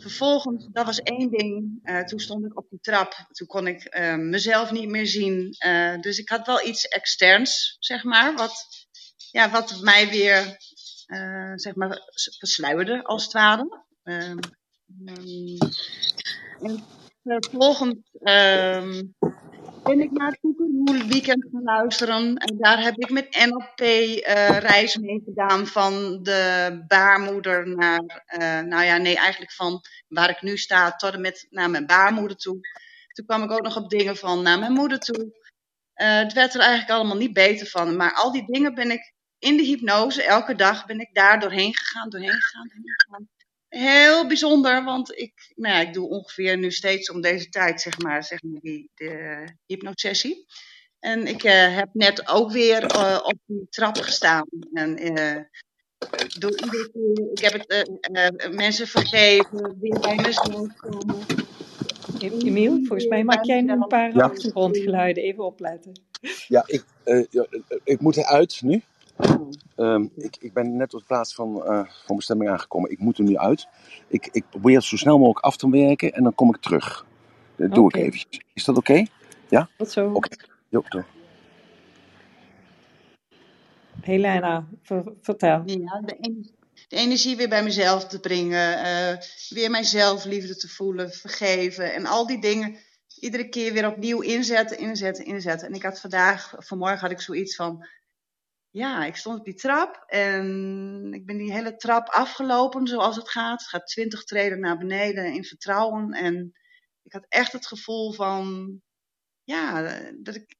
vervolgens, 0.00 0.68
dat 0.72 0.86
was 0.86 1.00
één 1.00 1.30
ding. 1.30 1.78
Eh, 1.82 2.04
toen 2.04 2.20
stond 2.20 2.44
ik 2.44 2.58
op 2.58 2.66
die 2.70 2.80
trap. 2.80 3.26
Toen 3.30 3.46
kon 3.46 3.66
ik 3.66 3.84
eh, 3.84 4.16
mezelf 4.16 4.70
niet 4.70 4.88
meer 4.88 5.06
zien. 5.06 5.54
Eh, 5.58 6.00
dus 6.00 6.18
ik 6.18 6.28
had 6.28 6.46
wel 6.46 6.66
iets 6.66 6.88
externs, 6.88 7.76
zeg 7.78 8.04
maar. 8.04 8.34
Wat, 8.34 8.86
ja, 9.30 9.50
wat 9.50 9.80
mij 9.80 10.08
weer, 10.08 10.56
zeg 11.54 11.74
maar, 11.74 12.00
versluierde, 12.38 13.04
als 13.04 13.22
het 13.22 13.32
ware. 13.32 13.84
Ehm, 14.02 14.38
en 16.60 16.84
vervolgens 17.22 17.94
ehm, 18.12 19.02
ben 19.82 20.00
ik 20.00 20.10
naar 20.10 20.38
Koekeroe 20.72 21.08
weekend 21.08 21.44
gaan 21.52 21.62
luisteren. 21.62 22.36
En 22.36 22.56
daar 22.58 22.82
heb 22.82 22.96
ik 22.96 23.10
met 23.10 23.46
NLP 23.46 23.80
eh 23.80 24.58
reis 24.58 24.96
mee 24.96 25.22
gedaan 25.24 25.66
van 25.66 26.22
de 26.22 26.84
baarmoeder 26.86 27.68
naar, 27.68 28.22
eh, 28.26 28.60
nou 28.60 28.84
ja, 28.84 28.96
nee, 28.96 29.16
eigenlijk 29.16 29.52
van 29.52 29.80
waar 30.08 30.30
ik 30.30 30.42
nu 30.42 30.56
sta 30.56 30.96
tot 30.96 31.12
en 31.12 31.20
met 31.20 31.46
naar 31.50 31.70
mijn 31.70 31.86
baarmoeder 31.86 32.36
toe. 32.36 32.60
Toen 33.12 33.26
kwam 33.26 33.42
ik 33.42 33.50
ook 33.50 33.62
nog 33.62 33.76
op 33.76 33.90
dingen 33.90 34.16
van 34.16 34.42
naar 34.42 34.58
mijn 34.58 34.72
moeder 34.72 34.98
toe. 34.98 35.40
Eh, 35.92 36.18
het 36.18 36.32
werd 36.32 36.54
er 36.54 36.60
eigenlijk 36.60 36.90
allemaal 36.90 37.16
niet 37.16 37.32
beter 37.32 37.66
van. 37.66 37.96
Maar 37.96 38.12
al 38.14 38.32
die 38.32 38.46
dingen 38.46 38.74
ben 38.74 38.90
ik 38.90 39.12
in 39.38 39.56
de 39.56 39.62
hypnose, 39.62 40.22
elke 40.22 40.54
dag 40.54 40.86
ben 40.86 41.00
ik 41.00 41.14
daar 41.14 41.40
doorheen 41.40 41.76
gegaan, 41.76 42.08
doorheen 42.08 42.42
gegaan, 42.42 42.68
doorheen 42.68 42.94
gegaan. 42.96 43.28
Heel 43.72 44.26
bijzonder, 44.26 44.84
want 44.84 45.18
ik, 45.18 45.52
nou 45.54 45.74
ja, 45.74 45.80
ik 45.80 45.94
doe 45.94 46.08
ongeveer 46.08 46.58
nu 46.58 46.70
steeds 46.70 47.10
om 47.10 47.20
deze 47.20 47.48
tijd, 47.48 47.80
zeg 47.80 47.98
maar, 47.98 48.24
zeg 48.24 48.42
maar 48.42 48.60
die 48.60 48.90
de 48.94 49.44
hypnosessie. 49.66 50.46
En 50.98 51.26
ik 51.26 51.42
eh, 51.42 51.76
heb 51.76 51.88
net 51.92 52.28
ook 52.28 52.52
weer 52.52 52.84
eh, 52.86 53.20
op 53.22 53.38
die 53.44 53.66
trap 53.70 53.96
gestaan. 53.96 54.46
En 54.72 54.96
eh, 54.96 55.40
door 56.38 56.50
iedere 56.50 56.90
keer, 56.92 57.30
ik 57.32 57.38
heb 57.38 57.52
het 57.52 58.54
mensen 58.56 58.86
vergeven, 58.86 59.76
weer 59.80 60.00
bij 60.00 60.14
mezelf 60.14 60.76
komen. 60.76 61.16
Emiel, 62.20 62.76
volgens 62.76 63.06
mij 63.06 63.24
maak 63.24 63.44
jij 63.44 63.60
nu 63.60 63.72
een 63.72 63.86
paar 63.86 64.16
Ja. 64.16 64.24
achtergrondgeluiden. 64.24 65.22
Even 65.22 65.44
opletten. 65.44 65.92
Ja, 66.48 66.62
ik, 66.66 66.84
ja, 67.30 67.46
ik 67.84 68.00
moet 68.00 68.16
eruit 68.16 68.62
nu. 68.62 68.82
Ehm, 69.76 70.06
ik, 70.16 70.36
ik 70.40 70.52
ben 70.52 70.76
net 70.76 70.94
op 70.94 71.00
de 71.00 71.06
plaats 71.06 71.34
van, 71.34 71.64
eh, 71.66 71.84
van 72.06 72.16
bestemming 72.16 72.50
aangekomen. 72.50 72.90
Ik 72.90 72.98
moet 72.98 73.18
er 73.18 73.24
nu 73.24 73.36
uit. 73.36 73.66
Ik, 74.08 74.28
ik 74.32 74.44
probeer 74.50 74.76
het 74.76 74.84
zo 74.84 74.96
snel 74.96 75.18
mogelijk 75.18 75.44
af 75.44 75.56
te 75.56 75.70
werken 75.70 76.12
en 76.12 76.22
dan 76.22 76.34
kom 76.34 76.54
ik 76.54 76.60
terug. 76.60 77.06
Dat 77.56 77.74
doe 77.74 77.88
ik 77.88 77.96
eventjes. 77.96 78.40
Is 78.52 78.64
dat 78.64 78.76
oké? 78.76 79.04
Ja? 79.48 79.68
Tot 79.76 79.90
zo. 79.90 80.10
Oké. 80.12 80.28
Jo. 80.68 80.82
Helena, 84.00 84.66
ver- 84.82 85.12
vertel. 85.20 85.62
Ja, 85.66 86.00
de, 86.04 86.16
en- 86.20 86.50
de 86.88 86.96
energie 86.96 87.36
weer 87.36 87.48
bij 87.48 87.62
mezelf 87.62 88.06
te 88.06 88.20
brengen. 88.20 88.78
eh, 88.84 89.16
weer 89.48 89.70
mijn 89.70 89.84
zelfliefde 89.84 90.56
te 90.56 90.68
voelen, 90.68 91.10
vergeven. 91.10 91.94
En 91.94 92.06
al 92.06 92.26
die 92.26 92.40
dingen 92.40 92.76
iedere 93.20 93.48
keer 93.48 93.72
weer 93.72 93.86
opnieuw 93.86 94.20
inzetten, 94.20 94.78
inzetten, 94.78 95.24
inzetten. 95.24 95.68
En 95.68 95.74
ik 95.74 95.82
had 95.82 96.00
vandaag, 96.00 96.54
vanmorgen 96.58 96.98
had 97.00 97.10
ik 97.10 97.20
zoiets 97.20 97.56
van... 97.56 97.86
Ja, 98.72 99.04
ik 99.04 99.16
stond 99.16 99.38
op 99.38 99.44
die 99.44 99.54
trap 99.54 100.04
en 100.06 101.08
ik 101.12 101.26
ben 101.26 101.36
die 101.36 101.52
hele 101.52 101.76
trap 101.76 102.08
afgelopen 102.08 102.86
zoals 102.86 103.16
het 103.16 103.30
gaat. 103.30 103.60
Het 103.60 103.68
gaat 103.68 103.86
twintig 103.86 104.24
treden 104.24 104.60
naar 104.60 104.78
beneden 104.78 105.32
in 105.32 105.44
vertrouwen. 105.44 106.12
En 106.12 106.52
ik 107.02 107.12
had 107.12 107.26
echt 107.28 107.52
het 107.52 107.66
gevoel 107.66 108.12
van... 108.12 108.76
Ja, 109.44 109.90
dat 110.18 110.34
ik 110.34 110.56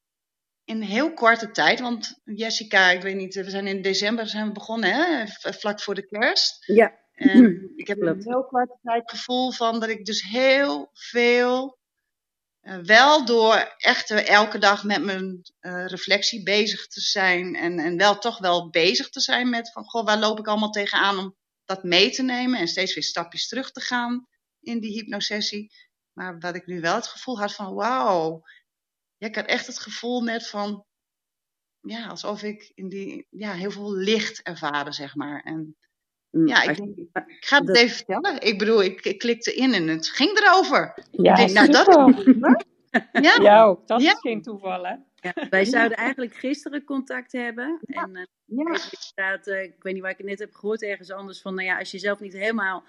in 0.63 0.81
heel 0.81 1.13
korte 1.13 1.51
tijd, 1.51 1.79
want 1.79 2.21
Jessica, 2.23 2.89
ik 2.89 3.01
weet 3.01 3.15
niet, 3.15 3.35
we 3.35 3.49
zijn 3.49 3.67
in 3.67 3.81
december 3.81 4.27
zijn 4.27 4.47
we 4.47 4.51
begonnen, 4.51 4.89
hè? 4.93 5.27
vlak 5.53 5.81
voor 5.81 5.95
de 5.95 6.07
kerst. 6.07 6.65
Ja, 6.65 7.03
En 7.13 7.71
ik 7.75 7.87
heb 7.87 8.01
een 8.01 8.23
heel 8.23 8.45
korte 8.45 8.77
tijd 8.83 9.01
het 9.01 9.11
gevoel 9.11 9.51
van 9.51 9.79
dat 9.79 9.89
ik 9.89 10.05
dus 10.05 10.23
heel 10.23 10.89
veel, 10.93 11.77
wel 12.63 13.25
door 13.25 13.73
echt 13.77 14.11
eh, 14.11 14.29
elke 14.29 14.57
dag 14.57 14.83
met 14.83 15.03
mijn 15.03 15.41
eh, 15.59 15.85
reflectie 15.85 16.43
bezig 16.43 16.87
te 16.87 17.01
zijn 17.01 17.55
en, 17.55 17.79
en 17.79 17.97
wel 17.97 18.17
toch 18.17 18.37
wel 18.37 18.69
bezig 18.69 19.09
te 19.09 19.19
zijn 19.19 19.49
met 19.49 19.71
van, 19.71 19.83
goh, 19.83 20.05
waar 20.05 20.19
loop 20.19 20.39
ik 20.39 20.47
allemaal 20.47 20.69
tegenaan 20.69 21.17
om 21.17 21.35
dat 21.65 21.83
mee 21.83 22.09
te 22.09 22.23
nemen 22.23 22.59
en 22.59 22.67
steeds 22.67 22.93
weer 22.93 23.03
stapjes 23.03 23.47
terug 23.47 23.71
te 23.71 23.81
gaan 23.81 24.27
in 24.59 24.79
die 24.79 24.91
hypnosessie. 24.91 25.71
Maar 26.13 26.39
wat 26.39 26.55
ik 26.55 26.65
nu 26.65 26.81
wel 26.81 26.95
het 26.95 27.07
gevoel 27.07 27.39
had 27.39 27.53
van, 27.53 27.73
wauw, 27.73 28.41
ja, 29.17 29.27
ik 29.27 29.35
had 29.35 29.45
echt 29.45 29.67
het 29.67 29.79
gevoel 29.79 30.21
net 30.21 30.47
van, 30.47 30.85
ja, 31.79 32.07
alsof 32.07 32.43
ik 32.43 32.71
in 32.75 32.89
die, 32.89 33.27
ja, 33.29 33.53
heel 33.53 33.71
veel 33.71 33.93
licht 33.93 34.41
ervaren, 34.41 34.93
zeg 34.93 35.15
maar. 35.15 35.41
En 35.41 35.77
ja, 36.45 36.61
ik 36.63 36.77
ik 36.77 37.37
ga 37.39 37.57
het 37.57 37.67
dat- 37.67 37.75
even 37.75 37.95
vertellen. 37.95 38.41
Ik 38.41 38.57
bedoel, 38.57 38.83
ik, 38.83 39.05
ik 39.05 39.17
klikte 39.19 39.53
in 39.53 39.73
en 39.73 39.87
het 39.87 40.07
ging 40.07 40.37
erover. 40.39 40.93
Ja, 41.11 41.37
ik 41.37 41.53
denk, 41.53 41.69
nou, 41.69 41.85
dat. 41.85 42.23
Ja, 43.11 43.37
Ja, 43.41 43.63
ook 43.63 43.87
dat 43.87 44.01
Ja. 44.01 44.11
is 44.11 44.19
geen 44.19 44.41
toeval, 44.41 44.85
hè? 44.85 44.95
Ja, 45.15 45.33
wij 45.49 45.65
zouden 45.75 45.97
eigenlijk 45.97 46.35
gisteren 46.35 46.83
contact 46.83 47.31
hebben. 47.31 47.79
En 47.85 48.15
eh, 48.15 48.23
inderdaad, 48.47 49.47
eh, 49.47 49.63
ik 49.63 49.75
weet 49.83 49.93
niet 49.93 50.01
waar 50.01 50.11
ik 50.11 50.17
het 50.17 50.27
net 50.27 50.39
heb 50.39 50.53
gehoord, 50.53 50.83
ergens 50.83 51.11
anders 51.11 51.41
van, 51.41 51.55
nou 51.55 51.67
ja, 51.67 51.77
als 51.79 51.91
je 51.91 51.99
zelf 51.99 52.19
niet 52.19 52.33
helemaal 52.33 52.83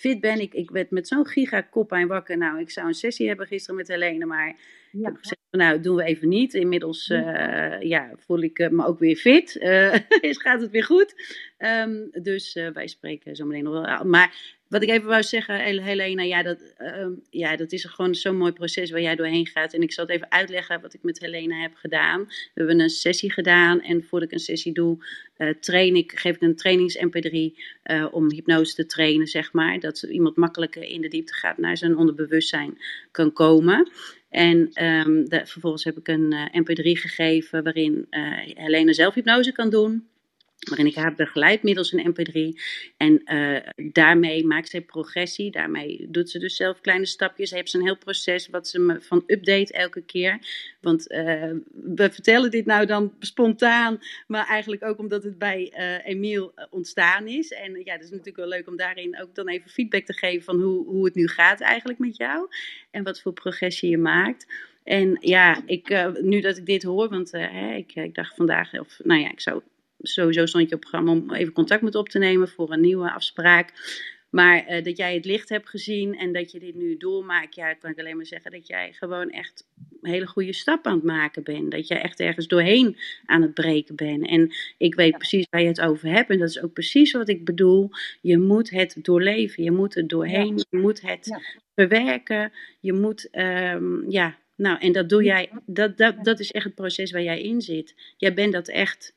fit 0.00 0.20
bent. 0.20 0.40
Ik, 0.40 0.54
ik 0.54 0.70
werd 0.70 0.90
met 0.90 1.08
zo'n 1.08 1.26
giga 1.26 1.60
koppijn 1.60 2.06
wakker. 2.08 2.38
Nou, 2.38 2.60
ik 2.60 2.70
zou 2.70 2.86
een 2.86 2.94
sessie 2.94 3.28
hebben 3.28 3.46
gisteren 3.46 3.76
met 3.76 3.88
Helene, 3.88 4.26
maar 4.26 4.48
ik 4.92 5.04
heb 5.04 5.16
gezegd, 5.16 5.40
nou, 5.50 5.80
doen 5.80 5.96
we 5.96 6.04
even 6.04 6.28
niet. 6.28 6.54
Inmiddels 6.54 7.08
eh, 7.10 7.80
ja, 7.80 8.10
voel 8.16 8.42
ik 8.42 8.58
eh, 8.58 8.68
me 8.68 8.86
ook 8.86 8.98
weer 8.98 9.16
fit. 9.16 9.56
Eh, 9.56 9.94
is, 10.30 10.38
gaat 10.38 10.60
het 10.60 10.70
weer 10.70 10.84
goed. 10.84 11.14
Ehm, 11.58 12.22
dus 12.22 12.56
eh, 12.56 12.68
wij 12.68 12.86
spreken 12.86 13.36
zo 13.36 13.46
meteen 13.46 13.64
nog 13.64 13.86
wel. 13.86 14.04
Maar 14.04 14.58
wat 14.70 14.82
ik 14.82 14.88
even 14.88 15.08
wou 15.08 15.22
zeggen, 15.22 15.60
Hel- 15.60 15.82
Helena, 15.82 16.22
ja, 16.22 16.42
dat, 16.42 16.74
ehm, 16.78 17.12
ja, 17.30 17.56
dat 17.56 17.72
is 17.72 17.84
gewoon 17.84 18.14
zo'n 18.14 18.36
mooi 18.36 18.52
proces 18.52 18.90
waar 18.90 19.00
jij 19.00 19.16
doorheen 19.16 19.46
gaat. 19.46 19.74
En 19.74 19.82
ik 19.82 19.92
zal 19.92 20.06
het 20.06 20.14
even 20.14 20.30
uitleggen 20.30 20.80
wat 20.80 20.94
ik 20.94 21.02
met 21.02 21.20
Helena 21.20 21.60
heb 21.60 21.74
gedaan. 21.74 22.24
We 22.24 22.50
hebben 22.54 22.80
een 22.80 22.88
sessie 22.88 23.32
gedaan 23.32 23.80
en 23.80 24.04
voordat 24.04 24.28
ik 24.28 24.34
een 24.34 24.44
sessie 24.44 24.72
doe, 24.72 25.04
eh, 25.36 25.48
train 25.60 25.94
ik, 25.94 26.12
geef 26.18 26.34
ik 26.34 26.42
een 26.42 26.56
trainings-MP3 26.56 27.58
eh, 27.82 28.06
om 28.10 28.30
hypnose 28.32 28.74
te 28.74 28.86
trainen, 28.86 29.26
zeg 29.26 29.52
maar. 29.52 29.80
Dat 29.80 30.02
iemand 30.02 30.36
makkelijker 30.36 30.82
in 30.82 31.00
de 31.00 31.08
diepte 31.08 31.34
gaat 31.34 31.58
naar 31.58 31.76
zijn 31.76 31.96
onderbewustzijn 31.96 32.78
kan 33.10 33.32
komen. 33.32 33.90
En 34.28 34.70
ehm, 34.72 35.24
vervolgens 35.28 35.84
heb 35.84 35.98
ik 35.98 36.08
een 36.08 36.32
eh, 36.32 36.60
MP3 36.60 37.00
gegeven 37.00 37.62
waarin 37.62 38.06
eh 38.10 38.22
Helene 38.54 38.94
zelf 38.94 39.14
hypnose 39.14 39.52
kan 39.52 39.70
doen. 39.70 40.09
Waarin 40.68 40.86
ik 40.86 40.94
haar 40.94 41.14
begeleid 41.14 41.62
middels 41.62 41.92
een 41.92 42.14
MP3. 42.14 42.60
En 42.96 43.24
eh, 43.24 43.70
daarmee 43.92 44.46
maakt 44.46 44.68
zij 44.68 44.80
progressie. 44.80 45.50
Daarmee 45.50 46.06
doet 46.08 46.30
ze 46.30 46.38
dus 46.38 46.56
zelf 46.56 46.80
kleine 46.80 47.06
stapjes. 47.06 47.50
Heeft 47.50 47.70
ze 47.70 47.78
een 47.78 47.84
heel 47.84 47.98
proces 47.98 48.48
wat 48.48 48.68
ze 48.68 48.78
me 48.78 49.00
van 49.00 49.22
update 49.26 49.72
elke 49.72 50.02
keer. 50.02 50.38
Want 50.80 51.08
eh, 51.08 51.52
we 51.72 52.10
vertellen 52.10 52.50
dit 52.50 52.66
nou 52.66 52.86
dan 52.86 53.12
spontaan. 53.18 53.98
Maar 54.26 54.46
eigenlijk 54.46 54.84
ook 54.84 54.98
omdat 54.98 55.22
het 55.22 55.38
bij 55.38 55.70
eh 55.72 56.06
Emiel 56.06 56.54
ontstaan 56.70 57.26
is. 57.26 57.52
En 57.52 57.80
ja, 57.84 57.92
het 57.92 58.02
is 58.02 58.10
natuurlijk 58.10 58.36
wel 58.36 58.48
leuk 58.48 58.68
om 58.68 58.76
daarin 58.76 59.20
ook 59.20 59.34
dan 59.34 59.48
even 59.48 59.70
feedback 59.70 60.04
te 60.04 60.12
geven 60.12 60.44
van 60.44 60.60
hoe, 60.60 60.86
hoe 60.86 61.04
het 61.04 61.14
nu 61.14 61.28
gaat 61.28 61.60
eigenlijk 61.60 61.98
met 61.98 62.16
jou. 62.16 62.48
En 62.90 63.02
wat 63.02 63.20
voor 63.20 63.32
progressie 63.32 63.90
je 63.90 63.98
maakt. 63.98 64.46
En 64.84 65.16
ja, 65.20 65.62
ik, 65.66 66.12
nu 66.22 66.40
dat 66.40 66.56
ik 66.56 66.66
dit 66.66 66.82
hoor, 66.82 67.08
want 67.08 67.32
ik, 67.76 67.94
ik 67.94 68.14
dacht 68.14 68.36
vandaag, 68.36 68.80
of 68.80 68.98
nou 69.04 69.20
ja, 69.20 69.30
ik 69.30 69.40
zou 69.40 69.62
sowieso 70.02 70.46
stond 70.46 70.68
je 70.68 70.74
op 70.74 70.80
het 70.82 70.90
programma 70.90 71.20
om 71.20 71.34
even 71.34 71.52
contact 71.52 71.82
met 71.82 71.94
op 71.94 72.08
te 72.08 72.18
nemen 72.18 72.48
voor 72.48 72.72
een 72.72 72.80
nieuwe 72.80 73.10
afspraak. 73.12 73.72
Maar 74.30 74.66
eh, 74.66 74.84
dat 74.84 74.96
jij 74.96 75.14
het 75.14 75.24
licht 75.24 75.48
hebt 75.48 75.68
gezien 75.68 76.16
en 76.18 76.32
dat 76.32 76.50
je 76.52 76.58
dit 76.58 76.74
nu 76.74 76.96
doormaakt, 76.96 77.54
ja, 77.54 77.74
kan 77.74 77.90
ik 77.90 77.98
alleen 77.98 78.16
maar 78.16 78.26
zeggen 78.26 78.50
dat 78.50 78.66
jij 78.66 78.92
gewoon 78.92 79.30
echt 79.30 79.66
een 80.00 80.10
hele 80.10 80.26
goede 80.26 80.52
stap 80.52 80.86
aan 80.86 80.94
het 80.94 81.02
maken 81.02 81.42
bent. 81.42 81.70
Dat 81.70 81.88
jij 81.88 82.00
echt 82.00 82.20
ergens 82.20 82.46
doorheen 82.46 82.96
aan 83.26 83.42
het 83.42 83.54
breken 83.54 83.96
bent. 83.96 84.26
En 84.28 84.50
ik 84.78 84.94
weet 84.94 85.18
precies 85.18 85.46
waar 85.50 85.60
je 85.60 85.66
het 85.66 85.80
over 85.80 86.08
hebt. 86.08 86.30
En 86.30 86.38
dat 86.38 86.48
is 86.48 86.62
ook 86.62 86.72
precies 86.72 87.12
wat 87.12 87.28
ik 87.28 87.44
bedoel. 87.44 87.90
Je 88.20 88.38
moet 88.38 88.70
het 88.70 88.96
doorleven. 89.02 89.62
Je 89.62 89.70
moet 89.70 89.96
er 89.96 90.06
doorheen. 90.06 90.56
Je 90.70 90.78
moet 90.78 91.00
het 91.00 91.26
Ja. 91.26 91.40
verwerken. 91.74 92.52
Je 92.80 92.92
moet, 92.92 93.30
ehm, 93.30 94.10
ja, 94.10 94.38
nou, 94.56 94.78
en 94.80 94.92
dat 94.92 95.08
doe 95.08 95.24
jij. 95.24 95.50
Dat, 95.66 95.96
dat, 95.96 96.24
dat 96.24 96.40
is 96.40 96.50
echt 96.50 96.64
het 96.64 96.74
proces 96.74 97.10
waar 97.10 97.22
jij 97.22 97.42
in 97.42 97.60
zit. 97.60 97.94
Jij 98.16 98.34
bent 98.34 98.52
dat 98.52 98.68
echt 98.68 99.14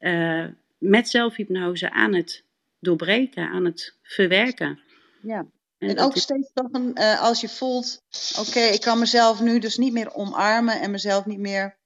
eh, 0.00 0.46
met 0.78 1.08
zelfhypnose 1.08 1.90
aan 1.90 2.14
het 2.14 2.44
doorbreken, 2.78 3.48
aan 3.48 3.64
het 3.64 3.98
verwerken. 4.02 4.80
ja. 5.22 5.46
En, 5.78 5.98
ook 5.98 6.14
is- 6.14 6.22
steeds 6.22 6.50
toch 6.52 6.72
een, 6.72 6.94
eh, 6.94 7.20
als 7.20 7.40
je 7.40 7.48
voelt, 7.48 8.02
oké, 8.38 8.60
ik 8.60 8.80
kan 8.80 8.98
mezelf 8.98 9.40
nu 9.40 9.58
dus 9.58 9.76
niet 9.76 9.92
meer 9.92 10.14
omarmen 10.14 10.80
en 10.80 10.90
mezelf 10.90 11.26
niet 11.26 11.38
meer 11.38 11.78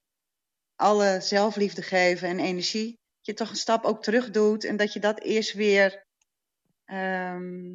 alle 0.75 1.19
zelfliefde 1.21 1.83
geven 1.83 2.29
en 2.29 2.39
energie. 2.41 2.89
Dat 3.17 3.27
je 3.27 3.35
toch 3.35 3.51
een 3.51 3.57
stap 3.57 3.85
ook 3.85 4.03
terug 4.03 4.31
doet 4.31 4.65
en 4.65 4.77
dat 4.77 4.93
je 4.93 5.01
dat 5.01 5.21
eerst 5.21 5.53
weer, 5.53 6.05
ehm, 6.85 7.73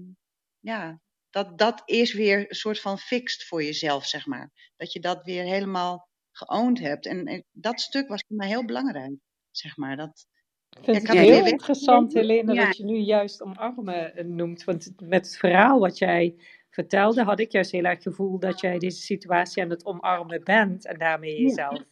ja, 0.60 1.00
dat 1.30 1.58
dat 1.58 1.82
eerst 1.86 2.14
weer 2.14 2.40
een 2.50 2.56
soort 2.56 2.80
van 2.80 2.98
fixt 3.00 3.48
voor 3.48 3.64
jezelf, 3.64 4.06
zeg 4.06 4.26
maar. 4.26 4.52
Dat 4.78 4.94
je 4.94 5.00
dat 5.00 5.24
weer 5.24 5.44
helemaal 5.44 6.08
geowned 6.32 6.80
hebt. 6.80 7.06
En, 7.06 7.26
en 7.26 7.46
dat 7.52 7.82
stuk 7.82 8.08
was 8.08 8.24
voor 8.28 8.38
mij 8.38 8.48
heel 8.48 8.66
belangrijk, 8.66 9.14
zeg 9.60 9.78
maar. 9.78 9.97
Dat, 9.97 10.28
Ik 10.70 10.84
vind 10.84 10.97
ik 10.97 11.07
het 11.07 11.18
heel 11.18 11.45
interessant, 11.45 12.14
Helene, 12.14 12.53
Ja. 12.53 12.66
dat 12.66 12.78
je 12.78 12.84
nu 12.84 12.97
juist 12.97 13.41
omarmen 13.41 14.16
eh, 14.16 14.26
noemt. 14.26 14.64
Want 14.64 14.91
met 15.01 15.26
het 15.26 15.38
verhaal 15.38 15.80
wat 15.80 15.97
jij 15.97 16.36
vertelde, 16.70 17.24
had 17.24 17.39
ik 17.39 17.51
juist 17.51 17.72
heel 17.72 17.84
erg 17.84 17.93
het 17.93 18.03
gevoel 18.03 18.39
dat 18.39 18.60
jij 18.60 18.78
deze 18.80 19.01
situatie 19.01 19.64
aan 19.64 19.70
het 19.70 19.86
omarmen 19.86 20.43
bent 20.43 20.86
en 20.86 20.97
daarmee 20.97 21.36
Ja. 21.36 21.41
jezelf. 21.41 21.84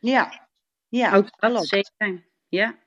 ja, 0.00 0.48
ja, 0.88 1.14
ook 1.16 1.30
dat 1.40 1.50
klopt. 1.50 1.68
zeker. 1.68 2.24
Ja, 2.48 2.78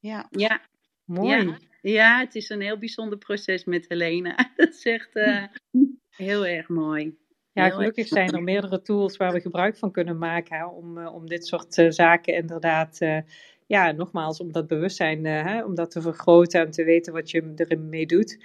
Ja, 0.00 0.26
ja, 0.30 0.60
Mooi. 1.04 1.56
ja, 1.82 2.18
het 2.18 2.34
is 2.34 2.48
een 2.48 2.60
heel 2.60 2.78
bijzonder 2.78 3.18
proces 3.18 3.64
met 3.64 3.88
Helena. 3.88 4.36
Dat 4.56 4.68
is 4.68 4.84
echt 4.84 5.14
eh, 5.16 5.44
heel 6.16 6.46
erg 6.46 6.68
mooi. 6.68 7.18
Ja, 7.58 7.70
gelukkig 7.70 8.06
zijn 8.06 8.32
er 8.32 8.42
meerdere 8.42 8.82
tools 8.82 9.16
waar 9.16 9.32
we 9.32 9.40
gebruik 9.40 9.76
van 9.76 9.90
kunnen 9.90 10.18
maken 10.18 10.56
hè, 10.56 10.66
om, 10.66 10.98
eh, 10.98 11.14
om 11.14 11.26
dit 11.26 11.46
soort 11.46 11.78
eh, 11.78 11.90
zaken 11.90 12.34
inderdaad, 12.34 12.96
eh, 13.00 13.18
ja, 13.66 13.92
nogmaals, 13.92 14.40
om 14.40 14.52
dat 14.52 14.66
bewustzijn, 14.66 15.24
hè, 15.24 15.64
om 15.64 15.74
dat 15.74 15.90
te 15.90 16.00
vergroten 16.00 16.60
en 16.60 16.70
te 16.70 16.84
weten 16.84 17.12
wat 17.12 17.30
je 17.30 17.52
erin 17.56 17.88
mee 17.88 18.06
doet. 18.06 18.38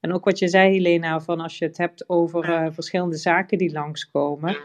En 0.00 0.12
ook 0.12 0.24
wat 0.24 0.38
je 0.38 0.48
zei, 0.48 0.72
Helena, 0.72 1.20
van 1.20 1.40
als 1.40 1.58
je 1.58 1.64
het 1.64 1.76
hebt 1.76 2.08
over 2.08 2.72
verschillende 2.72 3.16
zaken 3.16 3.58
die 3.58 3.72
langskomen. 3.72 4.56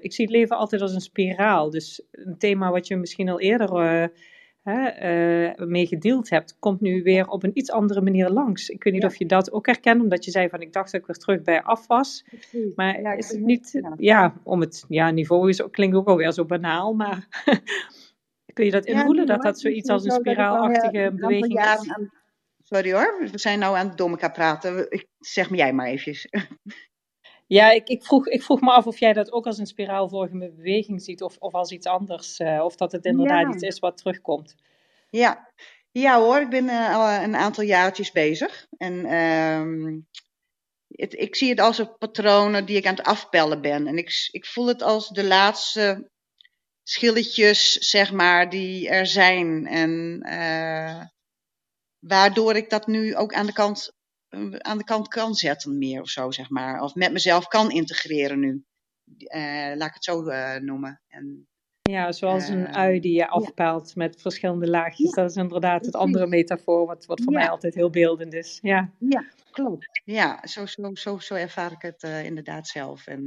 Ik 0.00 0.12
zie 0.12 0.24
het 0.24 0.34
leven 0.34 0.56
altijd 0.56 0.82
als 0.82 0.94
een 0.94 1.00
spiraal. 1.00 1.70
Dus 1.70 2.02
een 2.12 2.38
thema 2.38 2.70
wat 2.70 2.86
je 2.86 2.96
misschien 2.96 3.28
al 3.28 3.40
eerder 3.40 4.10
hè, 4.62 4.86
eh, 4.86 5.66
mee 5.66 5.86
gedeeld 5.86 6.30
hebt, 6.30 6.56
komt 6.58 6.80
nu 6.80 7.02
weer 7.02 7.28
op 7.28 7.42
een 7.42 7.58
iets 7.58 7.70
andere 7.70 8.00
manier 8.00 8.28
langs. 8.30 8.68
Ik 8.68 8.84
weet 8.84 8.92
niet 8.92 9.02
Ja. 9.02 9.08
of 9.08 9.16
je 9.16 9.26
dat 9.26 9.52
ook 9.52 9.66
herkent, 9.66 10.02
omdat 10.02 10.24
je 10.24 10.30
zei 10.30 10.48
van 10.48 10.60
ik 10.60 10.72
dacht 10.72 10.92
dat 10.92 11.00
ik 11.00 11.06
weer 11.06 11.16
terug 11.16 11.42
bij 11.42 11.62
af 11.62 11.86
was. 11.86 12.24
precies. 12.28 12.74
Maar 12.74 13.00
Ja, 13.00 13.12
is 13.12 13.28
het 13.30 13.40
niet, 13.40 13.70
ja. 13.72 13.94
ja, 13.96 14.34
om 14.42 14.60
het 14.60 14.84
ja, 14.88 15.10
niveau 15.10 15.48
is, 15.48 15.62
klinkt 15.70 15.96
ook 15.96 16.08
alweer 16.08 16.32
zo 16.32 16.44
banaal, 16.44 16.94
maar 16.94 17.28
kun 18.54 18.64
je 18.64 18.70
dat 18.70 18.86
invoelen, 18.86 19.26
dat 19.26 19.42
dat 19.42 19.60
zoiets 19.60 19.88
als 19.88 20.04
een 20.04 20.10
spiraalachtige 20.10 21.12
beweging 21.14 21.60
is? 21.60 21.94
Sorry 22.62 22.92
hoor, 22.92 23.28
we 23.32 23.38
zijn 23.38 23.58
nou 23.58 23.76
aan 23.76 23.88
het 23.88 24.00
elkaar 24.00 24.32
praten. 24.32 24.88
Zeg 25.18 25.50
me 25.50 25.56
jij 25.56 25.72
maar 25.72 25.86
eventjes. 25.86 26.28
Ja, 27.50 27.70
ik, 27.70 27.88
ik, 27.88 28.04
vroeg, 28.04 28.26
ik 28.28 28.42
vroeg 28.42 28.60
me 28.60 28.70
af 28.70 28.86
of 28.86 28.98
jij 28.98 29.12
dat 29.12 29.32
ook 29.32 29.46
als 29.46 29.58
een 29.58 29.66
spiraalvormige 29.66 30.52
beweging 30.56 31.02
ziet 31.02 31.22
of, 31.22 31.36
of 31.38 31.54
als 31.54 31.70
iets 31.70 31.86
anders, 31.86 32.38
eh, 32.38 32.64
of 32.64 32.76
dat 32.76 32.92
het 32.92 33.04
inderdaad 33.04 33.42
Ja. 33.42 33.52
iets 33.54 33.62
is 33.62 33.78
wat 33.78 33.96
terugkomt. 33.96 34.54
Ja. 35.08 35.48
ja 35.90 36.20
hoor, 36.20 36.40
ik 36.40 36.48
ben 36.50 36.68
eh, 36.68 36.94
al 36.94 37.22
een 37.24 37.36
aantal 37.36 37.64
jaartjes 37.64 38.12
bezig. 38.12 38.66
En 38.76 39.04
ehm, 39.04 39.98
het, 40.88 41.14
ik 41.14 41.36
zie 41.36 41.50
het 41.50 41.60
als 41.60 41.78
een 41.78 41.96
patronen 41.98 42.66
die 42.66 42.76
ik 42.76 42.86
aan 42.86 42.94
het 42.94 43.06
afpellen 43.06 43.60
ben. 43.60 43.86
En 43.86 43.98
ik, 43.98 44.28
ik 44.30 44.46
voel 44.46 44.66
het 44.66 44.82
als 44.82 45.08
de 45.08 45.24
laatste 45.24 46.10
schilletjes, 46.82 47.72
zeg 47.72 48.12
maar, 48.12 48.50
die 48.50 48.88
er 48.88 49.06
zijn. 49.06 49.66
En 49.66 50.20
eh, 50.22 51.04
waardoor 51.98 52.56
ik 52.56 52.70
dat 52.70 52.86
nu 52.86 53.16
ook 53.16 53.34
aan 53.34 53.46
de 53.46 53.52
kant 53.52 53.92
aan 54.58 54.78
de 54.78 54.84
kant 54.84 55.08
kan 55.08 55.34
zetten 55.34 55.78
meer 55.78 56.00
of 56.00 56.08
zo, 56.08 56.30
zeg 56.30 56.50
maar. 56.50 56.82
Of 56.82 56.94
met 56.94 57.12
mezelf 57.12 57.46
kan 57.46 57.70
integreren 57.70 58.40
nu. 58.40 58.64
Eh, 59.18 59.40
laat 59.74 59.88
ik 59.88 59.94
het 59.94 60.04
zo 60.04 60.26
eh, 60.26 60.56
noemen. 60.60 61.00
En, 61.08 61.48
Ja, 61.82 62.12
zoals 62.12 62.48
een 62.48 62.66
eh, 62.66 62.74
ui 62.76 63.00
die 63.00 63.12
je 63.12 63.18
ja. 63.18 63.26
afpelt 63.26 63.94
met 63.96 64.20
verschillende 64.20 64.68
laagjes. 64.68 65.14
Ja, 65.14 65.22
Dat 65.22 65.30
is 65.30 65.36
inderdaad 65.36 65.84
het 65.84 65.94
andere 65.94 66.26
metafoor, 66.26 66.86
wat, 66.86 67.06
wat 67.06 67.20
voor 67.22 67.32
mij 67.32 67.48
altijd 67.48 67.74
heel 67.74 67.90
beeldend 67.90 68.32
is. 68.34 68.58
Ja, 68.62 68.90
ja, 68.98 69.24
klopt. 69.50 70.00
Ja, 70.04 70.46
zo, 70.46 70.66
zo, 70.66 70.94
zo, 70.94 71.18
zo 71.18 71.34
ervaar 71.34 71.72
ik 71.72 71.82
het 71.82 72.02
eh, 72.02 72.24
inderdaad 72.24 72.68
zelf. 72.68 73.06
En 73.06 73.26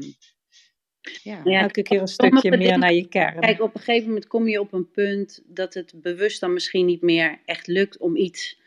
ja, 1.24 1.42
Ja, 1.44 1.62
elke 1.62 1.82
keer 1.82 2.02
een 2.02 2.08
stukje 2.08 2.50
meer 2.50 2.60
dingen- 2.60 2.80
naar 2.80 2.94
je 2.94 3.08
kern. 3.08 3.40
Kijk, 3.40 3.62
op 3.62 3.74
een 3.76 3.82
gegeven 3.82 4.08
moment 4.08 4.28
kom 4.28 4.48
je 4.48 4.60
op 4.60 4.74
een 4.74 4.92
punt 4.92 5.42
dat 5.46 5.74
het 5.74 5.94
bewust 5.96 6.40
dan 6.40 6.54
misschien 6.54 6.86
niet 6.86 7.02
meer 7.02 7.40
echt 7.46 7.68
lukt 7.68 7.98
om 7.98 8.16
iets 8.16 8.62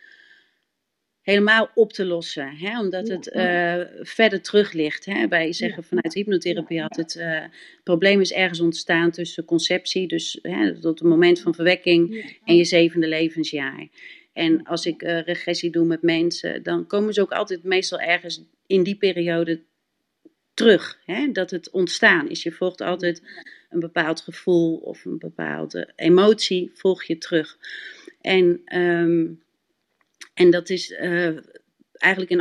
helemaal 1.27 1.71
op 1.75 1.93
te 1.93 2.05
lossen. 2.05 2.57
Hè? 2.57 2.81
Omdat 2.81 3.09
het 3.09 3.31
eh, 3.31 3.81
verder 4.01 4.43
terug 4.43 4.73
ligt. 4.73 5.05
Hè? 5.05 5.29
Wij 5.29 5.53
zeggen 5.53 5.85
vanuit 5.85 6.15
hypnotherapie 6.15 6.81
eh, 6.81 6.87
het 6.89 7.51
probleem 7.83 8.21
is 8.21 8.33
ergens 8.33 8.61
ontstaan 8.61 9.11
tussen 9.11 9.45
conceptie, 9.45 10.09
dus 10.09 10.39
hè, 10.43 10.81
tot 10.81 10.99
het 10.99 11.09
moment 11.09 11.41
van 11.41 11.55
verwekking 11.55 12.35
en 12.45 12.57
je 12.57 12.65
zevende 12.65 13.09
levensjaar. 13.09 13.89
En 14.33 14.65
als 14.65 14.87
ik 14.87 15.03
eh, 15.03 15.21
regressie 15.21 15.71
doe 15.71 15.87
met 15.87 16.03
mensen, 16.03 16.63
dan 16.63 16.87
komen 16.87 17.15
ze 17.15 17.21
ook 17.21 17.33
altijd 17.33 17.63
meestal 17.63 18.01
ergens 18.01 18.43
in 18.67 18.83
die 18.83 18.97
periode 18.97 19.61
terug. 20.55 20.99
Hè? 21.05 21.33
Dat 21.33 21.51
het 21.51 21.71
ontstaan 21.71 22.29
is. 22.29 22.43
Je 22.43 22.53
volgt 22.53 22.81
altijd 22.81 23.23
een 23.71 23.81
bepaald 23.81 24.21
gevoel 24.21 24.77
of 24.77 25.05
een 25.05 25.19
bepaalde 25.19 25.93
emotie, 25.97 26.71
volg 26.75 27.05
je 27.05 27.19
terug. 27.19 27.59
En, 28.21 28.61
ehm, 28.65 29.25
en 30.37 30.51
dat 30.51 30.71
is 30.71 30.93
eh, 30.93 31.37
eigenlijk 31.93 32.31
in 32.31 32.41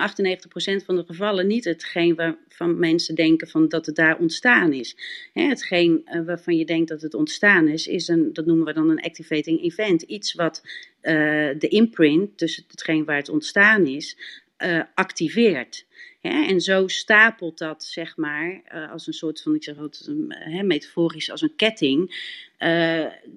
98% 0.82 0.86
van 0.86 0.96
de 0.96 1.04
gevallen 1.06 1.48
niet 1.48 1.66
hetgeen 1.66 2.16
waarvan 2.16 2.80
mensen 2.80 3.16
denken 3.16 3.48
van 3.48 3.68
dat 3.70 3.86
het 3.86 3.96
daar 3.96 4.18
ontstaan 4.18 4.74
is. 4.74 4.98
Hè, 5.34 5.44
hetgeen 5.44 6.02
eh, 6.06 6.26
waarvan 6.26 6.58
je 6.58 6.66
denkt 6.66 6.90
dat 6.90 7.02
het 7.02 7.14
ontstaan 7.14 7.68
is, 7.68 7.88
is 7.88 8.08
een, 8.08 8.34
dat 8.34 8.46
noemen 8.46 8.66
we 8.66 8.74
dan 8.74 8.90
een 8.90 9.02
activating 9.02 9.62
event. 9.62 10.02
Iets 10.02 10.34
wat 10.34 10.62
eh, 11.02 11.14
de 11.58 11.68
imprint, 11.68 12.40
dus 12.40 12.64
hetgeen 12.68 13.06
waar 13.06 13.18
het 13.18 13.30
ontstaan 13.30 13.86
is, 13.86 14.18
activeert. 14.94 15.86
En 16.22 16.62
zo 16.62 16.88
stapelt 16.88 17.58
dat, 17.58 17.84
zeg 17.84 18.18
maar, 18.18 18.62
als 18.92 19.08
een 19.08 19.14
soort 19.14 19.42
van, 19.42 19.56
ik 19.56 19.64
zeg 19.64 19.78
een, 19.78 20.26
hè, 20.30 20.64
metaforisch, 20.64 21.32
als 21.32 21.42
een 21.42 21.56
ketting. 21.56 22.16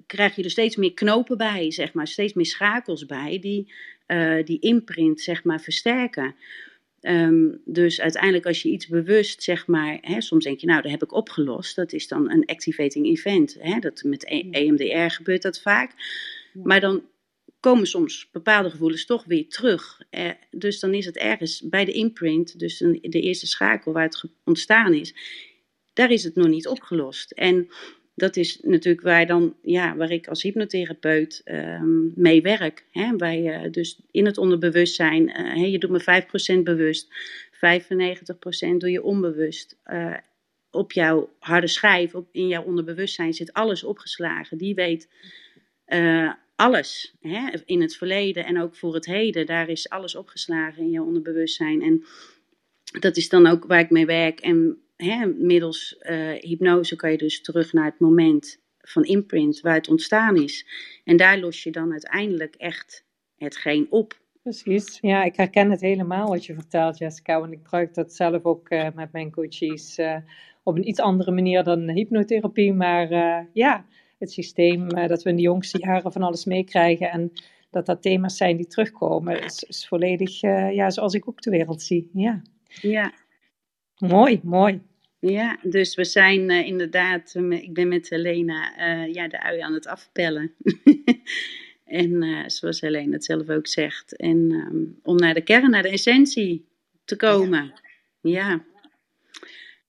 krijg 0.07 0.35
je 0.35 0.43
er 0.43 0.49
steeds 0.49 0.75
meer 0.75 0.93
knopen 0.93 1.37
bij, 1.37 1.71
zeg 1.71 1.93
maar, 1.93 2.07
steeds 2.07 2.33
meer 2.33 2.45
schakels 2.45 3.05
bij, 3.05 3.39
die 3.39 3.71
eh, 4.09 4.43
die 4.45 4.59
imprint, 4.59 5.21
zeg 5.21 5.43
maar, 5.43 5.61
versterken. 5.61 6.35
Ehm, 7.01 7.47
dus 7.65 8.01
uiteindelijk 8.01 8.45
als 8.45 8.61
je 8.61 8.69
iets 8.69 8.87
bewust, 8.87 9.43
zeg 9.43 9.67
maar, 9.67 9.97
hè, 10.01 10.21
soms 10.21 10.43
denk 10.43 10.59
je, 10.59 10.67
nou, 10.67 10.81
dat 10.81 10.91
heb 10.91 11.03
ik 11.03 11.13
opgelost. 11.13 11.75
Dat 11.75 11.93
is 11.93 12.07
dan 12.07 12.31
een 12.31 12.45
activating 12.45 13.05
event. 13.05 13.57
Hè, 13.59 13.79
dat 13.79 14.03
met 14.03 14.23
E- 14.25 14.49
EMDR 14.51 15.13
gebeurt 15.15 15.41
dat 15.41 15.61
vaak. 15.61 15.91
Maar 16.53 16.79
dan 16.79 17.03
komen 17.59 17.87
soms 17.87 18.29
bepaalde 18.31 18.69
gevoelens 18.69 19.05
toch 19.05 19.23
weer 19.25 19.47
terug. 19.47 20.01
Eh, 20.09 20.29
dus 20.51 20.79
dan 20.79 20.93
is 20.93 21.05
het 21.05 21.17
ergens 21.17 21.61
bij 21.61 21.85
de 21.85 21.91
imprint, 21.93 22.59
dus 22.59 22.79
een- 22.79 22.99
de 23.01 23.21
eerste 23.21 23.47
schakel 23.47 23.93
waar 23.93 24.03
het 24.03 24.23
ontstaan 24.43 24.93
is, 24.93 25.13
daar 25.93 26.11
is 26.11 26.23
het 26.23 26.35
nog 26.35 26.47
niet 26.47 26.67
opgelost. 26.67 27.31
En 27.31 27.69
dat 28.19 28.35
is 28.35 28.59
natuurlijk 28.61 29.03
waar, 29.03 29.27
dan, 29.27 29.55
ja, 29.61 29.95
waar 29.95 30.11
ik 30.11 30.27
als 30.27 30.43
hypnotherapeut 30.43 31.41
ehm, 31.43 32.21
mee 32.21 32.41
werk. 32.41 32.85
Hè? 32.91 33.17
Waar 33.17 33.35
je 33.35 33.69
dus 33.69 33.99
in 34.11 34.25
het 34.25 34.37
onderbewustzijn, 34.37 35.29
eh, 35.29 35.71
je 35.71 35.79
doet 35.79 35.89
me 35.89 35.99
5% 35.99 36.63
bewust, 36.63 37.07
95% 37.51 38.79
doe 38.79 38.91
je 38.91 39.03
onbewust. 39.03 39.77
Eh, 39.83 40.13
op 40.71 40.91
jouw 40.91 41.29
harde 41.39 41.67
schijf, 41.67 42.15
op, 42.15 42.27
in 42.31 42.47
jouw 42.47 42.63
onderbewustzijn 42.63 43.33
zit 43.33 43.53
alles 43.53 43.83
opgeslagen. 43.83 44.57
Die 44.57 44.75
weet 44.75 45.09
eh, 45.85 46.33
alles 46.55 47.15
hè? 47.21 47.49
in 47.65 47.81
het 47.81 47.95
verleden 47.95 48.45
en 48.45 48.61
ook 48.61 48.75
voor 48.75 48.93
het 48.93 49.05
heden. 49.05 49.45
Daar 49.45 49.69
is 49.69 49.89
alles 49.89 50.15
opgeslagen 50.15 50.83
in 50.83 50.89
jouw 50.89 51.05
onderbewustzijn. 51.05 51.81
En 51.81 52.05
dat 52.99 53.17
is 53.17 53.29
dan 53.29 53.47
ook 53.47 53.65
waar 53.65 53.79
ik 53.79 53.89
mee 53.89 54.05
werk. 54.05 54.39
En 54.39 54.77
hè, 55.03 55.25
middels 55.25 55.97
eh, 55.97 56.31
hypnose 56.31 56.95
kan 56.95 57.11
je 57.11 57.17
dus 57.17 57.41
terug 57.41 57.73
naar 57.73 57.85
het 57.85 57.99
moment 57.99 58.59
van 58.77 59.03
imprint 59.03 59.59
waar 59.61 59.75
het 59.75 59.89
ontstaan 59.89 60.35
is. 60.35 60.65
En 61.03 61.17
daar 61.17 61.39
los 61.39 61.63
je 61.63 61.71
dan 61.71 61.91
uiteindelijk 61.91 62.55
echt 62.55 63.05
hetgeen 63.37 63.87
op. 63.89 64.19
Precies. 64.41 64.97
Ja, 65.01 65.23
ik 65.23 65.35
herken 65.35 65.71
het 65.71 65.81
helemaal 65.81 66.27
wat 66.27 66.45
je 66.45 66.53
vertelt, 66.53 66.97
Jessica. 66.97 67.39
Want 67.39 67.51
ik 67.51 67.59
gebruik 67.63 67.93
dat 67.93 68.13
zelf 68.13 68.43
ook 68.43 68.69
eh, 68.69 68.87
met 68.95 69.11
mijn 69.11 69.31
coaches 69.31 69.97
eh, 69.97 70.15
op 70.63 70.75
een 70.75 70.87
iets 70.87 70.99
andere 70.99 71.31
manier 71.31 71.63
dan 71.63 71.89
hypnotherapie. 71.89 72.73
Maar 72.73 73.09
ja, 73.53 73.85
het 74.17 74.31
systeem 74.31 74.89
dat 74.89 75.23
we 75.23 75.29
in 75.29 75.35
de 75.35 75.41
jongste 75.41 75.79
jaren 75.79 76.11
van 76.11 76.23
alles 76.23 76.45
meekrijgen 76.45 77.11
en 77.11 77.31
dat 77.69 77.85
dat 77.85 78.01
thema's 78.01 78.37
zijn 78.37 78.57
die 78.57 78.67
terugkomen, 78.67 79.43
is, 79.43 79.63
is 79.63 79.87
volledig 79.87 80.41
ja, 80.41 80.89
zoals 80.89 81.13
ik 81.13 81.27
ook 81.29 81.41
de 81.41 81.49
wereld 81.49 81.81
zie. 81.81 82.09
Ja, 82.13 82.41
Ja, 82.81 83.13
mooi, 83.97 84.39
mooi. 84.43 84.81
Ja 85.19 85.59
dus 85.61 85.95
we 85.95 86.03
zijn 86.03 86.49
eh, 86.49 86.67
inderdaad, 86.67 87.35
ik 87.49 87.73
ben 87.73 87.87
met 87.87 88.09
Helena 88.09 88.77
eh, 88.77 89.13
ja, 89.13 89.27
de 89.27 89.41
ui 89.41 89.59
aan 89.59 89.73
het 89.73 89.87
afpellen. 89.87 90.53
en 91.85 92.23
eh, 92.23 92.43
zoals 92.47 92.81
Helena 92.81 93.11
het 93.11 93.25
zelf 93.25 93.49
ook 93.49 93.67
zegt. 93.67 94.15
En 94.15 94.51
ehm, 94.51 94.83
om 95.03 95.15
naar 95.15 95.33
de 95.33 95.41
kern, 95.41 95.69
naar 95.69 95.83
de 95.83 95.89
essentie 95.89 96.67
te 97.05 97.15
komen. 97.15 97.73
Ja. 98.21 98.63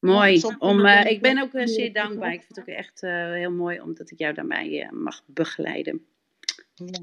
Mooi. 0.01 0.43
Om, 0.59 0.87
ik 0.87 1.21
ben 1.21 1.39
ook 1.39 1.51
zeer 1.69 1.93
dankbaar. 1.93 2.33
Ik 2.33 2.43
vind 2.43 2.57
het 2.57 2.61
ook 2.61 2.75
echt 2.75 3.01
heel 3.37 3.53
mooi 3.53 3.81
omdat 3.81 4.11
ik 4.11 4.19
jou 4.19 4.35
daarbij 4.35 4.89
mag 4.93 5.23
begeleiden. 5.27 6.07
ja. 6.75 7.01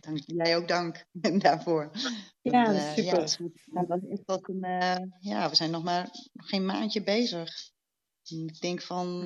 Dank, 0.00 0.18
jij 0.26 0.56
ook 0.56 0.68
dank 0.68 1.04
daarvoor. 1.42 1.90
Ja, 2.42 2.64
Dat, 2.64 2.74
dat 2.74 2.82
is 2.82 2.82
eh, 2.82 2.92
super. 2.94 3.18
Ja, 3.18 3.22
is- 3.82 3.86
was 3.88 4.00
echt 4.10 4.22
wat 4.24 4.48
een, 4.48 4.62
eh, 4.64 4.96
ja, 5.20 5.48
we 5.48 5.54
zijn 5.56 5.70
nog 5.70 5.82
maar 5.84 6.08
geen 6.34 6.64
maandje 6.66 7.02
bezig. 7.02 7.70
En 8.30 8.46
Ik 8.46 8.60
denk 8.60 8.82
van, 8.82 9.24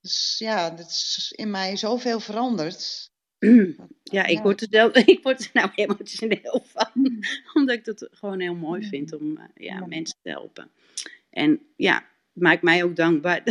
dus, 0.00 0.34
ja, 0.38 0.70
dat 0.70 0.86
is 0.88 1.32
in 1.36 1.50
mij 1.50 1.76
zoveel 1.76 2.20
veranderd. 2.20 3.10
Ja, 4.02 4.24
ik 4.26 4.36
Ja. 4.36 4.42
word 4.42 4.60
er, 4.60 4.66
zelf, 4.70 4.94
ik 5.14 5.22
word 5.22 5.40
er 5.44 5.50
nou 5.52 5.70
emotioneel 5.74 6.62
van. 6.64 6.90
Omdat 7.54 7.76
ik 7.76 7.84
dat 7.84 8.08
gewoon 8.10 8.40
heel 8.40 8.54
mooi 8.54 8.88
vind 8.88 9.12
om 9.12 9.36
eh, 9.36 9.44
ja, 9.54 9.74
Ja. 9.78 9.86
mensen 9.86 10.18
te 10.22 10.30
helpen. 10.30 10.70
En 11.30 11.60
ja, 11.76 11.94
het 12.34 12.42
maakt 12.42 12.62
mij 12.62 12.84
ook 12.84 12.96
dankbaar 12.96 13.44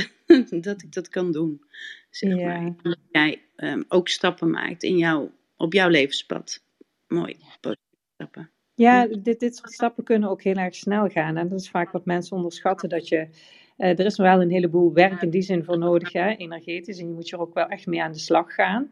dat 0.61 0.81
ik 0.81 0.93
dat 0.93 1.09
kan 1.09 1.31
doen. 1.31 1.61
Zeg 2.09 2.35
Ja. 2.35 2.59
maar. 2.61 2.73
Dat 2.81 2.97
jij 3.11 3.41
ehm, 3.55 3.83
ook 3.87 4.07
stappen 4.09 4.49
maakt 4.49 4.83
in 4.83 4.97
jouw, 4.97 5.31
op 5.57 5.73
jouw 5.73 5.89
levenspad. 5.89 6.63
Mooi, 7.07 7.37
stappen. 8.13 8.51
Ja, 8.73 9.07
dit, 9.07 9.39
dit 9.39 9.55
soort 9.55 9.71
stappen 9.71 10.03
kunnen 10.03 10.29
ook 10.29 10.43
heel 10.43 10.55
erg 10.55 10.75
snel 10.75 11.07
gaan. 11.09 11.37
En 11.37 11.47
dat 11.49 11.59
is 11.59 11.69
vaak 11.69 11.91
wat 11.91 12.05
mensen 12.05 12.35
onderschatten. 12.35 12.89
Dat 12.89 13.07
je, 13.07 13.29
eh, 13.77 13.99
er 13.99 14.05
is 14.05 14.17
wel 14.17 14.41
een 14.41 14.51
heleboel 14.51 14.93
werk 14.93 15.21
in 15.21 15.29
die 15.29 15.41
zin 15.41 15.63
voor 15.63 15.77
nodig, 15.77 16.11
hè, 16.11 16.29
energetisch. 16.29 16.99
En 16.99 17.07
je 17.07 17.13
moet 17.13 17.31
er 17.31 17.39
ook 17.39 17.53
wel 17.53 17.67
echt 17.67 17.85
mee 17.85 18.01
aan 18.03 18.11
de 18.11 18.19
slag 18.19 18.53
gaan. 18.53 18.91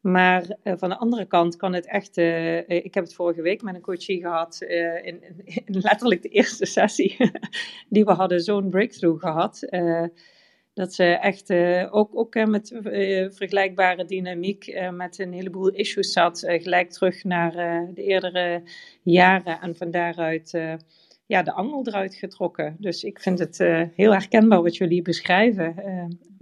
Maar 0.00 0.56
eh, 0.62 0.74
van 0.76 0.88
de 0.88 0.96
andere 0.96 1.26
kant 1.26 1.56
kan 1.56 1.72
het 1.72 1.86
echt. 1.86 2.16
eh, 2.16 2.58
ik 2.68 2.94
heb 2.94 3.04
het 3.04 3.14
vorige 3.14 3.42
week 3.42 3.62
met 3.62 3.74
een 3.74 3.80
coachie 3.80 4.20
gehad. 4.20 4.60
eh, 4.60 5.06
in, 5.06 5.22
in, 5.22 5.42
in 5.44 5.78
letterlijk 5.80 6.22
de 6.22 6.28
eerste 6.28 6.66
sessie 6.66 7.16
die 7.88 8.04
we 8.04 8.12
hadden, 8.12 8.40
zo'n 8.40 8.70
breakthrough 8.70 9.20
gehad. 9.20 9.62
Dat 10.74 10.94
ze 10.94 11.04
echt 11.04 11.50
eh, 11.50 11.88
ook, 11.90 12.10
ook 12.18 12.34
eh, 12.34 12.46
met 12.46 12.70
eh, 12.70 13.26
vergelijkbare 13.30 14.04
dynamiek 14.04 14.80
met 14.92 15.18
een 15.18 15.32
heleboel 15.32 15.70
issues 15.70 16.12
zat. 16.12 16.38
gelijk 16.46 16.90
terug 16.90 17.24
naar 17.24 17.52
de 17.94 18.02
eerdere 18.02 18.62
jaren. 19.02 19.60
En 19.60 19.76
van 19.76 19.90
daaruit 19.90 20.50
ja, 21.26 21.42
de 21.42 21.52
angel 21.52 21.86
eruit 21.86 22.14
getrokken. 22.14 22.76
Dus 22.78 23.04
ik 23.04 23.20
vind 23.20 23.38
het 23.38 23.58
heel 23.94 24.12
herkenbaar 24.12 24.62
wat 24.62 24.76
jullie 24.76 25.02
beschrijven. 25.02 25.74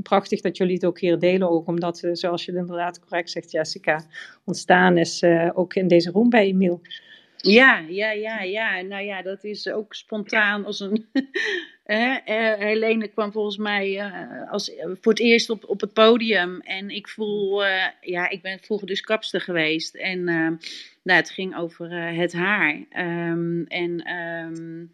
Prachtig 0.02 0.40
dat 0.40 0.56
jullie 0.56 0.74
het 0.74 0.84
ook 0.84 1.00
hier 1.00 1.18
delen. 1.18 1.50
Ook 1.50 1.66
omdat, 1.66 2.08
zoals 2.12 2.44
je 2.44 2.56
inderdaad 2.56 3.00
correct 3.00 3.30
zegt, 3.30 3.50
Jessica, 3.50 4.04
ontstaan 4.44 4.98
is 4.98 5.24
ook 5.54 5.74
in 5.74 5.88
deze 5.88 6.10
room 6.10 6.28
bij 6.28 6.44
Emiel. 6.44 6.80
Ja, 7.36 7.78
ja, 7.88 8.10
ja, 8.10 8.40
ja. 8.40 8.80
Nou 8.80 9.04
ja, 9.04 9.22
dat 9.22 9.44
is 9.44 9.68
ook 9.68 9.94
spontaan 9.94 10.64
als 10.64 10.80
een, 10.80 11.06
Helene 12.58 13.08
kwam 13.08 13.32
volgens 13.32 13.56
mij 13.56 13.98
eh, 13.98 14.50
als, 14.50 14.72
voor 15.00 15.12
het 15.12 15.20
eerst 15.20 15.50
op, 15.50 15.64
op 15.68 15.80
het 15.80 15.92
podium. 15.92 16.60
En 16.60 16.90
ik 16.90 17.08
voel, 17.08 17.64
eh, 17.64 17.84
ja, 18.00 18.28
ik 18.28 18.42
ben 18.42 18.58
vroeger 18.60 18.86
dus 18.86 19.00
kapster 19.00 19.40
geweest. 19.40 19.94
En 19.94 20.28
eh, 20.28 20.48
nou, 21.02 21.18
het 21.18 21.30
ging 21.30 21.56
over 21.56 21.90
eh, 21.90 22.18
het 22.18 22.32
haar. 22.32 22.84
Ehm, 22.90 23.62
en 23.62 24.02
ehm, 24.02 24.84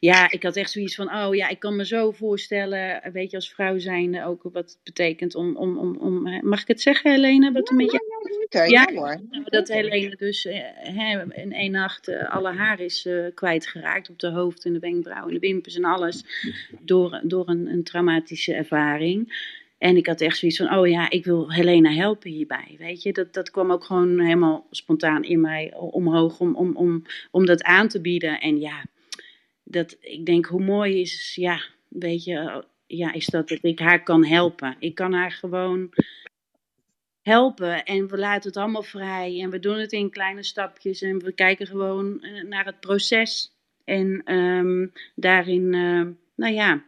ja, 0.00 0.30
ik 0.30 0.42
had 0.42 0.56
echt 0.56 0.70
zoiets 0.70 0.94
van, 0.94 1.14
oh 1.14 1.34
ja, 1.34 1.48
ik 1.48 1.58
kan 1.58 1.76
me 1.76 1.86
zo 1.86 2.10
voorstellen, 2.10 3.12
weet 3.12 3.30
je, 3.30 3.36
als 3.36 3.52
vrouw 3.52 3.78
zijnde 3.78 4.24
ook 4.24 4.42
wat 4.42 4.54
het 4.54 4.78
betekent 4.84 5.34
om, 5.34 5.56
om, 5.56 5.78
om, 5.78 5.96
om 5.96 6.40
mag 6.48 6.60
ik 6.60 6.68
het 6.68 6.80
zeggen, 6.80 7.10
Helene? 7.10 7.52
Wat 7.52 7.70
een 7.70 7.76
beetje 7.76 8.00
Ja, 8.48 8.64
ja 8.64 8.92
hoor. 8.94 9.20
nou, 9.30 9.44
dat 9.44 9.68
Helene 9.68 10.16
dus 10.16 10.46
eh, 10.46 10.60
hè, 10.74 11.34
in 11.34 11.52
één 11.52 11.70
nacht 11.70 12.08
eh, 12.08 12.34
alle 12.34 12.52
haar 12.52 12.80
is 12.80 13.06
eh, 13.06 13.24
kwijtgeraakt 13.34 14.10
op 14.10 14.18
de 14.18 14.30
hoofd 14.30 14.64
en 14.64 14.72
de 14.72 14.78
wenkbrauw 14.78 15.26
en 15.26 15.34
de 15.34 15.38
wimpers 15.38 15.76
en 15.76 15.84
alles 15.84 16.24
door, 16.80 17.20
door 17.24 17.48
een, 17.48 17.66
een 17.66 17.84
traumatische 17.84 18.54
ervaring. 18.54 19.46
En 19.78 19.96
ik 19.96 20.06
had 20.06 20.20
echt 20.20 20.38
zoiets 20.38 20.58
van, 20.58 20.74
oh 20.74 20.88
ja, 20.88 21.10
ik 21.10 21.24
wil 21.24 21.52
Helena 21.52 21.90
helpen 21.90 22.30
hierbij, 22.30 22.74
weet 22.78 23.02
je. 23.02 23.12
Dat, 23.12 23.32
dat 23.32 23.50
kwam 23.50 23.72
ook 23.72 23.84
gewoon 23.84 24.20
helemaal 24.20 24.66
spontaan 24.70 25.24
in 25.24 25.40
mij 25.40 25.74
omhoog 25.74 26.40
om, 26.40 26.56
om, 26.56 26.76
om, 26.76 27.02
om 27.30 27.46
dat 27.46 27.62
aan 27.62 27.88
te 27.88 28.00
bieden. 28.00 28.40
En 28.40 28.60
ja, 28.60 28.84
dat, 29.64 29.96
ik 30.00 30.26
denk, 30.26 30.46
hoe 30.46 30.64
mooi 30.64 31.00
is, 31.00 31.34
ja, 31.34 31.60
weet 31.88 32.24
je, 32.24 32.64
ja, 32.86 33.12
is 33.12 33.26
dat 33.26 33.48
dat 33.48 33.58
ik 33.62 33.78
haar 33.78 34.02
kan 34.02 34.24
helpen. 34.24 34.76
Ik 34.78 34.94
kan 34.94 35.12
haar 35.12 35.32
gewoon 35.32 35.90
helpen 37.22 37.84
en 37.84 38.08
we 38.08 38.18
laten 38.18 38.48
het 38.48 38.58
allemaal 38.58 38.82
vrij 38.82 39.40
en 39.40 39.50
we 39.50 39.58
doen 39.58 39.78
het 39.78 39.92
in 39.92 40.10
kleine 40.10 40.42
stapjes 40.42 41.02
en 41.02 41.18
we 41.18 41.32
kijken 41.32 41.66
gewoon 41.66 42.22
eh, 42.22 42.44
naar 42.44 42.64
het 42.64 42.80
proces 42.80 43.52
en 43.84 44.22
ehm, 44.24 44.86
daarin, 45.14 45.74
eh, 45.74 46.06
nou 46.38 46.54
ja, 46.54 46.84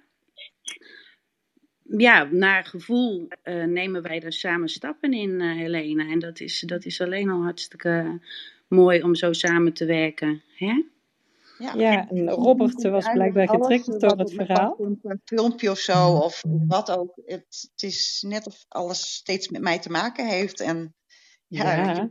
ja, 1.82 2.24
naar 2.24 2.64
gevoel 2.64 3.28
eh, 3.42 3.64
nemen 3.64 4.02
wij 4.02 4.20
daar 4.20 4.32
samen 4.32 4.68
stappen 4.68 5.12
in, 5.12 5.40
eh 5.40 5.56
Helena. 5.56 6.10
En 6.10 6.18
dat 6.18 6.40
is, 6.40 6.60
dat 6.60 6.84
is 6.84 7.00
alleen 7.00 7.30
al 7.30 7.42
hartstikke 7.42 8.20
mooi 8.68 9.02
om 9.02 9.14
zo 9.14 9.32
samen 9.32 9.72
te 9.72 9.84
werken. 9.84 10.42
Hè? 10.54 10.82
Ja. 11.58 11.74
Ja, 11.76 12.08
en 12.08 12.30
Robert 12.30 12.82
was 12.82 13.12
blijkbaar 13.12 13.48
getriggerd 13.48 14.00
door 14.00 14.18
het 14.18 14.32
verhaal. 14.32 14.76
Een 15.02 15.20
filmpje 15.24 15.70
of 15.70 15.78
zo, 15.78 16.12
of 16.12 16.42
wat 16.66 16.90
ook. 16.90 17.12
Het, 17.24 17.68
het 17.72 17.82
is 17.82 18.24
net 18.26 18.46
of 18.46 18.64
alles 18.68 19.14
steeds 19.14 19.48
met 19.48 19.62
mij 19.62 19.78
te 19.78 19.90
maken 19.90 20.26
heeft. 20.26 20.60
En 20.60 20.94
ja, 21.50 22.10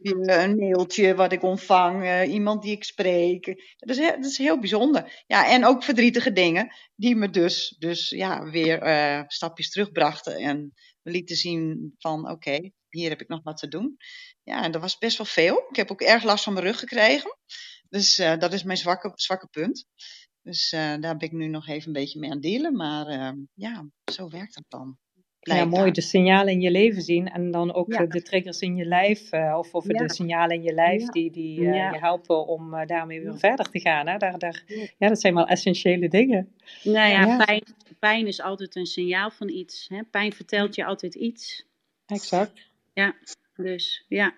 je, 0.00 0.14
een 0.26 0.56
mailtje 0.56 1.14
wat 1.14 1.32
ik 1.32 1.42
ontvang, 1.42 2.04
eh, 2.04 2.32
iemand 2.32 2.62
die 2.62 2.72
ik 2.72 2.84
spreek. 2.84 3.44
Dat 3.76 3.96
is, 3.96 3.96
dat 3.96 4.24
is 4.24 4.38
heel 4.38 4.58
bijzonder. 4.58 5.24
Ja, 5.26 5.50
en 5.50 5.64
ook 5.64 5.82
verdrietige 5.82 6.32
dingen 6.32 6.74
die 6.94 7.16
me 7.16 7.30
dus, 7.30 7.76
dus 7.78 8.08
ja, 8.08 8.50
weer 8.50 8.82
eh, 8.82 9.22
stapjes 9.26 9.70
terugbrachten. 9.70 10.36
En 10.36 10.72
me 11.02 11.12
lieten 11.12 11.36
zien 11.36 11.94
van, 11.98 12.30
oké, 12.30 12.70
hier 12.88 13.08
heb 13.08 13.20
ik 13.20 13.28
nog 13.28 13.42
wat 13.42 13.56
te 13.56 13.68
doen. 13.68 13.96
Ja, 14.42 14.64
en 14.64 14.72
dat 14.72 14.80
was 14.80 14.98
best 14.98 15.16
wel 15.16 15.26
veel. 15.26 15.66
Ik 15.68 15.76
heb 15.76 15.90
ook 15.90 16.00
erg 16.00 16.22
last 16.24 16.44
van 16.44 16.52
mijn 16.52 16.64
rug 16.64 16.78
gekregen. 16.78 17.36
Dus 17.88 18.18
eh, 18.18 18.38
dat 18.38 18.52
is 18.52 18.62
mijn 18.62 18.78
zwakke, 18.78 19.12
zwakke 19.14 19.46
punt. 19.46 19.86
Dus 20.42 20.72
eh, 20.72 20.80
daar 20.80 21.16
ben 21.16 21.28
ik 21.28 21.32
nu 21.32 21.46
nog 21.46 21.68
even 21.68 21.86
een 21.86 21.92
beetje 21.92 22.18
mee 22.18 22.30
aan 22.30 22.36
het 22.36 22.44
dealen. 22.44 22.76
Maar 22.76 23.06
eh, 23.06 23.32
ja, 23.54 23.88
zo 24.12 24.28
werkt 24.28 24.54
dat 24.54 24.64
dan. 24.68 24.98
Ja, 25.54 25.64
mooi 25.64 25.90
de 25.90 26.00
signalen 26.00 26.52
in 26.52 26.60
je 26.60 26.70
leven 26.70 27.02
zien 27.02 27.28
en 27.28 27.50
dan 27.50 27.74
ook 27.74 27.92
Ja. 27.92 27.98
eh, 28.00 28.08
de 28.10 28.22
triggers 28.22 28.60
in 28.60 28.76
je 28.76 28.84
lijf, 28.84 29.32
eh, 29.32 29.54
of, 29.58 29.74
of 29.74 29.86
Ja. 29.92 30.06
de 30.06 30.12
signalen 30.14 30.56
in 30.56 30.62
je 30.62 30.72
lijf 30.72 31.00
Ja. 31.00 31.08
die, 31.10 31.30
die 31.30 31.58
eh, 31.58 31.74
je 31.92 31.98
helpen 31.98 32.46
om 32.46 32.86
daarmee 32.86 33.20
weer 33.20 33.38
verder 33.38 33.70
te 33.70 33.80
gaan. 33.80 34.06
Hè? 34.06 34.16
Daar, 34.16 34.38
daar, 34.38 34.62
Ja. 34.98 35.08
dat 35.08 35.20
zijn 35.20 35.34
wel 35.34 35.46
essentiële 35.46 36.08
dingen. 36.08 36.54
Nou 36.82 37.08
ja, 37.10 37.20
Ja. 37.26 37.44
Pijn, 37.44 37.62
pijn 37.98 38.26
is 38.26 38.40
altijd 38.40 38.76
een 38.76 38.86
signaal 38.86 39.30
van 39.30 39.48
iets. 39.48 39.86
Hè? 39.88 40.00
Pijn 40.10 40.32
vertelt 40.32 40.74
je 40.74 40.84
altijd 40.84 41.14
iets. 41.14 41.66
Exact. 42.06 42.52
Ja, 42.94 43.14
dus 43.56 44.04
ja. 44.08 44.34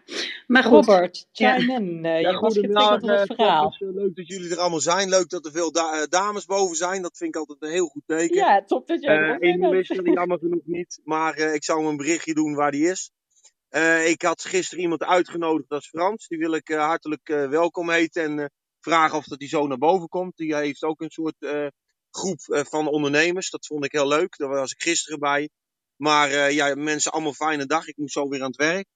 Maar 0.46 0.62
goed, 0.62 0.86
Robert, 0.86 1.26
Ja. 1.32 1.54
in. 1.56 2.04
eh, 2.04 2.20
je 2.20 2.38
was 2.40 2.54
getriggerd 2.54 2.82
goedendag. 2.82 3.00
door 3.00 3.10
het 3.10 3.26
verhaal. 3.26 3.76
Eh, 3.78 3.88
Leuk 3.94 4.16
dat 4.16 4.26
jullie 4.28 4.50
er 4.50 4.58
allemaal 4.58 4.80
zijn. 4.80 5.08
Leuk 5.08 5.28
dat 5.28 5.46
er 5.46 5.52
veel 5.52 5.72
da- 5.72 6.00
eh, 6.00 6.06
dames 6.08 6.44
boven 6.44 6.76
zijn. 6.76 7.02
Dat 7.02 7.16
vind 7.16 7.34
ik 7.34 7.40
altijd 7.40 7.62
een 7.62 7.70
heel 7.70 7.86
goed 7.86 8.02
teken. 8.06 8.36
Ja, 8.36 8.64
top 8.64 8.86
dat 8.86 9.02
jij 9.02 9.14
er 9.16 9.26
Eh 9.28 9.32
ook 9.34 9.40
bij 9.40 9.48
Emiel 9.52 9.70
bent. 9.70 9.90
is 9.90 9.96
er 9.98 10.10
jammer 10.12 10.38
genoeg 10.38 10.64
niet. 10.64 11.00
Maar 11.04 11.34
eh, 11.34 11.54
ik 11.54 11.64
zou 11.64 11.78
hem 11.80 11.88
een 11.88 11.96
berichtje 11.96 12.34
doen 12.34 12.54
waar 12.54 12.70
die 12.70 12.90
is. 12.90 13.10
Eh, 13.68 14.08
ik 14.08 14.22
had 14.22 14.44
gisteren 14.44 14.82
iemand 14.82 15.02
uitgenodigd, 15.02 15.68
dat 15.68 15.80
is 15.80 15.88
Frans. 15.88 16.26
Die 16.28 16.38
wil 16.38 16.54
ik 16.54 16.68
hartelijk 16.68 17.28
eh, 17.28 17.48
welkom 17.48 17.90
heten. 17.90 18.22
En 18.22 18.38
eh, 18.38 18.46
vragen 18.80 19.18
of 19.18 19.24
dat 19.24 19.38
hij 19.38 19.48
zo 19.48 19.66
naar 19.66 19.78
boven 19.78 20.08
komt. 20.08 20.36
Die 20.36 20.54
heeft 20.56 20.82
ook 20.82 21.00
een 21.00 21.10
soort 21.10 21.34
eh, 21.38 21.66
groep 22.10 22.38
eh, 22.40 22.64
van 22.64 22.86
ondernemers. 22.88 23.50
Dat 23.50 23.66
vond 23.66 23.84
ik 23.84 23.92
heel 23.92 24.08
leuk. 24.08 24.36
Daar 24.36 24.48
was 24.48 24.72
ik 24.72 24.82
gisteren 24.82 25.18
bij. 25.18 25.48
Maar 25.96 26.30
eh, 26.30 26.50
ja, 26.50 26.74
mensen, 26.74 27.12
allemaal 27.12 27.32
fijne 27.32 27.66
dag. 27.66 27.86
Ik 27.86 27.96
moet 27.96 28.12
zo 28.12 28.28
weer 28.28 28.40
aan 28.40 28.46
het 28.46 28.56
werk. 28.56 28.86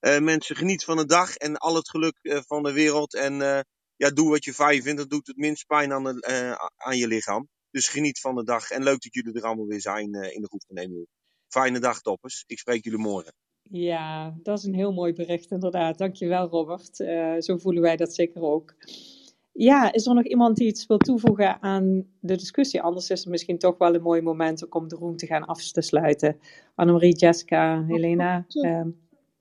Eh, 0.00 0.18
mensen, 0.20 0.56
geniet 0.56 0.84
van 0.84 0.96
de 0.96 1.06
dag 1.06 1.36
en 1.36 1.56
al 1.56 1.74
het 1.74 1.90
geluk 1.90 2.18
eh, 2.22 2.38
van 2.46 2.62
de 2.62 2.72
wereld. 2.72 3.14
En 3.14 3.42
eh, 3.42 3.60
ja, 3.96 4.10
doe 4.10 4.30
wat 4.30 4.44
je 4.44 4.52
fijn 4.54 4.82
vindt. 4.82 4.98
Dat 5.00 5.10
doet 5.10 5.26
het 5.26 5.36
minst 5.36 5.66
pijn 5.66 5.92
aan, 5.92 6.04
de, 6.04 6.20
eh, 6.20 6.52
aan 6.76 6.96
je 6.96 7.06
lichaam. 7.06 7.48
Dus 7.70 7.88
geniet 7.88 8.20
van 8.20 8.34
de 8.34 8.44
dag. 8.44 8.70
En 8.70 8.82
leuk 8.82 9.00
dat 9.02 9.14
jullie 9.14 9.32
er 9.34 9.42
allemaal 9.42 9.66
weer 9.66 9.80
zijn 9.80 10.14
eh, 10.14 10.34
in 10.34 10.40
de 10.40 10.46
groep 10.48 10.62
van 10.66 10.76
Emiel. 10.76 11.06
Fijne 11.48 11.78
dag, 11.78 12.00
toppers. 12.00 12.44
Ik 12.46 12.58
spreek 12.58 12.84
jullie 12.84 12.98
morgen. 12.98 13.34
Ja, 13.62 14.34
dat 14.42 14.58
is 14.58 14.64
een 14.64 14.74
heel 14.74 14.92
mooi 14.92 15.12
bericht, 15.12 15.50
inderdaad. 15.50 15.98
Dankjewel, 15.98 16.48
Robert. 16.48 17.00
Eh, 17.00 17.34
zo 17.38 17.56
voelen 17.58 17.82
wij 17.82 17.96
dat 17.96 18.14
zeker 18.14 18.42
ook. 18.42 18.74
Ja, 19.52 19.92
is 19.92 20.06
er 20.06 20.14
nog 20.14 20.24
iemand 20.24 20.56
die 20.56 20.66
iets 20.66 20.86
wil 20.86 20.98
toevoegen 20.98 21.62
aan 21.62 22.06
de 22.20 22.36
discussie? 22.36 22.82
Anders 22.82 23.10
is 23.10 23.20
het 23.20 23.28
misschien 23.28 23.58
toch 23.58 23.78
wel 23.78 23.94
een 23.94 24.02
mooi 24.02 24.20
moment 24.22 24.64
ook 24.64 24.74
om 24.74 24.88
de 24.88 24.96
room 24.96 25.16
te 25.16 25.26
gaan 25.26 25.44
af 25.44 25.70
te 25.70 25.80
sluiten. 25.80 26.38
Annemarie, 26.74 27.16
Jessica, 27.16 27.84
Helena. 27.86 28.44
ehm, 28.48 28.88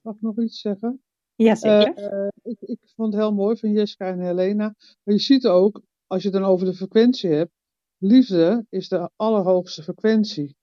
Mag 0.01 0.15
ik 0.15 0.21
nog 0.21 0.39
iets 0.39 0.61
zeggen? 0.61 1.01
ja, 1.35 1.55
zeker. 1.55 1.95
Eh, 1.95 2.27
ik, 2.43 2.57
ik 2.59 2.79
vond 2.95 3.13
het 3.13 3.21
heel 3.21 3.33
mooi 3.33 3.57
van 3.57 3.71
Jessica 3.71 4.05
en 4.05 4.19
Helena. 4.19 4.75
Maar 5.03 5.15
je 5.15 5.19
ziet 5.19 5.47
ook, 5.47 5.81
als 6.07 6.21
je 6.21 6.29
het 6.29 6.37
dan 6.37 6.49
over 6.49 6.65
de 6.65 6.73
frequentie 6.73 7.29
hebt, 7.29 7.51
liefde 7.97 8.65
is 8.69 8.87
de 8.87 9.09
allerhoogste 9.15 9.83
frequentie. 9.83 10.55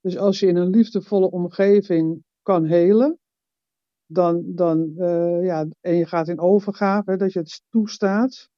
Dus 0.00 0.16
als 0.16 0.40
je 0.40 0.46
in 0.46 0.56
een 0.56 0.70
liefdevolle 0.70 1.30
omgeving 1.30 2.24
kan 2.42 2.64
helen, 2.64 3.18
dan, 4.06 4.42
dan 4.54 4.92
eh, 4.96 5.44
ja, 5.44 5.66
en 5.80 5.94
je 5.94 6.06
gaat 6.06 6.28
in 6.28 6.40
overgave, 6.40 7.10
hè, 7.10 7.16
dat 7.16 7.32
je 7.32 7.38
het 7.38 7.62
toestaat, 7.68 8.48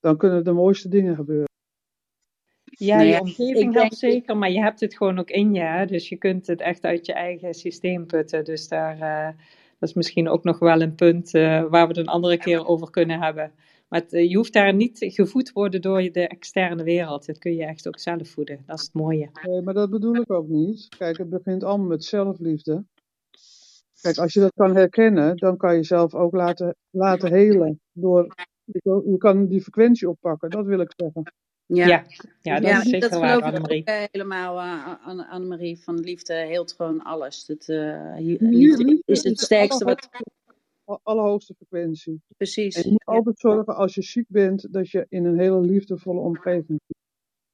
dan 0.00 0.16
kunnen 0.16 0.44
de 0.44 0.52
mooiste 0.52 0.88
dingen 0.88 1.14
gebeuren. 1.14 1.50
Ja, 2.64 2.96
Nou 2.96 3.08
je 3.08 3.20
omgeving 3.20 3.74
helpt 3.74 3.96
zeker, 3.96 4.36
maar 4.36 4.50
je 4.50 4.60
hebt 4.60 4.80
het 4.80 4.96
gewoon 4.96 5.18
ook 5.18 5.30
in 5.30 5.54
je. 5.54 5.60
hè. 5.60 5.86
Dus 5.86 6.08
je 6.08 6.16
kunt 6.16 6.46
het 6.46 6.60
echt 6.60 6.84
uit 6.84 7.06
je 7.06 7.12
eigen 7.12 7.54
systeem 7.54 8.06
putten. 8.06 8.44
Dus 8.44 8.68
daar, 8.68 9.00
eh, 9.00 9.34
dat 9.82 9.90
is 9.90 9.96
misschien 9.96 10.28
ook 10.28 10.44
nog 10.44 10.58
wel 10.58 10.80
een 10.80 10.94
punt 10.94 11.34
eh, 11.34 11.42
waar 11.42 11.82
we 11.82 11.88
het 11.88 11.96
een 11.96 12.06
andere 12.06 12.38
keer 12.38 12.66
over 12.66 12.90
kunnen 12.90 13.20
hebben. 13.20 13.52
Maar 13.88 14.04
eh, 14.08 14.30
je 14.30 14.36
hoeft 14.36 14.52
daar 14.52 14.74
niet 14.74 14.98
gevoed 14.98 15.52
worden 15.52 15.80
door 15.80 16.12
de 16.12 16.28
externe 16.28 16.82
wereld. 16.82 17.26
Dat 17.26 17.38
kun 17.38 17.54
je 17.54 17.64
echt 17.64 17.88
ook 17.88 17.98
zelf 17.98 18.28
voeden. 18.28 18.62
Dat 18.66 18.78
is 18.78 18.84
het 18.84 18.94
mooie. 18.94 19.30
Nee, 19.42 19.62
maar 19.62 19.74
dat 19.74 19.90
bedoel 19.90 20.14
ik 20.14 20.30
ook 20.30 20.48
niet. 20.48 20.88
Kijk, 20.98 21.18
het 21.18 21.30
begint 21.30 21.64
allemaal 21.64 21.86
met 21.86 22.04
zelfliefde. 22.04 22.84
Kijk, 24.00 24.18
als 24.18 24.32
je 24.32 24.40
dat 24.40 24.52
kan 24.54 24.76
herkennen, 24.76 25.36
dan 25.36 25.56
kan 25.56 25.70
je 25.70 25.76
jezelf 25.76 26.14
ook 26.14 26.32
laten, 26.32 26.76
laten 26.90 27.32
helen. 27.32 27.80
Door, 27.92 28.34
je 28.82 29.16
kan 29.18 29.46
die 29.46 29.60
frequentie 29.60 30.08
oppakken, 30.08 30.50
dat 30.50 30.66
wil 30.66 30.80
ik 30.80 30.92
zeggen. 30.96 31.22
Ja. 31.74 31.86
Ja, 31.86 32.04
ja, 32.42 32.54
dat 32.60 32.68
Ja, 32.70 32.78
is 32.80 32.88
zeker 32.88 33.10
dat 33.10 33.20
waar, 33.20 33.28
geloof 33.28 33.38
ik 33.38 33.44
ook 33.44 33.44
Annemarie. 33.54 33.84
eh, 33.84 34.04
helemaal, 34.10 34.56
uh, 34.58 35.06
Anne- 35.06 35.28
Annemarie. 35.28 35.78
Van 35.82 36.00
liefde 36.00 36.34
heelt 36.34 36.72
gewoon 36.72 37.02
alles. 37.02 37.44
Dat, 37.44 37.68
eh, 37.68 38.14
Liefde 38.38 39.02
is 39.04 39.22
het 39.22 39.40
sterkste 39.40 39.84
wat... 39.84 40.08
allerhoogste, 41.02 41.54
frequentie. 41.54 42.22
Precies. 42.36 42.74
En 42.76 42.82
je 42.82 42.90
moet 42.90 43.02
Ja. 43.06 43.12
altijd 43.12 43.38
zorgen 43.38 43.76
als 43.76 43.94
je 43.94 44.02
ziek 44.02 44.24
bent, 44.28 44.72
dat 44.72 44.90
je 44.90 45.06
in 45.08 45.24
een 45.24 45.38
hele 45.38 45.60
liefdevolle 45.60 46.20
omgeving 46.20 46.80
zit. 46.86 46.96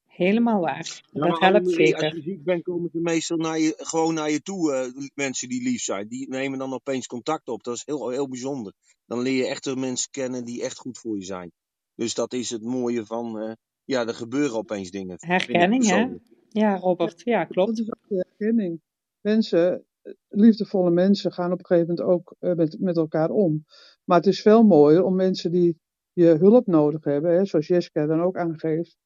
Helemaal 0.07 0.61
waar. 0.61 1.03
Ja, 1.11 1.21
Dat 1.21 1.39
helpt 1.39 1.43
Annemarie, 1.43 1.95
als 1.95 2.01
zeker. 2.03 2.17
je 2.17 2.23
ziek 2.23 2.45
bent, 2.45 2.63
komen 2.63 2.91
ze 2.93 2.99
meestal 3.01 3.37
naar 3.37 3.59
je, 3.59 3.75
gewoon 3.77 4.15
naar 4.15 4.31
je 4.31 4.41
toe. 4.43 4.73
eh, 4.73 5.09
mensen 5.15 5.49
die 5.49 5.63
lief 5.63 5.83
zijn. 5.83 6.09
Die 6.09 6.29
nemen 6.29 6.59
dan 6.59 6.73
opeens 6.73 7.07
contact 7.07 7.49
op. 7.49 7.63
Dat 7.63 7.75
is 7.75 7.83
heel, 7.85 8.09
heel 8.09 8.29
bijzonder. 8.29 8.73
Dan 9.07 9.21
leer 9.21 9.37
je 9.37 9.47
echte 9.47 9.77
mensen 9.77 10.11
kennen 10.11 10.45
die 10.45 10.63
echt 10.63 10.79
goed 10.79 10.99
voor 10.99 11.17
je 11.17 11.25
zijn. 11.25 11.51
Dus 11.95 12.15
dat 12.15 12.33
is 12.33 12.51
het 12.51 12.63
mooie 12.63 13.07
van. 13.07 13.57
Eh, 13.89 13.95
ja, 13.95 14.07
er 14.07 14.15
gebeuren 14.15 14.57
opeens 14.57 14.91
dingen. 14.91 15.17
Herkenning, 15.19 15.87
hè? 15.87 16.09
Ja, 16.49 16.77
Robert. 16.77 17.21
Ja, 17.25 17.39
Dat 17.39 17.49
klopt. 17.49 17.79
is 17.79 17.87
ook 17.87 18.09
de 18.09 18.27
herkenning. 18.29 18.81
Mensen, 19.21 19.85
eh, 20.03 20.13
liefdevolle 20.29 20.91
mensen 20.91 21.33
gaan 21.33 21.53
op 21.53 21.59
een 21.59 21.67
gegeven 21.67 21.95
moment 21.95 22.09
ook 22.17 22.35
eh, 22.39 22.53
met, 22.53 22.77
met 22.81 22.97
elkaar 22.97 23.31
om. 23.31 23.65
Maar 24.05 24.17
het 24.17 24.27
is 24.27 24.43
veel 24.43 24.63
mooier 24.63 25.05
om 25.05 25.17
mensen 25.17 25.51
die 25.51 25.79
je 26.13 26.37
hulp 26.39 26.67
nodig 26.67 27.05
hebben, 27.05 27.33
hè, 27.33 27.45
zoals 27.45 27.67
Jessica 27.67 28.07
dan 28.07 28.23
ook 28.23 28.37
aangeeft, 28.37 28.97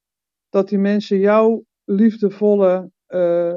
dat 0.49 0.69
die 0.69 0.79
mensen 0.79 1.19
jouw 1.19 1.65
liefdevolle 1.85 2.91
eh, 3.07 3.55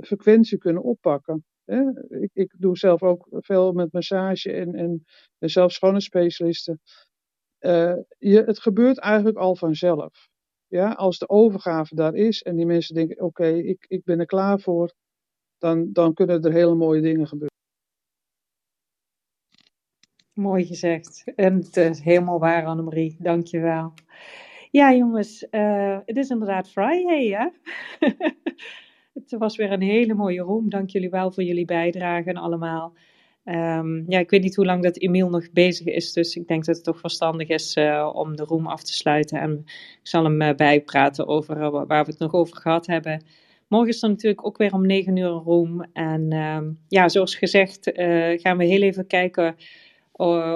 frequentie 0.00 0.58
kunnen 0.58 0.82
oppakken. 0.82 1.44
Hè? 1.64 1.82
Ik, 2.20 2.30
ik 2.32 2.54
doe 2.58 2.78
zelf 2.78 3.02
ook 3.02 3.26
veel 3.30 3.72
met 3.72 3.92
massage 3.92 4.52
en, 4.52 4.74
en, 4.74 5.04
en 5.38 5.50
zelfs 5.50 5.74
schoonheidsspecialisten. 5.74 6.80
Eh, 7.58 7.96
je, 8.18 8.42
het 8.42 8.58
gebeurt 8.58 8.98
eigenlijk 8.98 9.36
al 9.36 9.56
vanzelf. 9.56 10.28
Ja, 10.68 10.92
als 10.92 11.18
de 11.18 11.28
overgave 11.28 11.94
daar 11.94 12.14
is 12.14 12.42
en 12.42 12.56
die 12.56 12.66
mensen 12.66 12.94
denken: 12.94 13.20
oké, 13.20 13.46
ik, 13.46 13.84
ik 13.88 14.04
ben 14.04 14.20
er 14.20 14.26
klaar 14.26 14.60
voor, 14.60 14.92
dan, 15.58 15.92
dan 15.92 16.14
kunnen 16.14 16.42
er 16.42 16.52
hele 16.52 16.74
mooie 16.74 17.00
dingen 17.00 17.26
gebeuren. 17.26 17.54
Mooi 20.32 20.64
gezegd. 20.64 21.32
En 21.36 21.54
het 21.54 21.76
is 21.76 22.00
helemaal 22.00 22.38
waar, 22.38 22.66
Annemarie. 22.66 23.16
Dank 23.18 23.46
je 23.46 23.60
wel. 23.60 23.92
Ja, 24.70 24.94
jongens, 24.94 25.46
uh, 25.50 25.98
het 26.04 26.16
is 26.16 26.30
inderdaad 26.30 26.70
Friday, 26.70 27.26
hè? 27.28 27.48
het 29.20 29.36
was 29.38 29.56
weer 29.56 29.72
een 29.72 29.82
hele 29.82 30.14
mooie 30.14 30.40
room. 30.40 30.68
Dank 30.68 30.90
jullie 30.90 31.10
wel 31.10 31.32
voor 31.32 31.42
jullie 31.42 31.64
bijdrage 31.64 32.34
allemaal. 32.34 32.94
Um, 33.48 34.04
ja, 34.08 34.18
ik 34.18 34.30
weet 34.30 34.42
niet 34.42 34.56
hoe 34.56 34.64
lang 34.64 34.82
dat 34.82 34.98
Emiel 34.98 35.28
nog 35.28 35.52
bezig 35.52 35.86
is, 35.86 36.12
dus 36.12 36.36
ik 36.36 36.48
denk 36.48 36.64
dat 36.64 36.74
het 36.74 36.84
toch 36.84 37.00
verstandig 37.00 37.48
is 37.48 37.76
uh, 37.76 38.10
om 38.12 38.36
de 38.36 38.42
room 38.42 38.66
af 38.66 38.82
te 38.82 38.92
sluiten. 38.92 39.40
En 39.40 39.62
ik 40.00 40.00
zal 40.02 40.24
hem 40.24 40.42
uh, 40.42 40.54
bijpraten 40.54 41.26
over 41.26 41.56
uh, 41.56 41.70
waar 41.70 42.04
we 42.04 42.10
het 42.10 42.18
nog 42.18 42.32
over 42.32 42.56
gehad 42.56 42.86
hebben. 42.86 43.24
Morgen 43.68 43.88
is 43.88 44.02
er 44.02 44.08
natuurlijk 44.08 44.46
ook 44.46 44.56
weer 44.56 44.72
om 44.72 44.86
9 44.86 45.16
uur 45.16 45.26
een 45.26 45.42
room. 45.42 45.84
En 45.92 46.32
um, 46.32 46.78
ja, 46.88 47.08
zoals 47.08 47.34
gezegd 47.34 47.90
gaan 48.40 48.56
we 48.56 48.64
heel 48.64 48.82
even 48.82 49.06
kijken 49.06 49.56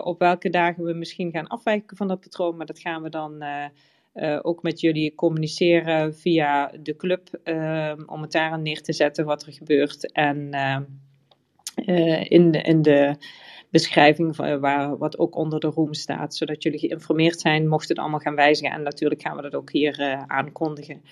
op 0.02 0.18
welke 0.18 0.50
dagen 0.50 0.84
we 0.84 0.92
misschien 0.92 1.30
gaan 1.30 1.46
afwijken 1.46 1.96
van 1.96 2.08
dat 2.08 2.20
patroon. 2.20 2.56
Maar 2.56 2.66
dat 2.66 2.78
gaan 2.78 3.02
we 3.02 3.08
dan 3.08 3.44
ook 4.42 4.62
met 4.62 4.80
jullie 4.80 5.14
communiceren 5.14 6.14
via 6.14 6.72
de 6.82 6.96
club, 6.96 7.40
ehm, 7.42 8.02
om 8.06 8.22
het 8.22 8.32
daar 8.32 8.50
aan 8.50 8.62
neer 8.62 8.82
te 8.82 8.92
zetten 8.92 9.24
wat 9.24 9.46
er 9.46 9.52
gebeurt. 9.52 10.12
En 10.12 10.50
in, 12.28 12.50
de, 12.50 12.62
in 12.62 12.82
de 12.82 13.16
beschrijving 13.70 14.36
waar, 14.36 14.98
wat 14.98 15.18
ook 15.18 15.36
onder 15.36 15.60
de 15.60 15.66
room 15.66 15.94
staat, 15.94 16.36
zodat 16.36 16.62
jullie 16.62 16.78
geïnformeerd 16.78 17.40
zijn 17.40 17.68
mocht 17.68 17.88
het 17.88 17.98
allemaal 17.98 18.18
gaan 18.18 18.34
wijzigen. 18.34 18.72
En 18.72 18.82
natuurlijk 18.82 19.22
gaan 19.22 19.36
we 19.36 19.42
dat 19.42 19.54
ook 19.54 19.72
hier 19.72 20.00
uh, 20.00 20.22
aankondigen. 20.26 21.02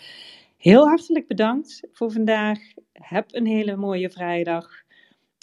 Heel 0.56 0.86
hartelijk 0.86 1.26
bedankt 1.26 1.82
voor 1.92 2.12
vandaag. 2.12 2.58
Heb 2.92 3.26
een 3.30 3.46
hele 3.46 3.76
mooie 3.76 4.10
vrijdag. 4.10 4.68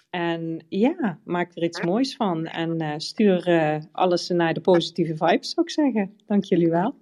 En 0.09 0.65
ja, 0.69 1.19
maak 1.23 1.55
er 1.55 1.63
iets 1.63 1.82
moois 1.82 2.15
van. 2.15 2.45
En 2.45 2.82
uh, 2.82 2.93
stuur 2.97 3.82
alles 3.91 4.30
naar 4.30 4.53
de 4.53 4.61
positieve 4.61 5.15
vibes, 5.15 5.49
zou 5.49 5.65
ik 5.65 5.71
zeggen. 5.71 6.15
Dank 6.26 6.43
jullie 6.43 6.69
wel. 6.69 6.95